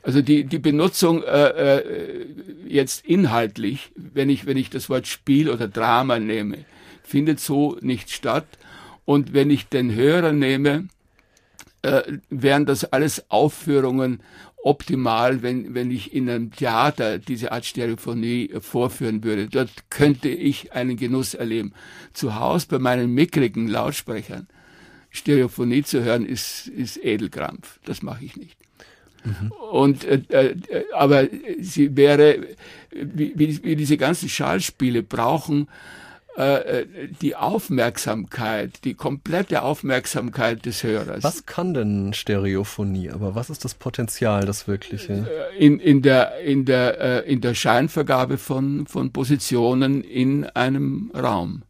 Also 0.06 0.22
die, 0.22 0.44
die 0.44 0.60
Benutzung 0.60 1.24
äh, 1.24 1.48
äh, 1.80 2.26
jetzt 2.68 3.04
inhaltlich, 3.06 3.92
wenn 3.96 4.30
ich, 4.30 4.46
wenn 4.46 4.56
ich 4.56 4.70
das 4.70 4.88
Wort 4.88 5.08
Spiel 5.08 5.50
oder 5.50 5.68
Drama 5.68 6.20
nehme, 6.20 6.60
findet 7.02 7.40
so 7.40 7.76
nicht 7.82 8.12
statt. 8.12 8.46
Und 9.06 9.34
wenn 9.34 9.50
ich 9.50 9.68
den 9.68 9.96
Hörer 9.96 10.32
nehme, 10.32 10.90
äh, 11.82 12.04
wären 12.30 12.68
das 12.68 12.86
alles 12.86 13.32
Aufführungen 13.32 14.20
optimal, 14.58 15.42
wenn, 15.42 15.74
wenn 15.74 15.90
ich 15.90 16.14
in 16.14 16.30
einem 16.30 16.52
Theater 16.52 17.18
diese 17.18 17.52
Art 17.52 17.66
Stereophonie 17.66 18.52
vorführen 18.60 19.24
würde. 19.24 19.48
Dort 19.48 19.90
könnte 19.90 20.30
ich 20.30 20.72
einen 20.74 20.98
Genuss 20.98 21.34
erleben. 21.34 21.74
Zu 22.14 22.36
Hause 22.36 22.68
bei 22.70 22.78
meinen 22.78 23.12
mickrigen 23.12 23.68
Lautsprechern 23.68 24.48
Stereophonie 25.10 25.82
zu 25.82 26.04
hören, 26.04 26.28
ist, 26.28 26.68
ist 26.68 27.04
Edelkrampf. 27.04 27.80
Das 27.86 28.04
mache 28.04 28.24
ich 28.24 28.38
nicht. 28.38 28.65
Mhm. 29.26 29.52
Und 29.72 30.06
äh, 30.06 30.22
äh, 30.30 30.56
aber 30.94 31.28
sie 31.60 31.96
wäre, 31.96 32.40
wie, 32.92 33.34
wie, 33.64 33.76
diese 33.76 33.98
ganzen 33.98 34.30
Schallspiele 34.30 35.04
brauchen 35.04 35.68
äh, 36.38 36.82
äh, 36.82 36.86
die 37.22 37.36
Aufmerksamkeit, 37.36 38.84
die 38.84 38.94
komplette 38.94 39.62
Aufmerksamkeit 39.62 40.66
des 40.66 40.84
Hörers. 40.84 41.24
Was 41.24 41.46
kann 41.46 41.74
denn 41.74 42.14
Stereophonie? 42.14 43.10
Aber 43.10 43.36
was 43.36 43.50
ist 43.50 43.64
das 43.64 43.74
Potenzial, 43.74 44.46
das 44.46 44.68
wirkliche? 44.68 45.28
In, 45.58 45.80
in 45.80 46.02
der, 46.02 46.40
in 46.40 46.66
der, 46.66 47.24
in 47.24 47.40
der 47.40 47.54
Scheinvergabe 47.54 48.38
von, 48.38 48.86
von 48.86 49.14
Positionen 49.14 50.04
in 50.04 50.44
einem 50.44 51.10
Raum. 51.16 51.64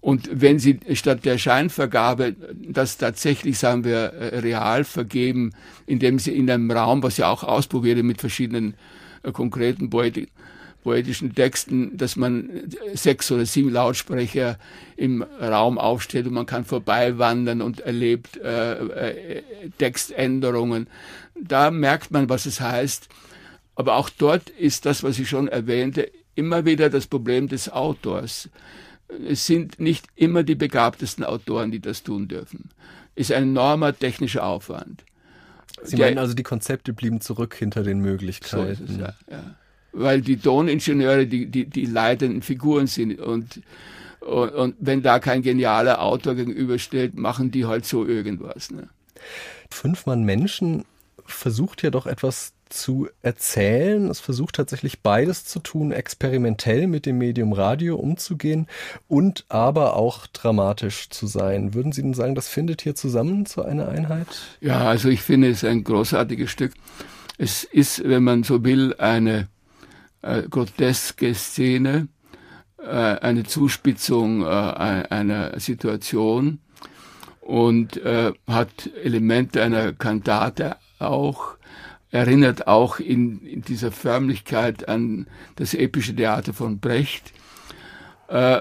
Und 0.00 0.30
wenn 0.32 0.58
Sie 0.58 0.78
statt 0.92 1.24
der 1.24 1.38
Scheinvergabe 1.38 2.36
das 2.54 2.98
tatsächlich, 2.98 3.58
sagen 3.58 3.84
wir, 3.84 4.12
real 4.42 4.84
vergeben, 4.84 5.52
indem 5.86 6.18
Sie 6.18 6.36
in 6.36 6.50
einem 6.50 6.70
Raum, 6.70 7.02
was 7.02 7.16
ja 7.16 7.28
auch 7.28 7.42
ausprobiert 7.42 8.02
mit 8.04 8.20
verschiedenen 8.20 8.74
äh, 9.22 9.32
konkreten 9.32 9.90
Poetik, 9.90 10.30
poetischen 10.82 11.34
Texten, 11.34 11.96
dass 11.96 12.16
man 12.16 12.48
sechs 12.94 13.30
oder 13.32 13.44
sieben 13.44 13.70
Lautsprecher 13.70 14.58
im 14.96 15.22
Raum 15.22 15.76
aufstellt 15.76 16.26
und 16.26 16.34
man 16.34 16.46
kann 16.46 16.64
vorbeiwandern 16.64 17.60
und 17.60 17.80
erlebt 17.80 18.36
äh, 18.36 18.74
äh, 18.74 19.42
Textänderungen. 19.76 20.86
Da 21.34 21.70
merkt 21.70 22.10
man, 22.10 22.28
was 22.28 22.46
es 22.46 22.60
heißt. 22.60 23.08
Aber 23.74 23.96
auch 23.96 24.08
dort 24.08 24.50
ist 24.50 24.86
das, 24.86 25.02
was 25.02 25.18
ich 25.18 25.28
schon 25.28 25.48
erwähnte, 25.48 26.10
immer 26.34 26.64
wieder 26.64 26.90
das 26.90 27.06
Problem 27.06 27.48
des 27.48 27.70
Autors. 27.70 28.48
Es 29.28 29.46
sind 29.46 29.80
nicht 29.80 30.06
immer 30.16 30.42
die 30.42 30.54
begabtesten 30.54 31.24
Autoren, 31.24 31.70
die 31.70 31.80
das 31.80 32.02
tun 32.02 32.28
dürfen. 32.28 32.70
Ist 33.14 33.32
ein 33.32 33.44
enormer 33.44 33.98
technischer 33.98 34.44
Aufwand. 34.44 35.04
Sie 35.82 35.96
meinen 35.96 36.18
also, 36.18 36.34
die 36.34 36.42
Konzepte 36.42 36.92
blieben 36.92 37.20
zurück 37.20 37.54
hinter 37.54 37.82
den 37.82 38.00
Möglichkeiten. 38.00 38.76
So 38.76 38.84
ist 38.84 38.90
es, 38.90 38.96
ja, 38.96 39.14
ja 39.30 39.56
weil 39.92 40.20
die 40.20 40.36
Toningenieure 40.36 41.26
die, 41.26 41.46
die, 41.46 41.66
die 41.66 41.86
leitenden 41.86 42.42
Figuren 42.42 42.86
sind 42.86 43.18
und, 43.20 43.60
und, 44.20 44.50
und 44.50 44.76
wenn 44.78 45.02
da 45.02 45.18
kein 45.18 45.42
genialer 45.42 46.02
Autor 46.02 46.34
gegenübersteht, 46.34 47.16
machen 47.16 47.50
die 47.50 47.66
halt 47.66 47.86
so 47.86 48.06
irgendwas. 48.06 48.70
Ne? 48.70 48.88
Fünf 49.70 50.06
Mann 50.06 50.24
Menschen 50.24 50.84
versucht 51.24 51.82
ja 51.82 51.90
doch 51.90 52.06
etwas 52.06 52.52
zu 52.70 53.08
erzählen. 53.22 54.08
Es 54.08 54.20
versucht 54.20 54.56
tatsächlich 54.56 55.00
beides 55.00 55.44
zu 55.44 55.58
tun, 55.60 55.92
experimentell 55.92 56.86
mit 56.86 57.06
dem 57.06 57.18
Medium 57.18 57.52
Radio 57.52 57.96
umzugehen 57.96 58.66
und 59.06 59.44
aber 59.48 59.96
auch 59.96 60.26
dramatisch 60.26 61.10
zu 61.10 61.26
sein. 61.26 61.74
Würden 61.74 61.92
Sie 61.92 62.02
denn 62.02 62.14
sagen, 62.14 62.34
das 62.34 62.48
findet 62.48 62.82
hier 62.82 62.94
zusammen 62.94 63.46
zu 63.46 63.64
einer 63.64 63.88
Einheit? 63.88 64.26
Ja, 64.60 64.88
also 64.88 65.08
ich 65.08 65.22
finde 65.22 65.50
es 65.50 65.64
ein 65.64 65.84
großartiges 65.84 66.50
Stück. 66.50 66.72
Es 67.36 67.64
ist, 67.64 68.02
wenn 68.08 68.24
man 68.24 68.42
so 68.42 68.64
will, 68.64 68.94
eine 68.98 69.48
äh, 70.22 70.42
groteske 70.42 71.34
Szene, 71.34 72.08
äh, 72.78 72.86
eine 72.86 73.44
Zuspitzung 73.44 74.42
äh, 74.42 74.46
einer 74.46 75.58
Situation 75.60 76.60
und 77.40 77.96
äh, 77.96 78.32
hat 78.46 78.90
Elemente 79.02 79.62
einer 79.62 79.92
Kantate 79.92 80.76
auch, 80.98 81.57
erinnert 82.10 82.66
auch 82.66 83.00
in, 83.00 83.40
in 83.42 83.62
dieser 83.62 83.92
Förmlichkeit 83.92 84.88
an 84.88 85.26
das 85.56 85.74
epische 85.74 86.14
Theater 86.14 86.54
von 86.54 86.78
Brecht. 86.78 87.32
Äh, 88.28 88.60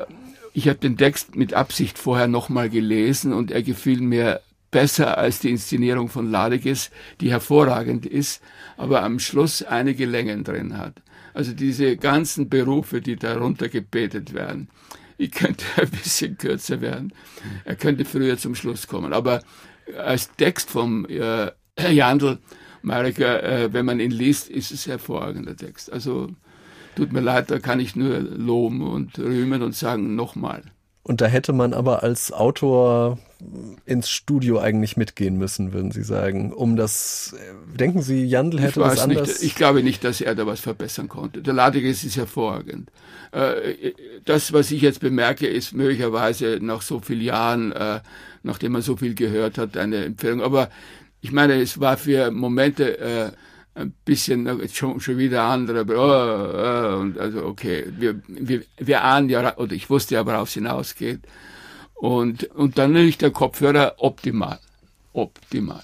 ich 0.54 0.68
habe 0.68 0.80
den 0.80 0.98
Text 0.98 1.36
mit 1.36 1.54
Absicht 1.54 1.98
vorher 1.98 2.28
nochmal 2.28 2.70
gelesen 2.70 3.32
und 3.32 3.52
er 3.52 3.64
gefiel 3.64 4.02
mir 4.02 4.42
besser 4.72 5.18
als 5.18 5.40
die 5.40 5.52
Inszenierung 5.52 6.10
von 6.10 6.30
Ladiges, 6.30 6.92
die 7.22 7.32
hervorragend 7.32 8.06
ist, 8.06 8.42
aber 8.76 9.04
am 9.04 9.20
Schluss 9.20 9.64
einige 9.64 10.06
Längen 10.06 10.44
drin 10.44 10.78
hat. 10.78 11.02
Also 11.34 11.54
diese 11.54 11.98
ganzen 11.98 12.50
Berufe, 12.50 13.00
die 13.00 13.16
darunter 13.16 13.70
gebetet 13.70 14.34
werden. 14.34 14.70
Ich 15.18 15.32
könnte 15.32 15.66
ein 15.78 15.90
bisschen 15.90 16.38
kürzer 16.38 16.82
werden. 16.82 17.14
Er 17.64 17.76
könnte 17.76 18.06
früher 18.06 18.38
zum 18.38 18.56
Schluss 18.56 18.88
kommen. 18.88 19.14
Aber 19.14 19.44
als 19.98 20.32
Text 20.36 20.70
vom 20.70 21.06
äh, 21.06 21.52
Jandl, 21.78 22.40
Marika, 22.88 23.40
äh, 23.40 23.74
wenn 23.74 23.86
man 23.86 24.00
ihn 24.00 24.12
liest, 24.12 24.50
ist 24.50 24.72
es 24.72 24.88
hervorragender 24.88 25.56
Text. 25.56 25.92
Also 25.92 26.30
tut 26.96 27.12
mir 27.12 27.20
leid, 27.20 27.52
da 27.52 27.60
kann 27.60 27.80
ich 27.80 27.96
nur 27.96 28.20
loben 28.20 28.82
und 28.82 29.20
rühmen 29.20 29.62
und 29.62 29.76
sagen 29.76 30.16
nochmal. 30.16 30.64
Und 31.04 31.22
da 31.22 31.28
hätte 31.28 31.54
man 31.54 31.74
aber 31.74 32.04
als 32.04 32.34
Autor 32.34 33.18
ins 33.86 34.10
Studio 34.10 34.60
eigentlich 34.60 34.98
mitgehen 34.98 35.38
müssen, 35.38 35.72
würden 35.72 35.92
Sie 35.92 36.04
sagen, 36.04 36.52
um 36.52 36.76
das, 36.76 37.34
denken 37.80 38.02
Sie, 38.02 38.26
Jandl 38.26 38.60
hätte 38.60 38.82
das 38.82 39.00
anders? 39.00 39.28
Nicht, 39.28 39.44
ich 39.44 39.56
glaube 39.56 39.84
nicht, 39.84 40.04
dass 40.04 40.20
er 40.20 40.36
da 40.36 40.46
was 40.48 40.60
verbessern 40.60 41.08
konnte. 41.08 41.42
Der 41.42 41.54
Ladiges 41.54 42.04
ist 42.04 42.18
hervorragend. 42.18 42.92
Äh, 43.32 43.94
das, 44.26 44.52
was 44.52 44.72
ich 44.72 44.82
jetzt 44.82 45.00
bemerke, 45.00 45.48
ist 45.48 45.74
möglicherweise 45.74 46.60
nach 46.62 46.82
so 46.82 47.00
vielen 47.00 47.22
Jahren, 47.22 47.72
äh, 47.72 48.02
nachdem 48.44 48.74
man 48.74 48.82
so 48.82 48.98
viel 48.98 49.14
gehört 49.14 49.58
hat, 49.58 49.78
eine 49.78 50.04
Empfehlung. 50.04 50.42
Aber 50.42 50.70
ich 51.22 51.32
meine, 51.32 51.62
es 51.62 51.80
war 51.80 51.98
für 51.98 52.32
Momente, 52.32 53.00
äh, 53.00 53.32
ein 53.78 53.94
bisschen 54.06 54.50
schon, 54.70 55.00
schon 55.00 55.18
wieder 55.18 55.44
andere, 55.44 55.86
oh, 55.88 56.96
oh, 56.96 57.00
und 57.00 57.18
also 57.20 57.46
okay, 57.46 57.86
wir, 57.98 58.22
wir, 58.28 58.64
wir 58.78 59.04
ahnen 59.04 59.30
ja, 59.30 59.56
oder 59.58 59.74
ich 59.74 59.90
wusste 59.90 60.16
ja, 60.16 60.26
worauf 60.26 60.48
es 60.48 60.56
hinausgeht. 60.56 61.22
Und, 61.94 62.46
und 62.56 62.78
dann 62.78 62.94
natürlich 62.94 63.18
der 63.18 63.32
Kopfhörer 63.32 63.96
optimal. 63.98 64.60
Optimal. 65.14 65.84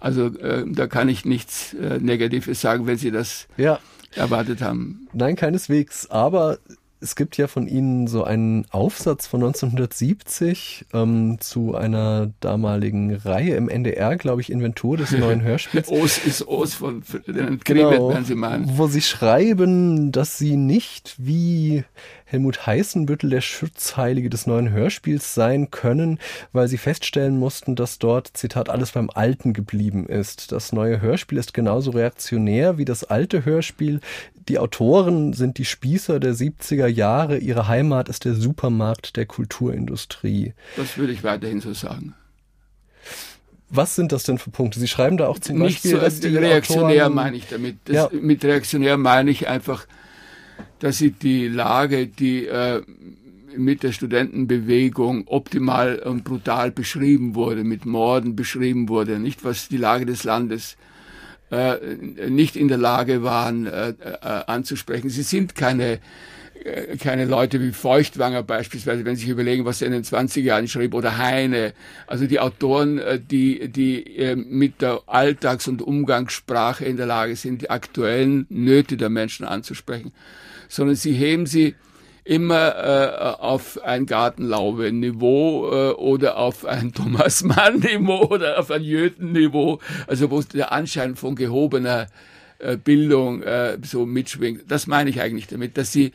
Also 0.00 0.26
äh, 0.26 0.64
da 0.66 0.86
kann 0.86 1.08
ich 1.08 1.24
nichts 1.24 1.74
äh, 1.74 1.98
Negatives 1.98 2.60
sagen, 2.60 2.86
wenn 2.86 2.98
Sie 2.98 3.10
das 3.10 3.46
ja. 3.56 3.78
erwartet 4.14 4.60
haben. 4.62 5.08
Nein, 5.12 5.36
keineswegs. 5.36 6.10
Aber 6.10 6.58
es 7.00 7.16
gibt 7.16 7.36
ja 7.36 7.46
von 7.46 7.66
Ihnen 7.68 8.06
so 8.06 8.24
einen 8.24 8.66
Aufsatz 8.70 9.26
von 9.26 9.42
1970 9.42 10.86
ähm, 10.92 11.38
zu 11.40 11.74
einer 11.74 12.30
damaligen 12.40 13.14
Reihe 13.14 13.54
im 13.54 13.68
NDR, 13.68 14.16
glaube 14.16 14.40
ich, 14.40 14.50
Inventur 14.50 14.96
des 14.96 15.12
neuen 15.18 15.42
Hörspiels. 15.42 15.88
Os 15.88 16.18
ist 16.18 16.46
Os 16.48 16.74
von 16.74 17.02
den 17.26 17.60
genau, 17.64 18.10
werden 18.10 18.24
Sie 18.24 18.34
meinen. 18.34 18.78
Wo 18.78 18.86
Sie 18.86 19.02
schreiben, 19.02 20.12
dass 20.12 20.38
Sie 20.38 20.56
nicht 20.56 21.14
wie 21.18 21.84
Helmut 22.30 22.66
Heißenbüttel 22.66 23.30
der 23.30 23.40
Schutzheilige 23.40 24.28
des 24.28 24.46
neuen 24.46 24.70
Hörspiels 24.70 25.34
sein 25.34 25.70
können, 25.70 26.18
weil 26.52 26.68
sie 26.68 26.76
feststellen 26.76 27.38
mussten, 27.38 27.74
dass 27.74 27.98
dort, 27.98 28.36
Zitat, 28.36 28.68
alles 28.68 28.92
beim 28.92 29.08
Alten 29.08 29.54
geblieben 29.54 30.06
ist. 30.06 30.52
Das 30.52 30.72
neue 30.72 31.00
Hörspiel 31.00 31.38
ist 31.38 31.54
genauso 31.54 31.92
reaktionär 31.92 32.76
wie 32.76 32.84
das 32.84 33.02
alte 33.04 33.46
Hörspiel. 33.46 34.00
Die 34.46 34.58
Autoren 34.58 35.32
sind 35.32 35.56
die 35.56 35.64
Spießer 35.64 36.20
der 36.20 36.34
70er 36.34 36.86
Jahre. 36.86 37.38
Ihre 37.38 37.66
Heimat 37.66 38.10
ist 38.10 38.26
der 38.26 38.34
Supermarkt 38.34 39.16
der 39.16 39.24
Kulturindustrie. 39.24 40.52
Das 40.76 40.98
würde 40.98 41.14
ich 41.14 41.24
weiterhin 41.24 41.62
so 41.62 41.72
sagen. 41.72 42.14
Was 43.70 43.94
sind 43.94 44.12
das 44.12 44.24
denn 44.24 44.36
für 44.36 44.50
Punkte? 44.50 44.80
Sie 44.80 44.88
schreiben 44.88 45.16
da 45.16 45.28
auch 45.28 45.38
zum 45.38 45.58
Nicht 45.58 45.76
Beispiel, 45.76 45.90
so, 45.92 45.98
dass 45.98 46.20
die 46.20 46.36
reaktionär 46.36 47.06
Autoren, 47.06 47.14
meine 47.14 47.36
ich 47.38 47.48
damit. 47.48 47.76
Das, 47.86 47.94
ja. 47.94 48.10
Mit 48.12 48.44
reaktionär 48.44 48.98
meine 48.98 49.30
ich 49.30 49.48
einfach, 49.48 49.86
dass 50.80 50.98
sie 50.98 51.10
die 51.10 51.48
Lage, 51.48 52.06
die 52.06 52.46
äh, 52.46 52.82
mit 53.56 53.82
der 53.82 53.92
Studentenbewegung 53.92 55.26
optimal 55.26 55.98
und 55.98 56.24
brutal 56.24 56.70
beschrieben 56.70 57.34
wurde, 57.34 57.64
mit 57.64 57.86
Morden 57.86 58.36
beschrieben 58.36 58.88
wurde, 58.88 59.18
nicht 59.18 59.44
was 59.44 59.68
die 59.68 59.76
Lage 59.76 60.06
des 60.06 60.24
Landes 60.24 60.76
äh, 61.50 61.76
nicht 62.28 62.56
in 62.56 62.68
der 62.68 62.78
Lage 62.78 63.22
waren 63.22 63.66
äh, 63.66 63.90
äh, 63.90 63.94
anzusprechen. 64.46 65.08
Sie 65.08 65.22
sind 65.22 65.54
keine 65.54 65.98
äh, 66.62 66.96
keine 66.98 67.24
Leute 67.24 67.60
wie 67.62 67.72
Feuchtwanger 67.72 68.42
beispielsweise, 68.42 69.04
wenn 69.06 69.16
Sie 69.16 69.22
sich 69.22 69.30
überlegen, 69.30 69.64
was 69.64 69.80
er 69.80 69.86
in 69.86 69.94
den 69.94 70.04
20er 70.04 70.40
Jahren 70.40 70.68
schrieb, 70.68 70.92
oder 70.92 71.16
Heine, 71.16 71.72
also 72.06 72.26
die 72.26 72.38
Autoren, 72.38 72.98
äh, 72.98 73.18
die, 73.18 73.68
die 73.68 74.34
mit 74.36 74.82
der 74.82 75.00
Alltags- 75.06 75.68
und 75.68 75.80
Umgangssprache 75.80 76.84
in 76.84 76.98
der 76.98 77.06
Lage 77.06 77.34
sind, 77.34 77.62
die 77.62 77.70
aktuellen 77.70 78.46
Nöte 78.50 78.98
der 78.98 79.08
Menschen 79.08 79.46
anzusprechen 79.46 80.12
sondern 80.68 80.96
sie 80.96 81.12
heben 81.12 81.46
sie 81.46 81.74
immer 82.28 82.76
äh, 82.76 83.40
auf 83.40 83.82
ein 83.82 84.04
Gartenlaube-Niveau 84.04 85.70
äh, 85.72 85.92
oder 85.94 86.36
auf 86.36 86.66
ein 86.66 86.92
Thomas 86.94 87.42
Mann-Niveau 87.42 88.26
oder 88.26 88.58
auf 88.58 88.70
ein 88.70 88.82
Jöten-Niveau, 88.82 89.80
also 90.06 90.30
wo 90.30 90.42
der 90.42 90.70
Anschein 90.72 91.16
von 91.16 91.36
gehobener 91.36 92.08
äh, 92.58 92.76
Bildung 92.76 93.42
äh, 93.42 93.78
so 93.82 94.04
mitschwingt. 94.04 94.70
Das 94.70 94.86
meine 94.86 95.08
ich 95.08 95.22
eigentlich 95.22 95.46
damit, 95.46 95.78
dass 95.78 95.90
sie 95.90 96.12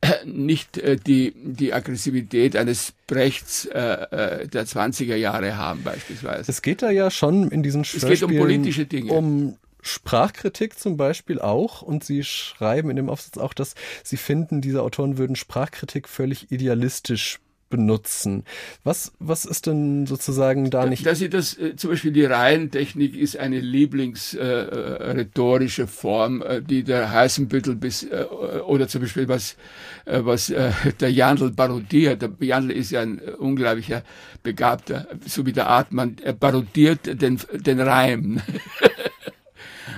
äh, 0.00 0.26
nicht 0.26 0.78
äh, 0.78 0.96
die, 0.96 1.32
die 1.36 1.72
Aggressivität 1.72 2.56
eines 2.56 2.92
Brechts 3.06 3.66
äh, 3.66 3.78
äh 3.78 4.48
der 4.48 4.66
20er 4.66 5.14
Jahre 5.14 5.56
haben 5.56 5.84
beispielsweise. 5.84 6.50
Es 6.50 6.62
geht 6.62 6.82
da 6.82 6.90
ja 6.90 7.12
schon 7.12 7.48
in 7.52 7.62
diesen 7.62 7.84
Schwerspielen 7.84 8.12
Es 8.12 8.20
geht 8.20 8.28
um 8.28 8.36
politische 8.36 8.86
Dinge. 8.86 9.12
Um 9.12 9.56
Sprachkritik 9.82 10.78
zum 10.78 10.96
Beispiel 10.96 11.40
auch 11.40 11.82
und 11.82 12.04
sie 12.04 12.24
schreiben 12.24 12.88
in 12.88 12.96
dem 12.96 13.10
Aufsatz 13.10 13.36
auch, 13.36 13.52
dass 13.52 13.74
sie 14.02 14.16
finden, 14.16 14.60
diese 14.60 14.82
Autoren 14.82 15.18
würden 15.18 15.36
Sprachkritik 15.36 16.08
völlig 16.08 16.50
idealistisch 16.50 17.40
benutzen. 17.72 18.44
Was, 18.84 19.10
was 19.18 19.44
ist 19.46 19.66
denn 19.66 20.06
sozusagen 20.06 20.70
da 20.70 20.86
nicht? 20.86 21.04
Dass 21.06 21.18
sie 21.18 21.30
das, 21.30 21.58
äh, 21.58 21.74
zum 21.74 21.90
Beispiel 21.90 22.12
die 22.12 22.26
Reihentechnik 22.26 23.16
ist 23.16 23.36
eine 23.38 23.58
Lieblingsrhetorische 23.60 25.82
äh, 25.82 25.86
Form, 25.86 26.42
äh, 26.42 26.60
die 26.60 26.82
der 26.84 27.10
Heißenbüttel 27.10 27.74
bis, 27.74 28.02
äh, 28.04 28.26
oder 28.66 28.88
zum 28.88 29.00
Beispiel 29.00 29.26
was, 29.26 29.56
äh, 30.04 30.20
was 30.22 30.50
äh, 30.50 30.72
der 31.00 31.10
Jandl 31.10 31.50
parodiert. 31.50 32.20
Der 32.20 32.30
Jandl 32.40 32.72
ist 32.72 32.90
ja 32.90 33.00
ein 33.00 33.18
unglaublicher 33.18 34.02
Begabter, 34.42 35.06
so 35.26 35.46
wie 35.46 35.52
der 35.52 35.68
Artmann, 35.68 36.16
er 36.22 36.34
parodiert 36.34 37.22
den, 37.22 37.40
den 37.52 37.80
Reim. 37.80 38.42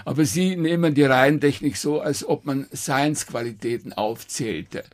Aber 0.05 0.25
sie 0.25 0.57
nehmen 0.57 0.95
die 0.95 1.05
Reihentechnik 1.05 1.77
so, 1.77 2.01
als 2.01 2.27
ob 2.27 2.45
man 2.45 2.67
Seinsqualitäten 2.71 3.93
aufzählte. 3.93 4.85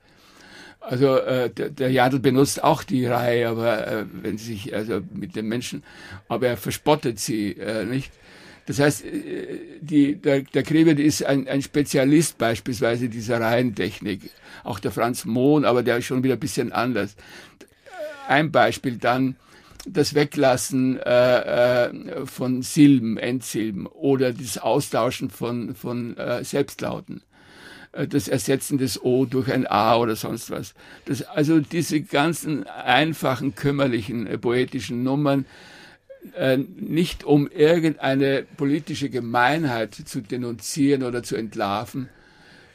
Also 0.80 1.18
äh, 1.18 1.50
der, 1.50 1.70
der 1.70 1.90
Jadl 1.90 2.20
benutzt 2.20 2.64
auch 2.64 2.82
die 2.82 3.06
Reihe, 3.06 3.48
aber 3.48 3.86
äh, 3.86 4.04
wenn 4.22 4.38
sie 4.38 4.54
sich 4.54 4.74
also 4.74 5.02
mit 5.12 5.36
den 5.36 5.46
Menschen, 5.46 5.82
aber 6.28 6.48
er 6.48 6.56
verspottet 6.56 7.18
sie 7.18 7.52
äh, 7.52 7.84
nicht. 7.84 8.10
Das 8.66 8.78
heißt, 8.78 9.04
äh, 9.04 9.58
die, 9.80 10.16
der, 10.16 10.42
der 10.42 10.62
Krebe 10.62 10.92
ist 10.92 11.24
ein, 11.24 11.46
ein 11.48 11.60
Spezialist 11.60 12.38
beispielsweise 12.38 13.08
dieser 13.08 13.40
Reihentechnik. 13.40 14.30
Auch 14.64 14.78
der 14.78 14.90
Franz 14.90 15.26
Mohn, 15.26 15.64
aber 15.66 15.82
der 15.82 15.98
ist 15.98 16.06
schon 16.06 16.22
wieder 16.22 16.34
ein 16.34 16.40
bisschen 16.40 16.72
anders. 16.72 17.14
Ein 18.26 18.50
Beispiel 18.50 18.96
dann, 18.96 19.36
das 19.86 20.14
Weglassen 20.14 20.98
äh, 20.98 21.84
äh, 21.86 22.26
von 22.26 22.62
Silben, 22.62 23.16
Endsilben 23.16 23.86
oder 23.86 24.32
das 24.32 24.58
Austauschen 24.58 25.30
von, 25.30 25.74
von 25.74 26.16
äh, 26.16 26.44
Selbstlauten, 26.44 27.22
äh, 27.92 28.06
das 28.06 28.28
Ersetzen 28.28 28.78
des 28.78 29.02
O 29.02 29.24
durch 29.24 29.50
ein 29.52 29.66
A 29.66 29.96
oder 29.96 30.16
sonst 30.16 30.50
was. 30.50 30.74
Das, 31.06 31.22
also 31.22 31.60
diese 31.60 32.00
ganzen 32.00 32.66
einfachen, 32.66 33.54
kümmerlichen, 33.54 34.26
äh, 34.26 34.38
poetischen 34.38 35.02
Nummern, 35.02 35.46
nicht 36.76 37.24
um 37.24 37.48
irgendeine 37.48 38.44
politische 38.58 39.08
Gemeinheit 39.08 39.94
zu 39.94 40.20
denunzieren 40.20 41.02
oder 41.02 41.22
zu 41.22 41.34
entlarven, 41.34 42.10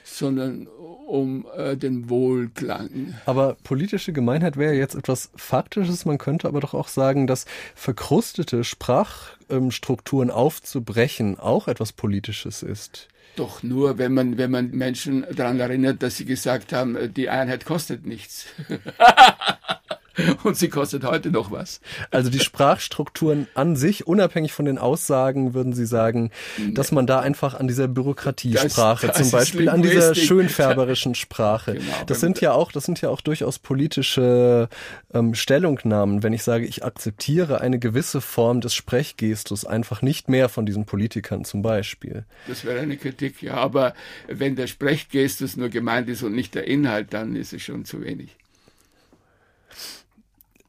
sondern 0.03 0.67
um 1.05 1.45
äh, 1.55 1.75
den 1.75 2.09
Wohlklang. 2.09 3.15
Aber 3.25 3.55
politische 3.63 4.13
Gemeinheit 4.13 4.57
wäre 4.57 4.73
jetzt 4.73 4.95
etwas 4.95 5.29
Faktisches. 5.35 6.05
Man 6.05 6.17
könnte 6.17 6.47
aber 6.47 6.59
doch 6.59 6.73
auch 6.73 6.87
sagen, 6.87 7.27
dass 7.27 7.45
verkrustete 7.75 8.63
Sprachstrukturen 8.63 10.31
aufzubrechen 10.31 11.39
auch 11.39 11.67
etwas 11.67 11.93
Politisches 11.93 12.63
ist. 12.63 13.07
Doch 13.35 13.63
nur, 13.63 13.97
wenn 13.97 14.13
man, 14.13 14.37
wenn 14.37 14.49
man 14.49 14.71
Menschen 14.71 15.25
daran 15.35 15.59
erinnert, 15.59 16.01
dass 16.01 16.17
sie 16.17 16.25
gesagt 16.25 16.71
haben, 16.71 17.13
die 17.13 17.29
Einheit 17.29 17.65
kostet 17.65 18.05
nichts. 18.05 18.45
Und 20.43 20.57
sie 20.57 20.69
kostet 20.69 21.03
heute 21.03 21.31
noch 21.31 21.51
was. 21.51 21.81
Also 22.11 22.29
die 22.29 22.39
Sprachstrukturen 22.39 23.47
an 23.53 23.75
sich, 23.75 24.07
unabhängig 24.07 24.53
von 24.53 24.65
den 24.65 24.77
Aussagen, 24.77 25.53
würden 25.53 25.73
Sie 25.73 25.85
sagen, 25.85 26.31
dass 26.73 26.91
man 26.91 27.07
da 27.07 27.19
einfach 27.19 27.53
an 27.53 27.67
dieser 27.67 27.87
Bürokratiesprache, 27.87 29.07
das, 29.07 29.17
das 29.17 29.29
zum 29.29 29.39
Beispiel 29.39 29.69
an 29.69 29.81
dieser 29.81 30.15
schönfärberischen 30.15 31.15
Sprache, 31.15 31.73
genau, 31.73 32.05
das 32.05 32.19
sind 32.19 32.41
ja 32.41 32.53
auch, 32.53 32.71
das 32.71 32.85
sind 32.85 33.01
ja 33.01 33.09
auch 33.09 33.21
durchaus 33.21 33.59
politische 33.59 34.69
ähm, 35.13 35.33
Stellungnahmen, 35.35 36.23
wenn 36.23 36.33
ich 36.33 36.43
sage, 36.43 36.65
ich 36.65 36.83
akzeptiere 36.83 37.61
eine 37.61 37.79
gewisse 37.79 38.21
Form 38.21 38.61
des 38.61 38.73
Sprechgestus, 38.73 39.65
einfach 39.65 40.01
nicht 40.01 40.29
mehr 40.29 40.49
von 40.49 40.65
diesen 40.65 40.85
Politikern 40.85 41.45
zum 41.45 41.61
Beispiel. 41.61 42.25
Das 42.47 42.65
wäre 42.65 42.79
eine 42.79 42.97
Kritik, 42.97 43.41
ja, 43.41 43.55
aber 43.55 43.93
wenn 44.27 44.55
der 44.55 44.67
Sprechgestus 44.67 45.57
nur 45.57 45.69
gemeint 45.69 46.09
ist 46.09 46.23
und 46.23 46.33
nicht 46.33 46.55
der 46.55 46.67
Inhalt, 46.67 47.13
dann 47.13 47.35
ist 47.35 47.53
es 47.53 47.61
schon 47.61 47.85
zu 47.85 48.01
wenig. 48.01 48.37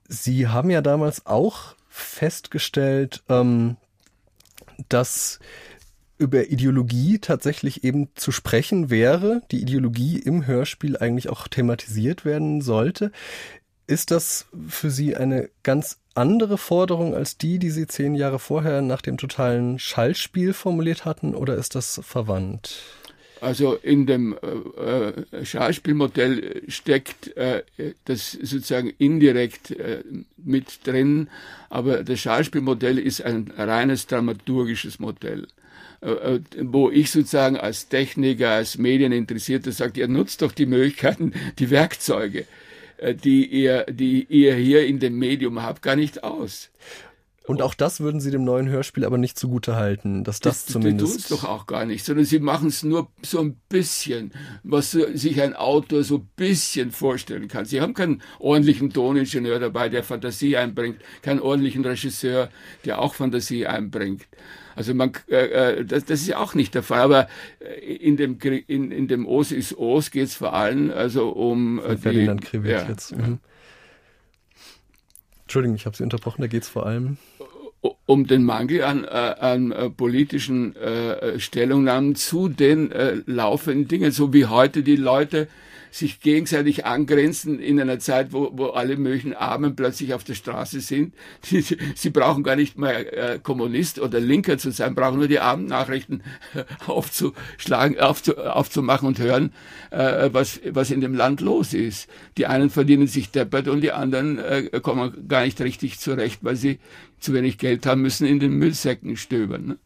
Sie 0.08 0.48
haben 0.48 0.70
ja 0.70 0.82
damals 0.82 1.26
auch 1.26 1.74
festgestellt, 1.88 3.22
ähm, 3.28 3.76
dass 4.88 5.40
über 6.18 6.48
Ideologie 6.48 7.18
tatsächlich 7.18 7.84
eben 7.84 8.08
zu 8.14 8.32
sprechen 8.32 8.90
wäre, 8.90 9.42
die 9.50 9.60
Ideologie 9.60 10.18
im 10.18 10.46
Hörspiel 10.46 10.96
eigentlich 10.96 11.28
auch 11.28 11.48
thematisiert 11.48 12.24
werden 12.24 12.60
sollte. 12.60 13.12
Ist 13.86 14.10
das 14.10 14.46
für 14.68 14.90
Sie 14.90 15.14
eine 15.14 15.50
ganz 15.62 15.98
andere 16.14 16.58
Forderung 16.58 17.14
als 17.14 17.36
die, 17.36 17.58
die 17.58 17.70
Sie 17.70 17.86
zehn 17.86 18.14
Jahre 18.14 18.38
vorher 18.38 18.80
nach 18.82 19.02
dem 19.02 19.18
totalen 19.18 19.78
Schallspiel 19.78 20.54
formuliert 20.54 21.04
hatten, 21.04 21.34
oder 21.34 21.56
ist 21.56 21.74
das 21.74 22.00
verwandt? 22.02 22.82
Also 23.40 23.74
in 23.74 24.06
dem 24.06 24.34
äh, 24.34 25.08
äh, 25.08 25.44
Schauspielmodell 25.44 26.62
steckt 26.68 27.36
äh, 27.36 27.62
das 28.06 28.32
sozusagen 28.32 28.92
indirekt 28.98 29.74
mit 30.36 30.86
drin, 30.86 31.28
aber 31.68 32.02
das 32.02 32.20
Schauspielmodell 32.20 32.98
ist 32.98 33.22
ein 33.22 33.52
reines 33.56 34.06
dramaturgisches 34.06 34.98
Modell 34.98 35.46
wo 36.58 36.90
ich 36.90 37.10
sozusagen 37.10 37.56
als 37.56 37.88
Techniker, 37.88 38.50
als 38.50 38.76
Medieninteressierter 38.76 39.72
sage, 39.72 40.00
ihr 40.00 40.08
nutzt 40.08 40.42
doch 40.42 40.52
die 40.52 40.66
Möglichkeiten, 40.66 41.32
die 41.58 41.70
Werkzeuge, 41.70 42.44
die 43.24 43.46
ihr, 43.46 43.86
die 43.88 44.24
ihr 44.28 44.54
hier 44.54 44.86
in 44.86 45.00
dem 45.00 45.18
Medium 45.18 45.62
habt, 45.62 45.80
gar 45.80 45.96
nicht 45.96 46.22
aus. 46.22 46.68
Und 47.46 47.62
auch 47.62 47.74
das 47.74 48.00
würden 48.00 48.20
Sie 48.20 48.30
dem 48.32 48.44
neuen 48.44 48.68
Hörspiel 48.68 49.04
aber 49.04 49.18
nicht 49.18 49.38
zugute 49.38 49.76
halten, 49.76 50.24
dass 50.24 50.40
das, 50.40 50.64
das 50.64 50.72
zumindest. 50.72 51.14
Die 51.14 51.18
tun 51.18 51.22
es 51.22 51.28
doch 51.28 51.48
auch 51.48 51.66
gar 51.66 51.84
nicht, 51.84 52.04
sondern 52.04 52.24
sie 52.24 52.40
machen 52.40 52.68
es 52.68 52.82
nur 52.82 53.08
so 53.22 53.40
ein 53.40 53.56
bisschen, 53.68 54.32
was 54.64 54.90
sich 54.90 55.40
ein 55.40 55.54
Autor 55.54 56.02
so 56.02 56.16
ein 56.16 56.28
bisschen 56.34 56.90
vorstellen 56.90 57.46
kann. 57.46 57.64
Sie 57.64 57.80
haben 57.80 57.94
keinen 57.94 58.20
ordentlichen 58.40 58.92
Toningenieur 58.92 59.60
dabei, 59.60 59.88
der 59.88 60.02
Fantasie 60.02 60.56
einbringt, 60.56 61.00
keinen 61.22 61.40
ordentlichen 61.40 61.84
Regisseur, 61.84 62.50
der 62.84 63.00
auch 63.00 63.14
Fantasie 63.14 63.66
einbringt. 63.66 64.26
Also 64.74 64.92
man, 64.92 65.12
äh, 65.28 65.78
äh 65.78 65.84
das, 65.84 66.04
das 66.04 66.20
ist 66.20 66.26
ja 66.26 66.38
auch 66.38 66.54
nicht 66.54 66.74
der 66.74 66.82
Fall. 66.82 67.00
Aber 67.00 67.28
äh, 67.60 67.94
in 67.94 68.16
dem 68.16 68.38
in, 68.66 68.90
in 68.90 69.08
dem 69.08 69.26
Os 69.26 69.52
ist 69.52 69.78
Os 69.78 70.10
geht 70.10 70.24
es 70.24 70.34
vor 70.34 70.52
allem 70.52 70.90
also 70.90 71.30
um 71.30 71.78
äh, 71.78 71.96
Ferdinand 71.96 72.42
Kriwitz 72.42 72.82
ja, 72.82 72.88
jetzt. 72.88 73.16
Mhm. 73.16 73.38
Entschuldigung, 75.46 75.76
ich 75.76 75.86
habe 75.86 75.96
Sie 75.96 76.02
unterbrochen. 76.02 76.42
Da 76.42 76.48
geht 76.48 76.64
es 76.64 76.68
vor 76.68 76.86
allem 76.86 77.18
um 78.04 78.26
den 78.26 78.42
Mangel 78.44 78.82
an, 78.82 79.04
äh, 79.04 79.08
an 79.08 79.70
äh, 79.70 79.90
politischen 79.90 80.74
äh, 80.74 81.38
Stellungnahmen 81.38 82.16
zu 82.16 82.48
den 82.48 82.92
laufenden 83.26 83.86
Dingen, 83.86 84.10
so 84.10 84.32
wie 84.32 84.46
heute 84.46 84.82
die 84.82 84.96
Leute 84.96 85.46
sich 85.90 86.20
gegenseitig 86.20 86.84
angrenzen 86.84 87.58
in 87.58 87.80
einer 87.80 87.98
Zeit, 87.98 88.32
wo, 88.32 88.50
wo 88.52 88.66
alle 88.66 88.96
möglichen 88.96 89.34
Armen 89.34 89.76
plötzlich 89.76 90.14
auf 90.14 90.24
der 90.24 90.34
Straße 90.34 90.80
sind. 90.80 91.14
Sie, 91.42 91.64
sie 91.94 92.10
brauchen 92.10 92.42
gar 92.42 92.56
nicht 92.56 92.76
mehr 92.76 93.34
äh, 93.34 93.38
Kommunist 93.38 93.98
oder 93.98 94.20
Linker 94.20 94.58
zu 94.58 94.70
sein, 94.70 94.94
brauchen 94.94 95.18
nur 95.18 95.28
die 95.28 95.38
Abendnachrichten 95.38 96.22
aufzuschlagen, 96.86 97.98
aufzu, 98.00 98.36
aufzumachen 98.36 99.08
und 99.08 99.18
hören, 99.18 99.52
äh, 99.90 100.30
was, 100.32 100.60
was 100.70 100.90
in 100.90 101.00
dem 101.00 101.14
Land 101.14 101.40
los 101.40 101.72
ist. 101.72 102.08
Die 102.36 102.46
einen 102.46 102.70
verdienen 102.70 103.06
sich 103.06 103.30
deppert 103.30 103.68
und 103.68 103.80
die 103.80 103.92
anderen 103.92 104.38
äh, 104.38 104.80
kommen 104.82 105.28
gar 105.28 105.44
nicht 105.44 105.60
richtig 105.60 105.98
zurecht, 105.98 106.40
weil 106.42 106.56
sie 106.56 106.78
zu 107.18 107.32
wenig 107.32 107.58
Geld 107.58 107.86
haben 107.86 108.02
müssen 108.02 108.26
in 108.26 108.40
den 108.40 108.52
Müllsäcken 108.52 109.16
stöbern. 109.16 109.66
Ne? 109.66 109.78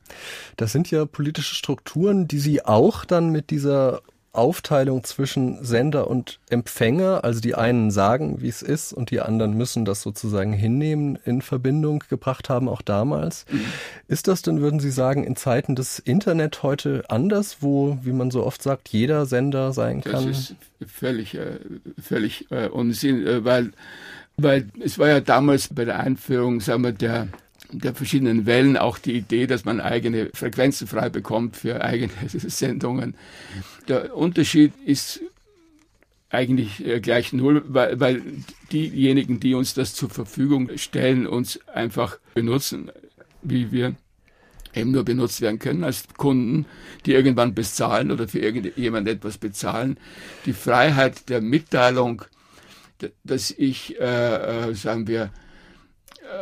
Das 0.56 0.72
sind 0.72 0.90
ja 0.90 1.06
politische 1.06 1.54
Strukturen, 1.54 2.28
die 2.28 2.38
Sie 2.38 2.64
auch 2.64 3.04
dann 3.04 3.30
mit 3.30 3.50
dieser 3.50 4.02
Aufteilung 4.32 5.02
zwischen 5.02 5.64
Sender 5.64 6.08
und 6.08 6.38
Empfänger, 6.50 7.24
also 7.24 7.40
die 7.40 7.56
einen 7.56 7.90
sagen, 7.90 8.40
wie 8.40 8.48
es 8.48 8.62
ist, 8.62 8.92
und 8.92 9.10
die 9.10 9.20
anderen 9.20 9.54
müssen 9.56 9.84
das 9.84 10.02
sozusagen 10.02 10.52
hinnehmen, 10.52 11.18
in 11.24 11.42
Verbindung 11.42 12.04
gebracht 12.08 12.48
haben, 12.48 12.68
auch 12.68 12.82
damals. 12.82 13.44
Mhm. 13.50 13.64
Ist 14.06 14.28
das 14.28 14.42
denn, 14.42 14.60
würden 14.60 14.78
Sie 14.78 14.92
sagen, 14.92 15.24
in 15.24 15.34
Zeiten 15.34 15.74
des 15.74 15.98
Internet 15.98 16.62
heute 16.62 17.02
anders, 17.08 17.58
wo, 17.60 17.98
wie 18.02 18.12
man 18.12 18.30
so 18.30 18.46
oft 18.46 18.62
sagt, 18.62 18.90
jeder 18.90 19.26
Sender 19.26 19.72
sein 19.72 20.00
kann? 20.00 20.28
Das 20.28 20.38
ist 20.38 20.54
völlig, 20.86 21.34
äh, 21.34 21.58
völlig 22.00 22.50
äh, 22.52 22.68
Unsinn, 22.68 23.26
äh, 23.26 23.44
weil, 23.44 23.72
weil 24.36 24.68
es 24.80 24.98
war 25.00 25.08
ja 25.08 25.20
damals 25.20 25.74
bei 25.74 25.84
der 25.84 25.98
Einführung, 25.98 26.60
sagen 26.60 26.84
wir, 26.84 26.92
der 26.92 27.26
der 27.72 27.94
verschiedenen 27.94 28.46
Wellen 28.46 28.76
auch 28.76 28.98
die 28.98 29.12
Idee, 29.12 29.46
dass 29.46 29.64
man 29.64 29.80
eigene 29.80 30.30
Frequenzen 30.34 30.86
frei 30.86 31.08
bekommt 31.08 31.56
für 31.56 31.82
eigene 31.82 32.12
Sendungen. 32.28 33.14
Der 33.88 34.16
Unterschied 34.16 34.72
ist 34.84 35.20
eigentlich 36.30 36.84
äh, 36.86 37.00
gleich 37.00 37.32
null, 37.32 37.64
weil, 37.68 37.98
weil 37.98 38.22
diejenigen, 38.72 39.40
die 39.40 39.54
uns 39.54 39.74
das 39.74 39.94
zur 39.94 40.10
Verfügung 40.10 40.70
stellen, 40.76 41.26
uns 41.26 41.58
einfach 41.66 42.18
benutzen, 42.34 42.90
wie 43.42 43.72
wir 43.72 43.94
eben 44.74 44.92
nur 44.92 45.04
benutzt 45.04 45.40
werden 45.40 45.58
können 45.58 45.82
als 45.82 46.04
Kunden, 46.16 46.66
die 47.04 47.12
irgendwann 47.12 47.54
bezahlen 47.54 48.12
oder 48.12 48.28
für 48.28 48.38
irgendjemand 48.38 49.08
etwas 49.08 49.38
bezahlen. 49.38 49.98
Die 50.46 50.52
Freiheit 50.52 51.28
der 51.28 51.40
Mitteilung, 51.40 52.22
dass 53.24 53.50
ich, 53.50 53.98
äh, 53.98 54.68
äh 54.68 54.74
sagen 54.74 55.08
wir, 55.08 55.30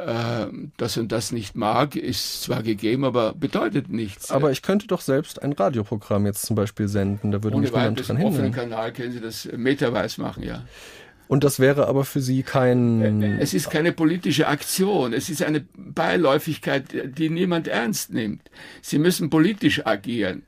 äh, 0.06 0.46
das 0.76 0.96
und 0.96 1.12
das 1.12 1.32
nicht 1.32 1.56
mag, 1.56 1.96
ist 1.96 2.42
zwar 2.42 2.62
gegeben, 2.62 3.04
aber 3.04 3.34
bedeutet 3.34 3.88
nichts. 3.88 4.30
Aber 4.30 4.50
ich 4.50 4.62
könnte 4.62 4.86
doch 4.86 5.00
selbst 5.00 5.42
ein 5.42 5.52
Radioprogramm 5.52 6.26
jetzt 6.26 6.42
zum 6.42 6.56
Beispiel 6.56 6.88
senden, 6.88 7.30
da 7.30 7.42
würde 7.42 7.56
Ohne 7.56 7.66
mich 7.66 7.72
niemand 7.72 8.08
dran 8.08 8.16
hindern. 8.16 8.34
Offenen 8.34 8.52
Kanal 8.52 8.92
können 8.92 9.12
Sie 9.12 9.20
das 9.20 9.48
meterweise 9.56 10.20
machen, 10.20 10.42
ja. 10.42 10.62
Und 11.28 11.44
das 11.44 11.60
wäre 11.60 11.88
aber 11.88 12.04
für 12.04 12.20
Sie 12.22 12.42
kein... 12.42 13.22
Es 13.38 13.52
ist 13.52 13.70
keine 13.70 13.92
politische 13.92 14.48
Aktion, 14.48 15.12
es 15.12 15.28
ist 15.28 15.42
eine 15.42 15.64
Beiläufigkeit, 15.76 16.84
die 17.18 17.28
niemand 17.28 17.68
ernst 17.68 18.12
nimmt. 18.12 18.50
Sie 18.80 18.98
müssen 18.98 19.28
politisch 19.28 19.86
agieren. 19.86 20.44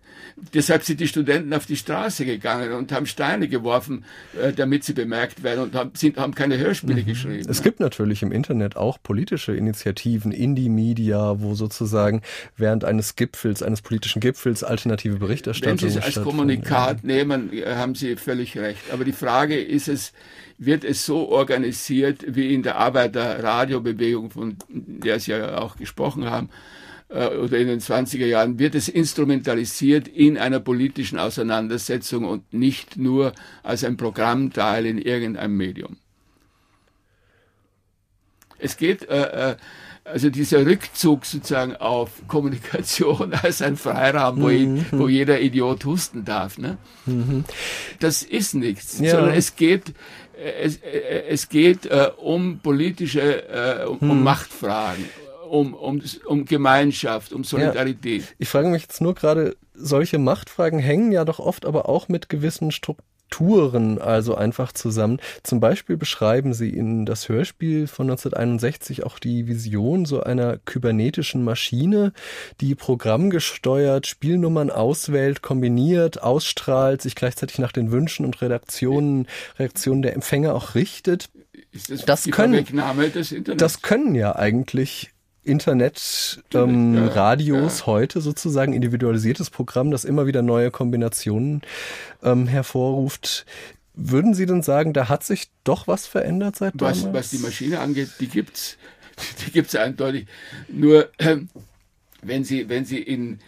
Deshalb 0.55 0.83
sind 0.83 1.01
die 1.01 1.09
Studenten 1.09 1.53
auf 1.55 1.67
die 1.67 1.77
Straße 1.77 2.25
gegangen 2.25 2.73
und 2.73 2.93
haben 2.93 3.07
Steine 3.07 3.49
geworfen, 3.49 4.05
äh, 4.41 4.53
damit 4.53 4.85
sie 4.85 4.93
bemerkt 4.93 5.43
werden 5.43 5.65
und 5.65 5.75
haben, 5.75 5.91
sind, 5.95 6.17
haben 6.17 6.35
keine 6.35 6.59
Hörspiele 6.59 7.03
mhm. 7.03 7.07
geschrieben. 7.07 7.47
Es 7.49 7.63
gibt 7.63 7.81
natürlich 7.81 8.23
im 8.23 8.33
Internet 8.33 8.77
auch 8.77 8.99
politische 9.03 9.55
Initiativen, 9.55 10.33
Indie-Media, 10.33 11.41
wo 11.41 11.55
sozusagen 11.55 12.23
während 12.57 12.85
eines 12.85 13.17
Gipfels, 13.17 13.63
eines 13.63 13.83
politischen 13.83 14.21
Gipfels 14.21 14.65
alternative 14.65 15.17
Berichterstattung 15.17 15.83
Wenn 15.83 15.91
Sie 15.91 15.99
es 15.99 16.05
als 16.05 16.23
Kommunikat 16.23 17.05
nehmen, 17.05 17.53
äh, 17.53 17.75
haben 17.75 17.95
Sie 17.95 18.17
völlig 18.17 18.57
recht. 18.57 18.93
Aber 18.93 19.05
die 19.05 19.13
Frage 19.13 19.61
ist 19.61 19.89
es, 19.89 20.13
wird 20.59 20.85
es 20.85 21.07
so 21.07 21.29
organisiert 21.29 22.25
wie 22.27 22.55
in 22.55 22.63
der 22.63 22.77
Arbeiterradiobewegung, 22.77 24.31
von 24.31 24.57
der 24.69 25.21
Sie 25.21 25.33
ja 25.33 25.59
auch 25.59 25.77
gesprochen 25.77 26.29
haben, 26.29 26.51
oder 27.11 27.59
in 27.59 27.67
den 27.67 27.81
20er 27.81 28.27
Jahren 28.27 28.61
wird 28.61 28.77
es 28.77 28.89
instrumentalisiert 28.89 30.07
in 30.07 30.39
einer 30.39 30.61
politischen 30.61 31.19
Auseinandersetzung 31.19 32.25
und 32.25 32.53
nicht 32.53 32.97
nur 32.97 33.33
als 33.65 33.83
ein 33.83 33.97
Programmteil 33.97 34.87
in 34.87 34.99
irgendeinem 34.99 35.57
Medium. 35.57 35.97
Es 38.61 38.77
geht, 38.77 39.09
äh, 39.09 39.51
äh, 39.53 39.57
also 40.05 40.31
dieser 40.31 40.65
Rückzug 40.65 41.25
sozusagen 41.25 41.77
auf 41.77 42.11
Kommunikation 42.29 43.35
als 43.35 43.63
ein 43.63 43.77
Freiraum, 43.77 44.41
wo, 44.41 44.49
mhm. 44.49 44.87
wo 44.93 45.09
jeder 45.09 45.41
Idiot 45.41 45.85
husten 45.85 46.25
darf, 46.25 46.59
ne? 46.59 46.79
Mhm. 47.07 47.45
das 47.99 48.23
ist 48.23 48.55
nichts, 48.55 49.01
ja. 49.01 49.13
sondern 49.13 49.35
es 49.35 49.57
geht, 49.57 49.95
es, 50.63 50.77
äh, 50.77 51.25
es 51.29 51.49
geht 51.49 51.87
äh, 51.87 52.11
um 52.17 52.61
politische, 52.61 53.49
äh, 53.49 53.87
um, 53.87 54.11
um 54.11 54.23
Machtfragen 54.23 55.05
um, 55.51 55.75
um, 55.75 56.03
um 56.27 56.45
Gemeinschaft, 56.45 57.33
um 57.33 57.45
Solidarität. 57.45 58.23
Ja, 58.23 58.29
ich 58.39 58.49
frage 58.49 58.69
mich 58.69 58.83
jetzt 58.83 59.01
nur 59.01 59.15
gerade, 59.15 59.57
solche 59.75 60.19
Machtfragen 60.19 60.79
hängen 60.79 61.13
ja 61.13 61.25
doch 61.25 61.39
oft 61.39 61.67
aber 61.67 61.89
auch 61.89 62.09
mit 62.09 62.29
gewissen 62.29 62.71
Strukturen 62.71 63.99
also 64.01 64.35
einfach 64.35 64.73
zusammen. 64.73 65.21
Zum 65.43 65.61
Beispiel 65.61 65.97
beschreiben 65.97 66.53
Sie 66.53 66.71
in 66.71 67.07
das 67.07 67.29
Hörspiel 67.29 67.87
von 67.87 68.11
1961 68.11 69.05
auch 69.05 69.19
die 69.19 69.47
Vision 69.47 70.05
so 70.05 70.23
einer 70.23 70.59
kybernetischen 70.59 71.45
Maschine, 71.45 72.13
die 72.61 72.75
programmgesteuert 72.75 74.07
Spielnummern 74.07 74.71
auswählt, 74.71 75.43
kombiniert, 75.43 76.23
ausstrahlt, 76.23 77.03
sich 77.03 77.15
gleichzeitig 77.15 77.59
nach 77.59 77.73
den 77.73 77.93
Wünschen 77.93 78.27
und 78.27 78.41
Redaktionen, 78.43 79.27
Reaktionen 79.59 80.03
der 80.03 80.15
Empfänger 80.15 80.55
auch 80.55 80.75
richtet. 80.75 81.31
Ist 81.73 81.91
das, 81.91 82.05
das 82.05 82.25
können, 82.25 82.67
das 83.57 83.83
können 83.83 84.15
ja 84.17 84.35
eigentlich 84.35 85.13
Internet, 85.43 86.43
ähm, 86.55 86.95
ja, 86.95 87.07
Radios 87.07 87.81
ja. 87.81 87.87
heute 87.87 88.21
sozusagen 88.21 88.73
individualisiertes 88.73 89.51
Programm, 89.51 89.91
das 89.91 90.05
immer 90.05 90.27
wieder 90.27 90.43
neue 90.43 90.71
Kombinationen 90.71 91.63
ähm, 92.23 92.47
hervorruft. 92.47 93.47
Würden 93.95 94.35
Sie 94.35 94.47
denn 94.47 94.63
sagen, 94.63 94.93
da 94.93 95.09
hat 95.09 95.25
sich 95.25 95.51
doch 95.65 95.87
was 95.87 96.07
verändert 96.07 96.57
seit 96.57 96.75
was, 96.77 97.01
damals? 97.01 97.15
Was 97.15 97.31
die 97.31 97.39
Maschine 97.39 97.81
angeht, 97.81 98.11
die 98.21 98.29
gibt's, 98.29 98.77
die 99.47 99.51
gibt's 99.51 99.75
eindeutig. 99.75 100.27
Nur 100.69 101.11
äh, 101.19 101.39
wenn 102.23 102.45
Sie, 102.45 102.69
wenn 102.69 102.85
Sie 102.85 102.99
in 103.01 103.39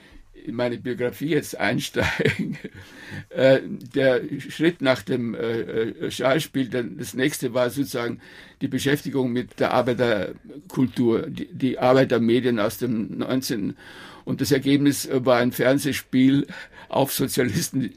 in 0.44 0.54
meine 0.54 0.78
Biografie 0.78 1.30
jetzt 1.30 1.58
einsteigen, 1.58 2.58
äh, 3.30 3.60
der 3.94 4.22
Schritt 4.48 4.82
nach 4.82 5.02
dem 5.02 5.34
äh, 5.34 5.60
äh, 5.60 6.10
Schallspiel, 6.10 6.68
das 6.68 7.14
nächste 7.14 7.54
war 7.54 7.70
sozusagen 7.70 8.20
die 8.60 8.68
Beschäftigung 8.68 9.32
mit 9.32 9.60
der 9.60 9.72
Arbeiterkultur, 9.72 11.28
die, 11.28 11.48
die 11.52 11.78
Arbeitermedien 11.78 12.58
aus 12.58 12.78
dem 12.78 13.18
19. 13.18 13.76
Und 14.24 14.40
das 14.40 14.52
Ergebnis 14.52 15.08
war 15.12 15.38
ein 15.38 15.50
Fernsehspiel 15.50 16.46
auf 16.92 17.12
Sozialisten 17.12 17.90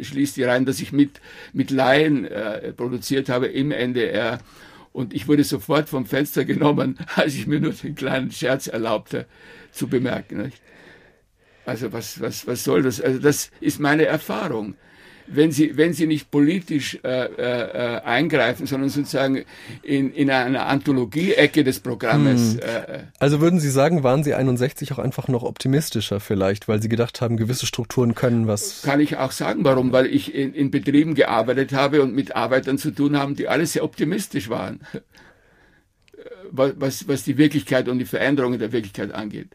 schließt 0.00 0.36
die 0.36 0.44
rein, 0.44 0.64
das 0.64 0.80
ich 0.80 0.90
mit, 0.90 1.20
mit 1.52 1.70
Laien 1.70 2.24
äh, 2.24 2.72
produziert 2.72 3.28
habe 3.28 3.46
im 3.46 3.70
NDR. 3.70 4.40
Und 4.92 5.12
ich 5.14 5.28
wurde 5.28 5.44
sofort 5.44 5.88
vom 5.88 6.06
Fenster 6.06 6.44
genommen, 6.44 6.98
als 7.14 7.34
ich 7.34 7.46
mir 7.46 7.60
nur 7.60 7.72
den 7.72 7.94
kleinen 7.94 8.32
Scherz 8.32 8.66
erlaubte 8.66 9.26
zu 9.70 9.86
bemerken. 9.86 10.50
Also 11.68 11.92
was, 11.92 12.18
was, 12.18 12.46
was 12.46 12.64
soll 12.64 12.82
das? 12.82 12.98
Also 12.98 13.18
das 13.18 13.50
ist 13.60 13.78
meine 13.78 14.06
Erfahrung. 14.06 14.74
Wenn 15.30 15.52
Sie, 15.52 15.76
wenn 15.76 15.92
Sie 15.92 16.06
nicht 16.06 16.30
politisch 16.30 16.98
äh, 17.04 17.24
äh, 17.26 18.00
eingreifen, 18.00 18.64
sondern 18.64 18.88
sozusagen 18.88 19.44
in, 19.82 20.10
in 20.14 20.30
einer 20.30 20.64
Anthologie-Ecke 20.64 21.64
des 21.64 21.80
Programmes. 21.80 22.54
Hm. 22.54 22.60
Äh, 22.60 22.98
also 23.18 23.42
würden 23.42 23.60
Sie 23.60 23.68
sagen, 23.68 24.02
waren 24.02 24.24
Sie 24.24 24.32
61 24.32 24.94
auch 24.94 24.98
einfach 24.98 25.28
noch 25.28 25.42
optimistischer 25.42 26.20
vielleicht, 26.20 26.66
weil 26.68 26.80
Sie 26.80 26.88
gedacht 26.88 27.20
haben, 27.20 27.36
gewisse 27.36 27.66
Strukturen 27.66 28.14
können 28.14 28.46
was? 28.46 28.80
Kann 28.80 29.00
ich 29.00 29.18
auch 29.18 29.32
sagen, 29.32 29.64
warum? 29.64 29.92
Weil 29.92 30.06
ich 30.06 30.34
in, 30.34 30.54
in 30.54 30.70
Betrieben 30.70 31.14
gearbeitet 31.14 31.74
habe 31.74 32.00
und 32.00 32.14
mit 32.14 32.34
Arbeitern 32.34 32.78
zu 32.78 32.92
tun 32.92 33.18
haben, 33.18 33.36
die 33.36 33.48
alle 33.48 33.66
sehr 33.66 33.84
optimistisch 33.84 34.48
waren, 34.48 34.80
was, 36.50 37.06
was 37.06 37.24
die 37.24 37.36
Wirklichkeit 37.36 37.90
und 37.90 37.98
die 37.98 38.06
Veränderungen 38.06 38.58
der 38.58 38.72
Wirklichkeit 38.72 39.12
angeht 39.12 39.48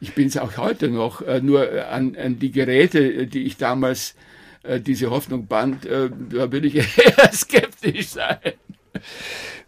ich 0.00 0.14
bin 0.14 0.28
es 0.28 0.36
auch 0.36 0.56
heute 0.56 0.88
noch, 0.88 1.22
äh, 1.22 1.40
nur 1.40 1.72
äh, 1.72 1.80
an, 1.80 2.16
an 2.16 2.38
die 2.38 2.50
Geräte, 2.50 3.26
die 3.26 3.44
ich 3.44 3.56
damals 3.56 4.14
äh, 4.62 4.80
diese 4.80 5.10
Hoffnung 5.10 5.46
band, 5.46 5.86
äh, 5.86 6.10
da 6.30 6.52
würde 6.52 6.66
ich 6.66 6.76
eher 6.98 7.32
skeptisch 7.32 8.08
sein. 8.08 8.38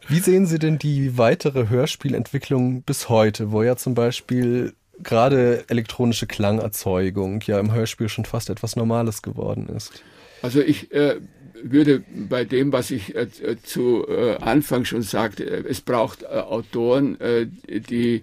Wie 0.09 0.21
sehen 0.21 0.47
Sie 0.47 0.59
denn 0.59 0.79
die 0.79 1.19
weitere 1.19 1.69
Hörspielentwicklung 1.69 2.83
bis 2.83 3.09
heute, 3.09 3.53
wo 3.53 3.63
ja 3.63 3.77
zum 3.77 3.95
Beispiel 3.95 4.73
gerade 5.03 5.65
elektronische 5.69 6.27
Klangerzeugung 6.27 7.41
ja 7.43 7.61
im 7.61 7.73
Hörspiel 7.73 8.09
schon 8.09 8.25
fast 8.25 8.51
etwas 8.51 8.77
Normales 8.77 9.23
geworden 9.23 9.69
ist? 9.69 10.03
Also 10.43 10.61
ich 10.61 10.93
äh, 10.93 11.17
würde 11.63 12.03
bei 12.29 12.45
dem, 12.45 12.73
was 12.73 12.91
ich 12.91 13.15
äh, 13.15 13.29
zu 13.63 14.07
äh, 14.09 14.37
Anfang 14.37 14.85
schon 14.85 15.03
sagte, 15.03 15.45
es 15.45 15.81
braucht 15.81 16.23
äh, 16.23 16.27
Autoren, 16.27 17.21
äh, 17.21 17.47
die 17.67 18.23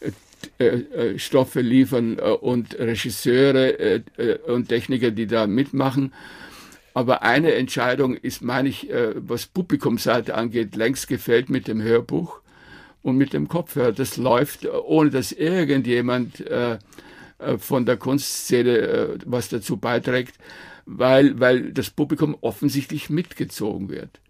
äh, 0.00 0.08
äh, 0.08 0.12
Stoffe 1.16 1.60
liefern 1.60 2.18
äh, 2.18 2.30
und 2.30 2.78
Regisseure 2.78 4.02
und 4.46 4.68
Techniker, 4.68 5.10
die 5.10 5.26
da 5.26 5.46
mitmachen. 5.46 6.12
Aber 6.94 7.22
eine 7.22 7.54
Entscheidung 7.54 8.14
ist, 8.16 8.42
meine 8.42 8.68
ich, 8.68 8.88
was 9.14 9.46
Publikumsseite 9.46 10.34
angeht, 10.34 10.74
längst 10.74 11.06
gefällt 11.06 11.48
mit 11.48 11.68
dem 11.68 11.80
Hörbuch 11.80 12.40
und 13.02 13.16
mit 13.16 13.32
dem 13.32 13.46
Kopfhörer. 13.46 13.92
Das 13.92 14.16
läuft, 14.16 14.66
ohne 14.68 15.10
dass 15.10 15.30
irgendjemand 15.30 16.42
von 17.58 17.86
der 17.86 17.96
Kunstszene 17.96 19.18
was 19.24 19.48
dazu 19.48 19.76
beiträgt, 19.76 20.34
weil, 20.84 21.38
weil 21.38 21.72
das 21.72 21.90
Publikum 21.90 22.36
offensichtlich 22.40 23.08
mitgezogen 23.08 23.88
wird. 23.88 24.20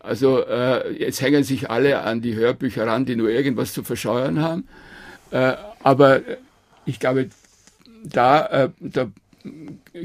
Also 0.00 0.44
äh, 0.46 0.92
jetzt 0.92 1.20
hängen 1.20 1.44
sich 1.44 1.70
alle 1.70 2.00
an 2.02 2.22
die 2.22 2.34
Hörbücher 2.34 2.86
ran, 2.86 3.04
die 3.04 3.16
nur 3.16 3.28
irgendwas 3.28 3.74
zu 3.74 3.84
verscheuern 3.84 4.40
haben. 4.40 4.66
Äh, 5.30 5.54
aber 5.82 6.22
ich 6.86 6.98
glaube, 6.98 7.30
da, 8.04 8.46
äh, 8.46 8.70
da 8.80 9.10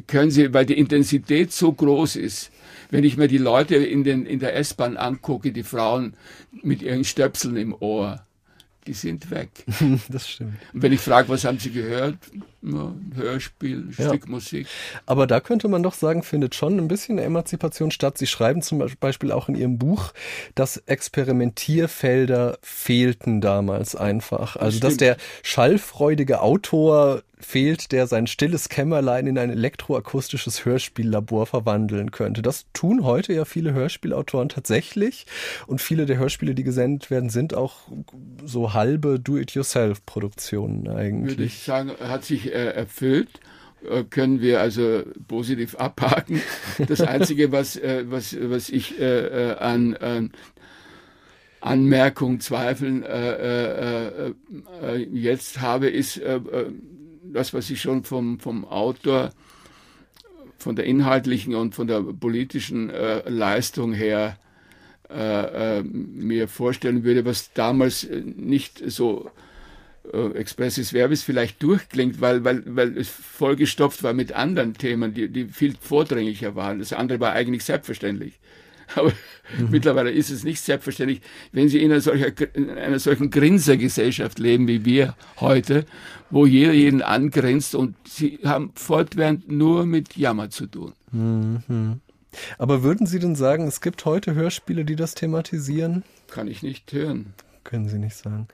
können 0.07 0.31
Sie, 0.31 0.53
weil 0.53 0.65
die 0.65 0.77
Intensität 0.77 1.51
so 1.51 1.71
groß 1.71 2.15
ist, 2.15 2.51
wenn 2.89 3.03
ich 3.03 3.17
mir 3.17 3.27
die 3.27 3.37
Leute 3.37 3.75
in, 3.75 4.03
den, 4.03 4.25
in 4.25 4.39
der 4.39 4.55
S-Bahn 4.55 4.97
angucke, 4.97 5.51
die 5.51 5.63
Frauen 5.63 6.13
mit 6.51 6.81
ihren 6.81 7.03
Stöpseln 7.03 7.57
im 7.57 7.75
Ohr, 7.79 8.25
die 8.87 8.93
sind 8.93 9.31
weg. 9.31 9.49
das 10.09 10.29
stimmt. 10.29 10.53
Und 10.73 10.81
wenn 10.81 10.91
ich 10.91 11.01
frage, 11.01 11.29
was 11.29 11.43
haben 11.43 11.59
Sie 11.59 11.71
gehört? 11.71 12.17
Ja, 12.61 12.93
Hörspiel, 13.15 13.89
ja. 13.97 14.09
Stück 14.09 14.27
Musik. 14.27 14.67
Aber 15.05 15.27
da 15.27 15.39
könnte 15.39 15.67
man 15.67 15.83
doch 15.83 15.93
sagen, 15.93 16.23
findet 16.23 16.55
schon 16.55 16.79
ein 16.79 16.87
bisschen 16.87 17.19
Emanzipation 17.19 17.91
statt. 17.91 18.17
Sie 18.17 18.27
schreiben 18.27 18.61
zum 18.61 18.83
Beispiel 18.99 19.31
auch 19.31 19.49
in 19.49 19.55
Ihrem 19.55 19.77
Buch, 19.77 20.13
dass 20.55 20.77
Experimentierfelder 20.77 22.57
fehlten 22.61 23.41
damals 23.41 23.95
einfach. 23.95 24.55
Also, 24.55 24.79
das 24.79 24.91
dass 24.91 24.97
der 24.97 25.17
schallfreudige 25.43 26.41
Autor 26.41 27.21
fehlt, 27.39 27.91
der 27.91 28.07
sein 28.07 28.27
stilles 28.27 28.69
Kämmerlein 28.69 29.27
in 29.27 29.37
ein 29.37 29.49
elektroakustisches 29.49 30.65
Hörspiellabor 30.65 31.45
verwandeln 31.45 32.11
könnte. 32.11 32.41
Das 32.41 32.65
tun 32.73 33.03
heute 33.03 33.33
ja 33.33 33.45
viele 33.45 33.73
Hörspielautoren 33.73 34.49
tatsächlich. 34.49 35.25
Und 35.67 35.81
viele 35.81 36.05
der 36.05 36.17
Hörspiele, 36.17 36.55
die 36.55 36.63
gesendet 36.63 37.11
werden, 37.11 37.29
sind 37.29 37.53
auch 37.53 37.81
so 38.43 38.73
halbe 38.73 39.19
Do-it-yourself-Produktionen 39.19 40.87
eigentlich. 40.87 41.37
Würde 41.37 41.43
ich 41.43 41.59
sagen, 41.59 41.91
hat 41.99 42.23
sich 42.23 42.47
äh, 42.47 42.71
erfüllt 42.71 43.29
äh, 43.89 44.03
können 44.03 44.41
wir 44.41 44.61
also 44.61 45.03
positiv 45.27 45.75
abhaken. 45.79 46.41
Das 46.87 47.01
Einzige, 47.01 47.51
was, 47.51 47.75
äh, 47.75 48.05
was, 48.07 48.35
was 48.39 48.69
ich 48.69 48.99
äh, 48.99 49.51
äh 49.51 49.55
an 49.57 49.93
äh, 49.93 50.29
Anmerkungen, 51.59 52.39
Zweifeln 52.41 53.01
äh, 53.01 54.27
jetzt 55.11 55.61
habe, 55.61 55.89
ist 55.89 56.21
das, 57.35 57.53
was 57.53 57.69
ich 57.69 57.81
schon 57.81 58.03
vom, 58.03 58.39
vom 58.39 58.65
Autor, 58.65 59.31
von 60.57 60.75
der 60.75 60.85
inhaltlichen 60.85 61.53
und 61.53 61.75
von 61.75 61.87
der 61.87 62.01
politischen 62.01 62.89
Leistung 63.27 63.93
her 63.93 64.37
äh, 65.09 65.79
äh, 65.79 65.83
mir 65.83 66.47
vorstellen 66.47 67.03
würde, 67.03 67.25
was 67.25 67.53
damals 67.53 68.07
nicht 68.09 68.81
so 68.89 69.29
äh, 70.11 70.31
expressis 70.31 70.93
verbis 70.93 71.21
vielleicht 71.21 71.61
durchklingt, 71.61 72.21
weil, 72.21 72.43
weil, 72.43 72.63
weil 72.65 72.97
es 72.97 73.09
vollgestopft 73.09 74.01
war 74.01 74.13
mit 74.13 74.33
anderen 74.33 74.73
Themen, 74.73 75.13
die, 75.13 75.29
die 75.29 75.45
viel 75.45 75.75
vordringlicher 75.79 76.55
waren. 76.55 76.79
Das 76.79 76.91
andere 76.91 77.19
war 77.19 77.33
eigentlich 77.33 77.63
selbstverständlich. 77.63 78.33
Aber 78.95 79.11
mhm. 79.57 79.69
mittlerweile 79.71 80.11
ist 80.11 80.29
es 80.29 80.43
nicht 80.43 80.61
selbstverständlich, 80.61 81.21
wenn 81.51 81.69
Sie 81.69 81.81
in 81.81 81.91
einer, 81.91 82.01
solcher, 82.01 82.31
in 82.55 82.69
einer 82.69 82.99
solchen 82.99 83.29
Grinsergesellschaft 83.29 84.39
leben 84.39 84.67
wie 84.67 84.85
wir 84.85 85.15
heute, 85.39 85.85
wo 86.29 86.45
jeder 86.45 86.73
jeden 86.73 87.01
angrinst 87.01 87.75
und 87.75 87.95
Sie 88.07 88.39
haben 88.43 88.71
fortwährend 88.75 89.51
nur 89.51 89.85
mit 89.85 90.15
Jammer 90.17 90.49
zu 90.49 90.67
tun. 90.67 90.93
Mhm. 91.11 92.01
Aber 92.57 92.83
würden 92.83 93.07
Sie 93.07 93.19
denn 93.19 93.35
sagen, 93.35 93.67
es 93.67 93.81
gibt 93.81 94.05
heute 94.05 94.35
Hörspiele, 94.35 94.85
die 94.85 94.95
das 94.95 95.15
thematisieren? 95.15 96.03
Kann 96.27 96.47
ich 96.47 96.63
nicht 96.63 96.91
hören. 96.91 97.33
Können 97.63 97.87
Sie 97.87 97.97
nicht 97.97 98.15
sagen. 98.15 98.47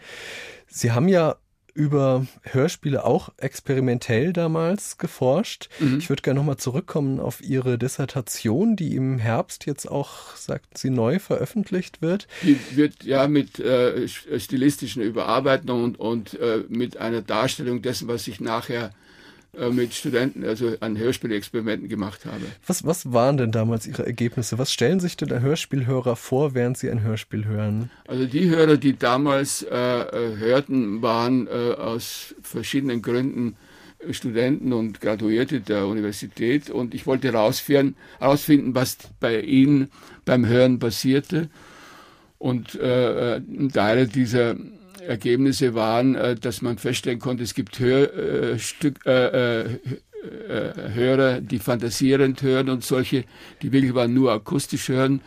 Sie 0.67 0.91
haben 0.91 1.07
ja 1.07 1.35
über 1.73 2.25
Hörspiele 2.43 3.03
auch 3.05 3.29
experimentell 3.37 4.33
damals 4.33 4.97
geforscht. 4.97 5.69
Mhm. 5.79 5.99
Ich 5.99 6.09
würde 6.09 6.21
gerne 6.21 6.39
nochmal 6.39 6.57
zurückkommen 6.57 7.19
auf 7.19 7.41
Ihre 7.41 7.77
Dissertation, 7.77 8.75
die 8.75 8.95
im 8.95 9.17
Herbst 9.19 9.65
jetzt 9.65 9.89
auch, 9.89 10.35
sagten 10.35 10.75
Sie, 10.75 10.89
neu 10.89 11.19
veröffentlicht 11.19 12.01
wird. 12.01 12.27
Die 12.43 12.57
wird 12.75 13.03
ja 13.03 13.27
mit 13.27 13.59
äh, 13.59 14.07
stilistischen 14.07 15.01
Überarbeitungen 15.01 15.95
und, 15.95 15.99
und 15.99 16.39
äh, 16.39 16.63
mit 16.67 16.97
einer 16.97 17.21
Darstellung 17.21 17.81
dessen, 17.81 18.07
was 18.07 18.25
sich 18.25 18.39
nachher 18.39 18.91
äh, 19.57 19.69
mit 19.69 19.93
Studenten, 19.93 20.45
also 20.45 20.75
an 20.79 20.97
Hörspielexperimenten 20.97 21.89
gemacht 21.89 22.25
habe. 22.25 22.45
Was, 22.67 22.85
was 22.85 23.11
waren 23.11 23.35
denn 23.35 23.51
damals 23.51 23.85
Ihre 23.85 24.05
Ergebnisse? 24.05 24.57
Was 24.57 24.71
stellen 24.71 25.01
sich 25.01 25.17
denn 25.17 25.27
der 25.27 25.41
Hörspielhörer 25.41 26.15
vor, 26.15 26.53
während 26.53 26.77
sie 26.77 26.89
ein 26.89 27.03
Hörspiel 27.03 27.45
hören? 27.45 27.89
Also 28.07 28.25
die 28.25 28.49
Hörer, 28.49 28.77
die 28.77 28.97
damals 28.97 29.63
äh, 29.63 29.75
äh 29.75 30.37
hörten, 30.37 31.01
waren 31.01 31.47
äh, 31.47 31.73
aus 31.73 32.33
verschiedenen 32.41 33.01
Gründen 33.01 33.57
Studenten 34.09 34.73
und 34.73 35.01
Graduierte 35.01 35.59
der 35.59 35.85
Universität 35.85 36.69
und 36.69 36.93
ich 36.93 37.05
wollte 37.05 37.31
herausfinden, 37.31 37.95
was 38.73 38.97
bei 39.19 39.41
ihnen 39.41 39.91
beim 40.25 40.45
Hören 40.45 40.79
passierte. 40.79 41.49
Und 42.39 42.73
äh, 42.75 43.39
Teile 43.71 44.07
dieser 44.07 44.55
Ergebnisse 45.07 45.73
waren, 45.73 46.15
äh, 46.15 46.35
dass 46.35 46.61
man 46.61 46.77
feststellen 46.77 47.19
konnte, 47.19 47.43
es 47.43 47.53
gibt 47.53 47.79
Hörstück, 47.79 49.05
äh, 49.05 49.61
äh, 49.61 49.61
äh, 49.63 50.93
Hörer, 50.93 51.41
die 51.41 51.59
fantasierend 51.59 52.41
hören 52.41 52.69
und 52.69 52.83
solche, 52.83 53.25
die 53.61 53.71
wirklich 53.71 53.91
aber 53.91 54.07
nur 54.07 54.31
akustisch 54.31 54.89
hören. 54.89 55.21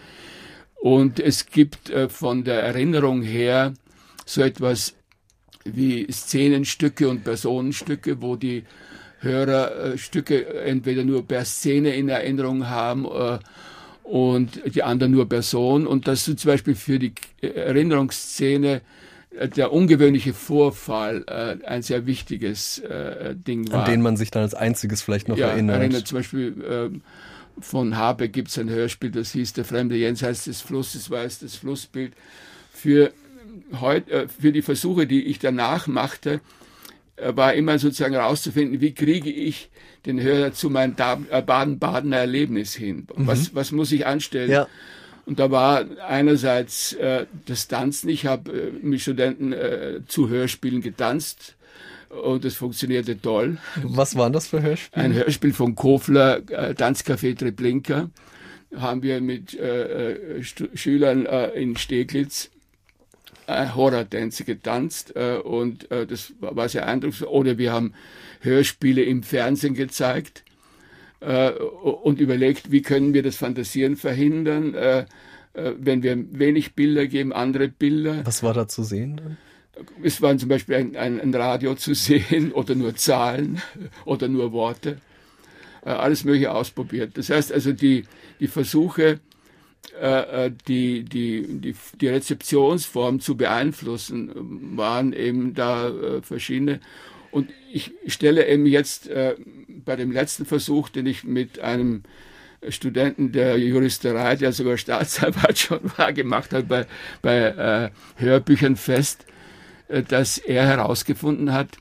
Und 0.76 1.18
es 1.18 1.46
gibt 1.46 1.90
von 2.10 2.44
der 2.44 2.62
Erinnerung 2.62 3.22
her 3.22 3.72
so 4.26 4.42
etwas 4.42 4.94
wie 5.64 6.06
Szenenstücke 6.12 7.08
und 7.08 7.24
Personenstücke, 7.24 8.20
wo 8.20 8.36
die 8.36 8.64
Hörer 9.20 9.96
Stücke 9.96 10.46
entweder 10.62 11.02
nur 11.04 11.26
per 11.26 11.46
Szene 11.46 11.96
in 11.96 12.10
Erinnerung 12.10 12.68
haben 12.68 13.06
und 14.02 14.60
die 14.74 14.82
anderen 14.82 15.12
nur 15.12 15.26
Person 15.26 15.86
und 15.86 16.06
dass 16.06 16.26
du 16.26 16.36
zum 16.36 16.50
Beispiel 16.50 16.74
für 16.74 16.98
die 16.98 17.14
Erinnerungsszene 17.40 18.82
der 19.56 19.72
ungewöhnliche 19.72 20.32
Vorfall 20.32 21.24
äh, 21.26 21.66
ein 21.66 21.82
sehr 21.82 22.06
wichtiges 22.06 22.78
äh, 22.78 23.34
Ding 23.34 23.70
war. 23.70 23.84
An 23.84 23.90
den 23.90 24.02
man 24.02 24.16
sich 24.16 24.30
dann 24.30 24.42
als 24.42 24.54
einziges 24.54 25.02
vielleicht 25.02 25.28
noch 25.28 25.36
ja, 25.36 25.48
erinnert. 25.48 25.80
erinnert. 25.80 26.06
Zum 26.06 26.18
Beispiel 26.18 26.62
äh, 26.62 27.60
von 27.60 27.96
Habe 27.96 28.28
gibt 28.28 28.48
es 28.48 28.58
ein 28.58 28.68
Hörspiel, 28.68 29.10
das 29.10 29.32
hieß 29.32 29.52
Der 29.54 29.64
fremde 29.64 29.96
Jenseits 29.96 30.44
des 30.44 30.60
Flusses, 30.60 31.10
war 31.10 31.24
es 31.24 31.40
das 31.40 31.56
Flussbild. 31.56 32.12
Für, 32.72 33.12
heut, 33.80 34.08
äh, 34.08 34.28
für 34.28 34.52
die 34.52 34.62
Versuche, 34.62 35.06
die 35.06 35.24
ich 35.24 35.38
danach 35.38 35.86
machte, 35.86 36.40
äh, 37.16 37.34
war 37.34 37.54
immer 37.54 37.78
sozusagen 37.78 38.14
herauszufinden, 38.14 38.80
wie 38.80 38.92
kriege 38.92 39.30
ich 39.30 39.70
den 40.06 40.20
Hörer 40.20 40.52
zu 40.52 40.70
meinem 40.70 40.94
äh, 41.30 41.42
Baden-Badener 41.42 42.18
Erlebnis 42.18 42.74
hin? 42.74 43.06
Mhm. 43.16 43.26
Was, 43.26 43.54
was 43.54 43.72
muss 43.72 43.90
ich 43.92 44.06
anstellen? 44.06 44.50
Ja 44.50 44.68
und 45.26 45.38
da 45.38 45.50
war 45.50 45.84
einerseits 46.06 46.92
äh, 46.94 47.26
das 47.46 47.68
Tanzen. 47.68 48.08
Ich 48.08 48.26
habe 48.26 48.52
äh, 48.52 48.70
mit 48.82 49.00
Studenten 49.00 49.52
äh, 49.52 50.00
zu 50.06 50.28
Hörspielen 50.28 50.82
getanzt 50.82 51.54
und 52.10 52.44
es 52.44 52.56
funktionierte 52.56 53.20
toll. 53.20 53.58
Was 53.82 54.16
waren 54.16 54.32
das 54.32 54.48
für 54.48 54.62
Hörspiele? 54.62 55.02
Ein 55.02 55.14
Hörspiel 55.14 55.52
von 55.52 55.74
Kofler, 55.74 56.38
äh, 56.48 56.74
Tanzcafé 56.74 57.36
Treblinka, 57.36 58.10
haben 58.76 59.02
wir 59.02 59.20
mit 59.20 59.54
äh, 59.58 60.38
äh 60.38 60.42
Schülern 60.42 61.26
äh, 61.26 61.50
in 61.50 61.76
Steglitz 61.76 62.50
äh, 63.46 63.68
Horror-Tänze 63.74 64.44
getanzt 64.44 65.16
äh, 65.16 65.36
und 65.36 65.90
äh, 65.90 66.06
das 66.06 66.34
war 66.40 66.68
sehr 66.68 66.86
eindrucksvoll. 66.86 67.28
Oder 67.28 67.58
wir 67.58 67.72
haben 67.72 67.94
Hörspiele 68.40 69.02
im 69.02 69.22
Fernsehen 69.22 69.74
gezeigt 69.74 70.44
äh, 71.20 71.50
und 71.50 72.20
überlegt, 72.20 72.70
wie 72.70 72.82
können 72.82 73.14
wir 73.14 73.22
das 73.22 73.36
Fantasieren 73.36 73.96
verhindern, 73.96 74.74
äh, 74.74 75.06
äh, 75.54 75.72
wenn 75.78 76.02
wir 76.02 76.16
wenig 76.38 76.74
Bilder 76.74 77.06
geben, 77.06 77.32
andere 77.32 77.68
Bilder. 77.68 78.26
Was 78.26 78.42
war 78.42 78.54
da 78.54 78.68
zu 78.68 78.82
sehen 78.82 79.16
dann? 79.16 79.36
Es 80.02 80.22
waren 80.22 80.38
zum 80.38 80.48
Beispiel 80.48 80.76
ein, 80.76 80.96
ein, 80.96 81.20
ein 81.20 81.34
Radio 81.34 81.74
zu 81.74 81.94
sehen 81.94 82.52
oder 82.52 82.74
nur 82.74 82.94
Zahlen 82.96 83.62
oder 84.04 84.28
nur 84.28 84.52
Worte. 84.52 84.98
Äh, 85.84 85.90
alles 85.90 86.24
Mögliche 86.24 86.52
ausprobiert. 86.52 87.16
Das 87.16 87.30
heißt 87.30 87.52
also, 87.52 87.72
die, 87.72 88.04
die 88.40 88.48
Versuche, 88.48 89.20
äh, 90.00 90.50
die, 90.66 91.04
die, 91.04 91.60
die, 91.60 91.74
die 92.00 92.08
Rezeptionsform 92.08 93.20
zu 93.20 93.36
beeinflussen, 93.36 94.76
waren 94.76 95.12
eben 95.12 95.54
da 95.54 96.20
verschiedene. 96.22 96.80
Und 97.30 97.50
ich 97.72 97.92
stelle 98.06 98.46
eben 98.46 98.66
jetzt 98.66 99.10
bei 99.84 99.96
dem 99.96 100.10
letzten 100.12 100.44
Versuch, 100.44 100.88
den 100.88 101.06
ich 101.06 101.24
mit 101.24 101.60
einem 101.60 102.02
Studenten 102.68 103.32
der 103.32 103.58
Juristerei, 103.58 104.36
der 104.36 104.52
sogar 104.52 104.78
Staatsanwalt 104.78 105.58
schon 105.60 105.80
war, 105.96 106.12
gemacht 106.12 106.52
hat, 106.52 106.68
bei, 106.68 106.86
bei 107.22 107.36
äh, 107.38 107.90
Hörbüchern 108.16 108.76
fest, 108.76 109.26
äh, 109.88 110.02
dass 110.02 110.38
er 110.38 110.66
herausgefunden 110.66 111.52
hat, 111.52 111.76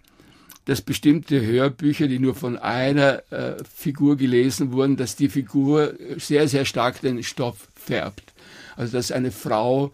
dass 0.65 0.81
bestimmte 0.81 1.45
Hörbücher, 1.45 2.07
die 2.07 2.19
nur 2.19 2.35
von 2.35 2.57
einer 2.57 3.23
äh, 3.31 3.55
Figur 3.75 4.17
gelesen 4.17 4.71
wurden, 4.71 4.95
dass 4.95 5.15
die 5.15 5.29
Figur 5.29 5.93
sehr, 6.17 6.47
sehr 6.47 6.65
stark 6.65 7.01
den 7.01 7.21
Stoff 7.23 7.67
färbt. 7.75 8.33
Also 8.75 8.97
dass 8.97 9.11
eine 9.11 9.31
Frau 9.31 9.91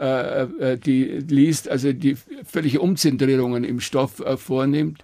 äh, 0.00 0.42
äh, 0.42 0.78
die 0.78 1.04
liest, 1.04 1.68
also 1.68 1.92
die 1.92 2.16
völlige 2.44 2.80
Umzentrierungen 2.80 3.64
im 3.64 3.80
Stoff 3.80 4.20
äh, 4.20 4.36
vornimmt. 4.36 5.02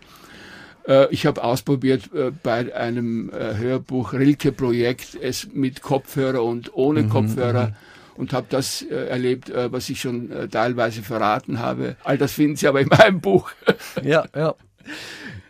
Äh, 0.87 1.09
ich 1.11 1.27
habe 1.27 1.43
ausprobiert 1.43 2.11
äh, 2.15 2.31
bei 2.43 2.75
einem 2.75 3.31
äh, 3.31 3.57
Hörbuch 3.57 4.13
Rilke-Projekt 4.13 5.17
es 5.21 5.49
mit 5.53 5.83
Kopfhörer 5.83 6.43
und 6.43 6.75
ohne 6.75 7.03
mhm, 7.03 7.09
Kopfhörer 7.11 7.69
mhm. 7.69 7.75
und 8.17 8.33
habe 8.33 8.47
das 8.49 8.83
erlebt, 8.83 9.53
was 9.55 9.91
ich 9.91 10.01
schon 10.01 10.31
teilweise 10.51 11.03
verraten 11.03 11.59
habe. 11.59 11.97
All 12.03 12.17
das 12.17 12.33
finden 12.33 12.57
Sie 12.57 12.67
aber 12.67 12.81
in 12.81 12.89
meinem 12.89 13.21
Buch. 13.21 13.51
Ja, 14.03 14.25
ja. 14.35 14.55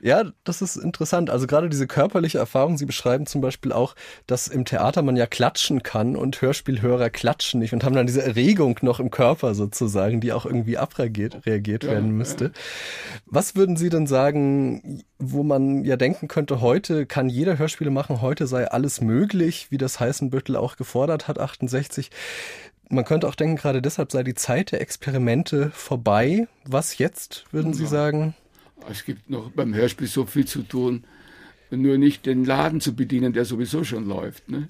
Ja, 0.06 0.22
das 0.44 0.62
ist 0.62 0.76
interessant. 0.76 1.30
Also 1.30 1.48
gerade 1.48 1.68
diese 1.68 1.88
körperliche 1.88 2.38
Erfahrung, 2.38 2.78
Sie 2.78 2.86
beschreiben 2.86 3.26
zum 3.26 3.40
Beispiel 3.40 3.72
auch, 3.72 3.96
dass 4.28 4.46
im 4.46 4.64
Theater 4.64 5.02
man 5.02 5.16
ja 5.16 5.26
klatschen 5.26 5.82
kann 5.82 6.14
und 6.14 6.40
Hörspielhörer 6.40 7.10
klatschen 7.10 7.58
nicht 7.58 7.72
und 7.72 7.82
haben 7.82 7.96
dann 7.96 8.06
diese 8.06 8.22
Erregung 8.22 8.78
noch 8.82 9.00
im 9.00 9.10
Körper 9.10 9.56
sozusagen, 9.56 10.20
die 10.20 10.32
auch 10.32 10.46
irgendwie 10.46 10.78
abreagiert 10.78 11.44
reagiert 11.44 11.82
ja, 11.82 11.90
werden 11.90 12.12
müsste. 12.12 12.44
Ja. 12.44 12.50
Was 13.26 13.56
würden 13.56 13.76
Sie 13.76 13.88
denn 13.88 14.06
sagen, 14.06 15.02
wo 15.18 15.42
man 15.42 15.84
ja 15.84 15.96
denken 15.96 16.28
könnte, 16.28 16.60
heute 16.60 17.04
kann 17.04 17.28
jeder 17.28 17.58
Hörspiele 17.58 17.90
machen, 17.90 18.22
heute 18.22 18.46
sei 18.46 18.70
alles 18.70 19.00
möglich, 19.00 19.72
wie 19.72 19.78
das 19.78 19.98
Heißenbüttel 19.98 20.54
auch 20.54 20.76
gefordert 20.76 21.26
hat, 21.26 21.40
68 21.40 22.12
man 22.88 23.04
könnte 23.04 23.26
auch 23.26 23.34
denken, 23.34 23.56
gerade 23.56 23.82
deshalb 23.82 24.12
sei 24.12 24.22
die 24.22 24.36
Zeit 24.36 24.70
der 24.70 24.80
Experimente 24.80 25.72
vorbei. 25.72 26.46
Was 26.64 26.98
jetzt, 26.98 27.44
würden 27.50 27.74
Sie 27.74 27.84
sagen? 27.84 28.36
Es 28.88 29.04
gibt 29.04 29.30
noch 29.30 29.50
beim 29.50 29.74
Hörspiel 29.74 30.06
so 30.06 30.26
viel 30.26 30.46
zu 30.46 30.62
tun, 30.62 31.04
nur 31.70 31.98
nicht 31.98 32.26
den 32.26 32.44
Laden 32.44 32.80
zu 32.80 32.94
bedienen, 32.94 33.32
der 33.32 33.44
sowieso 33.44 33.84
schon 33.84 34.06
läuft. 34.06 34.48
Ne? 34.48 34.68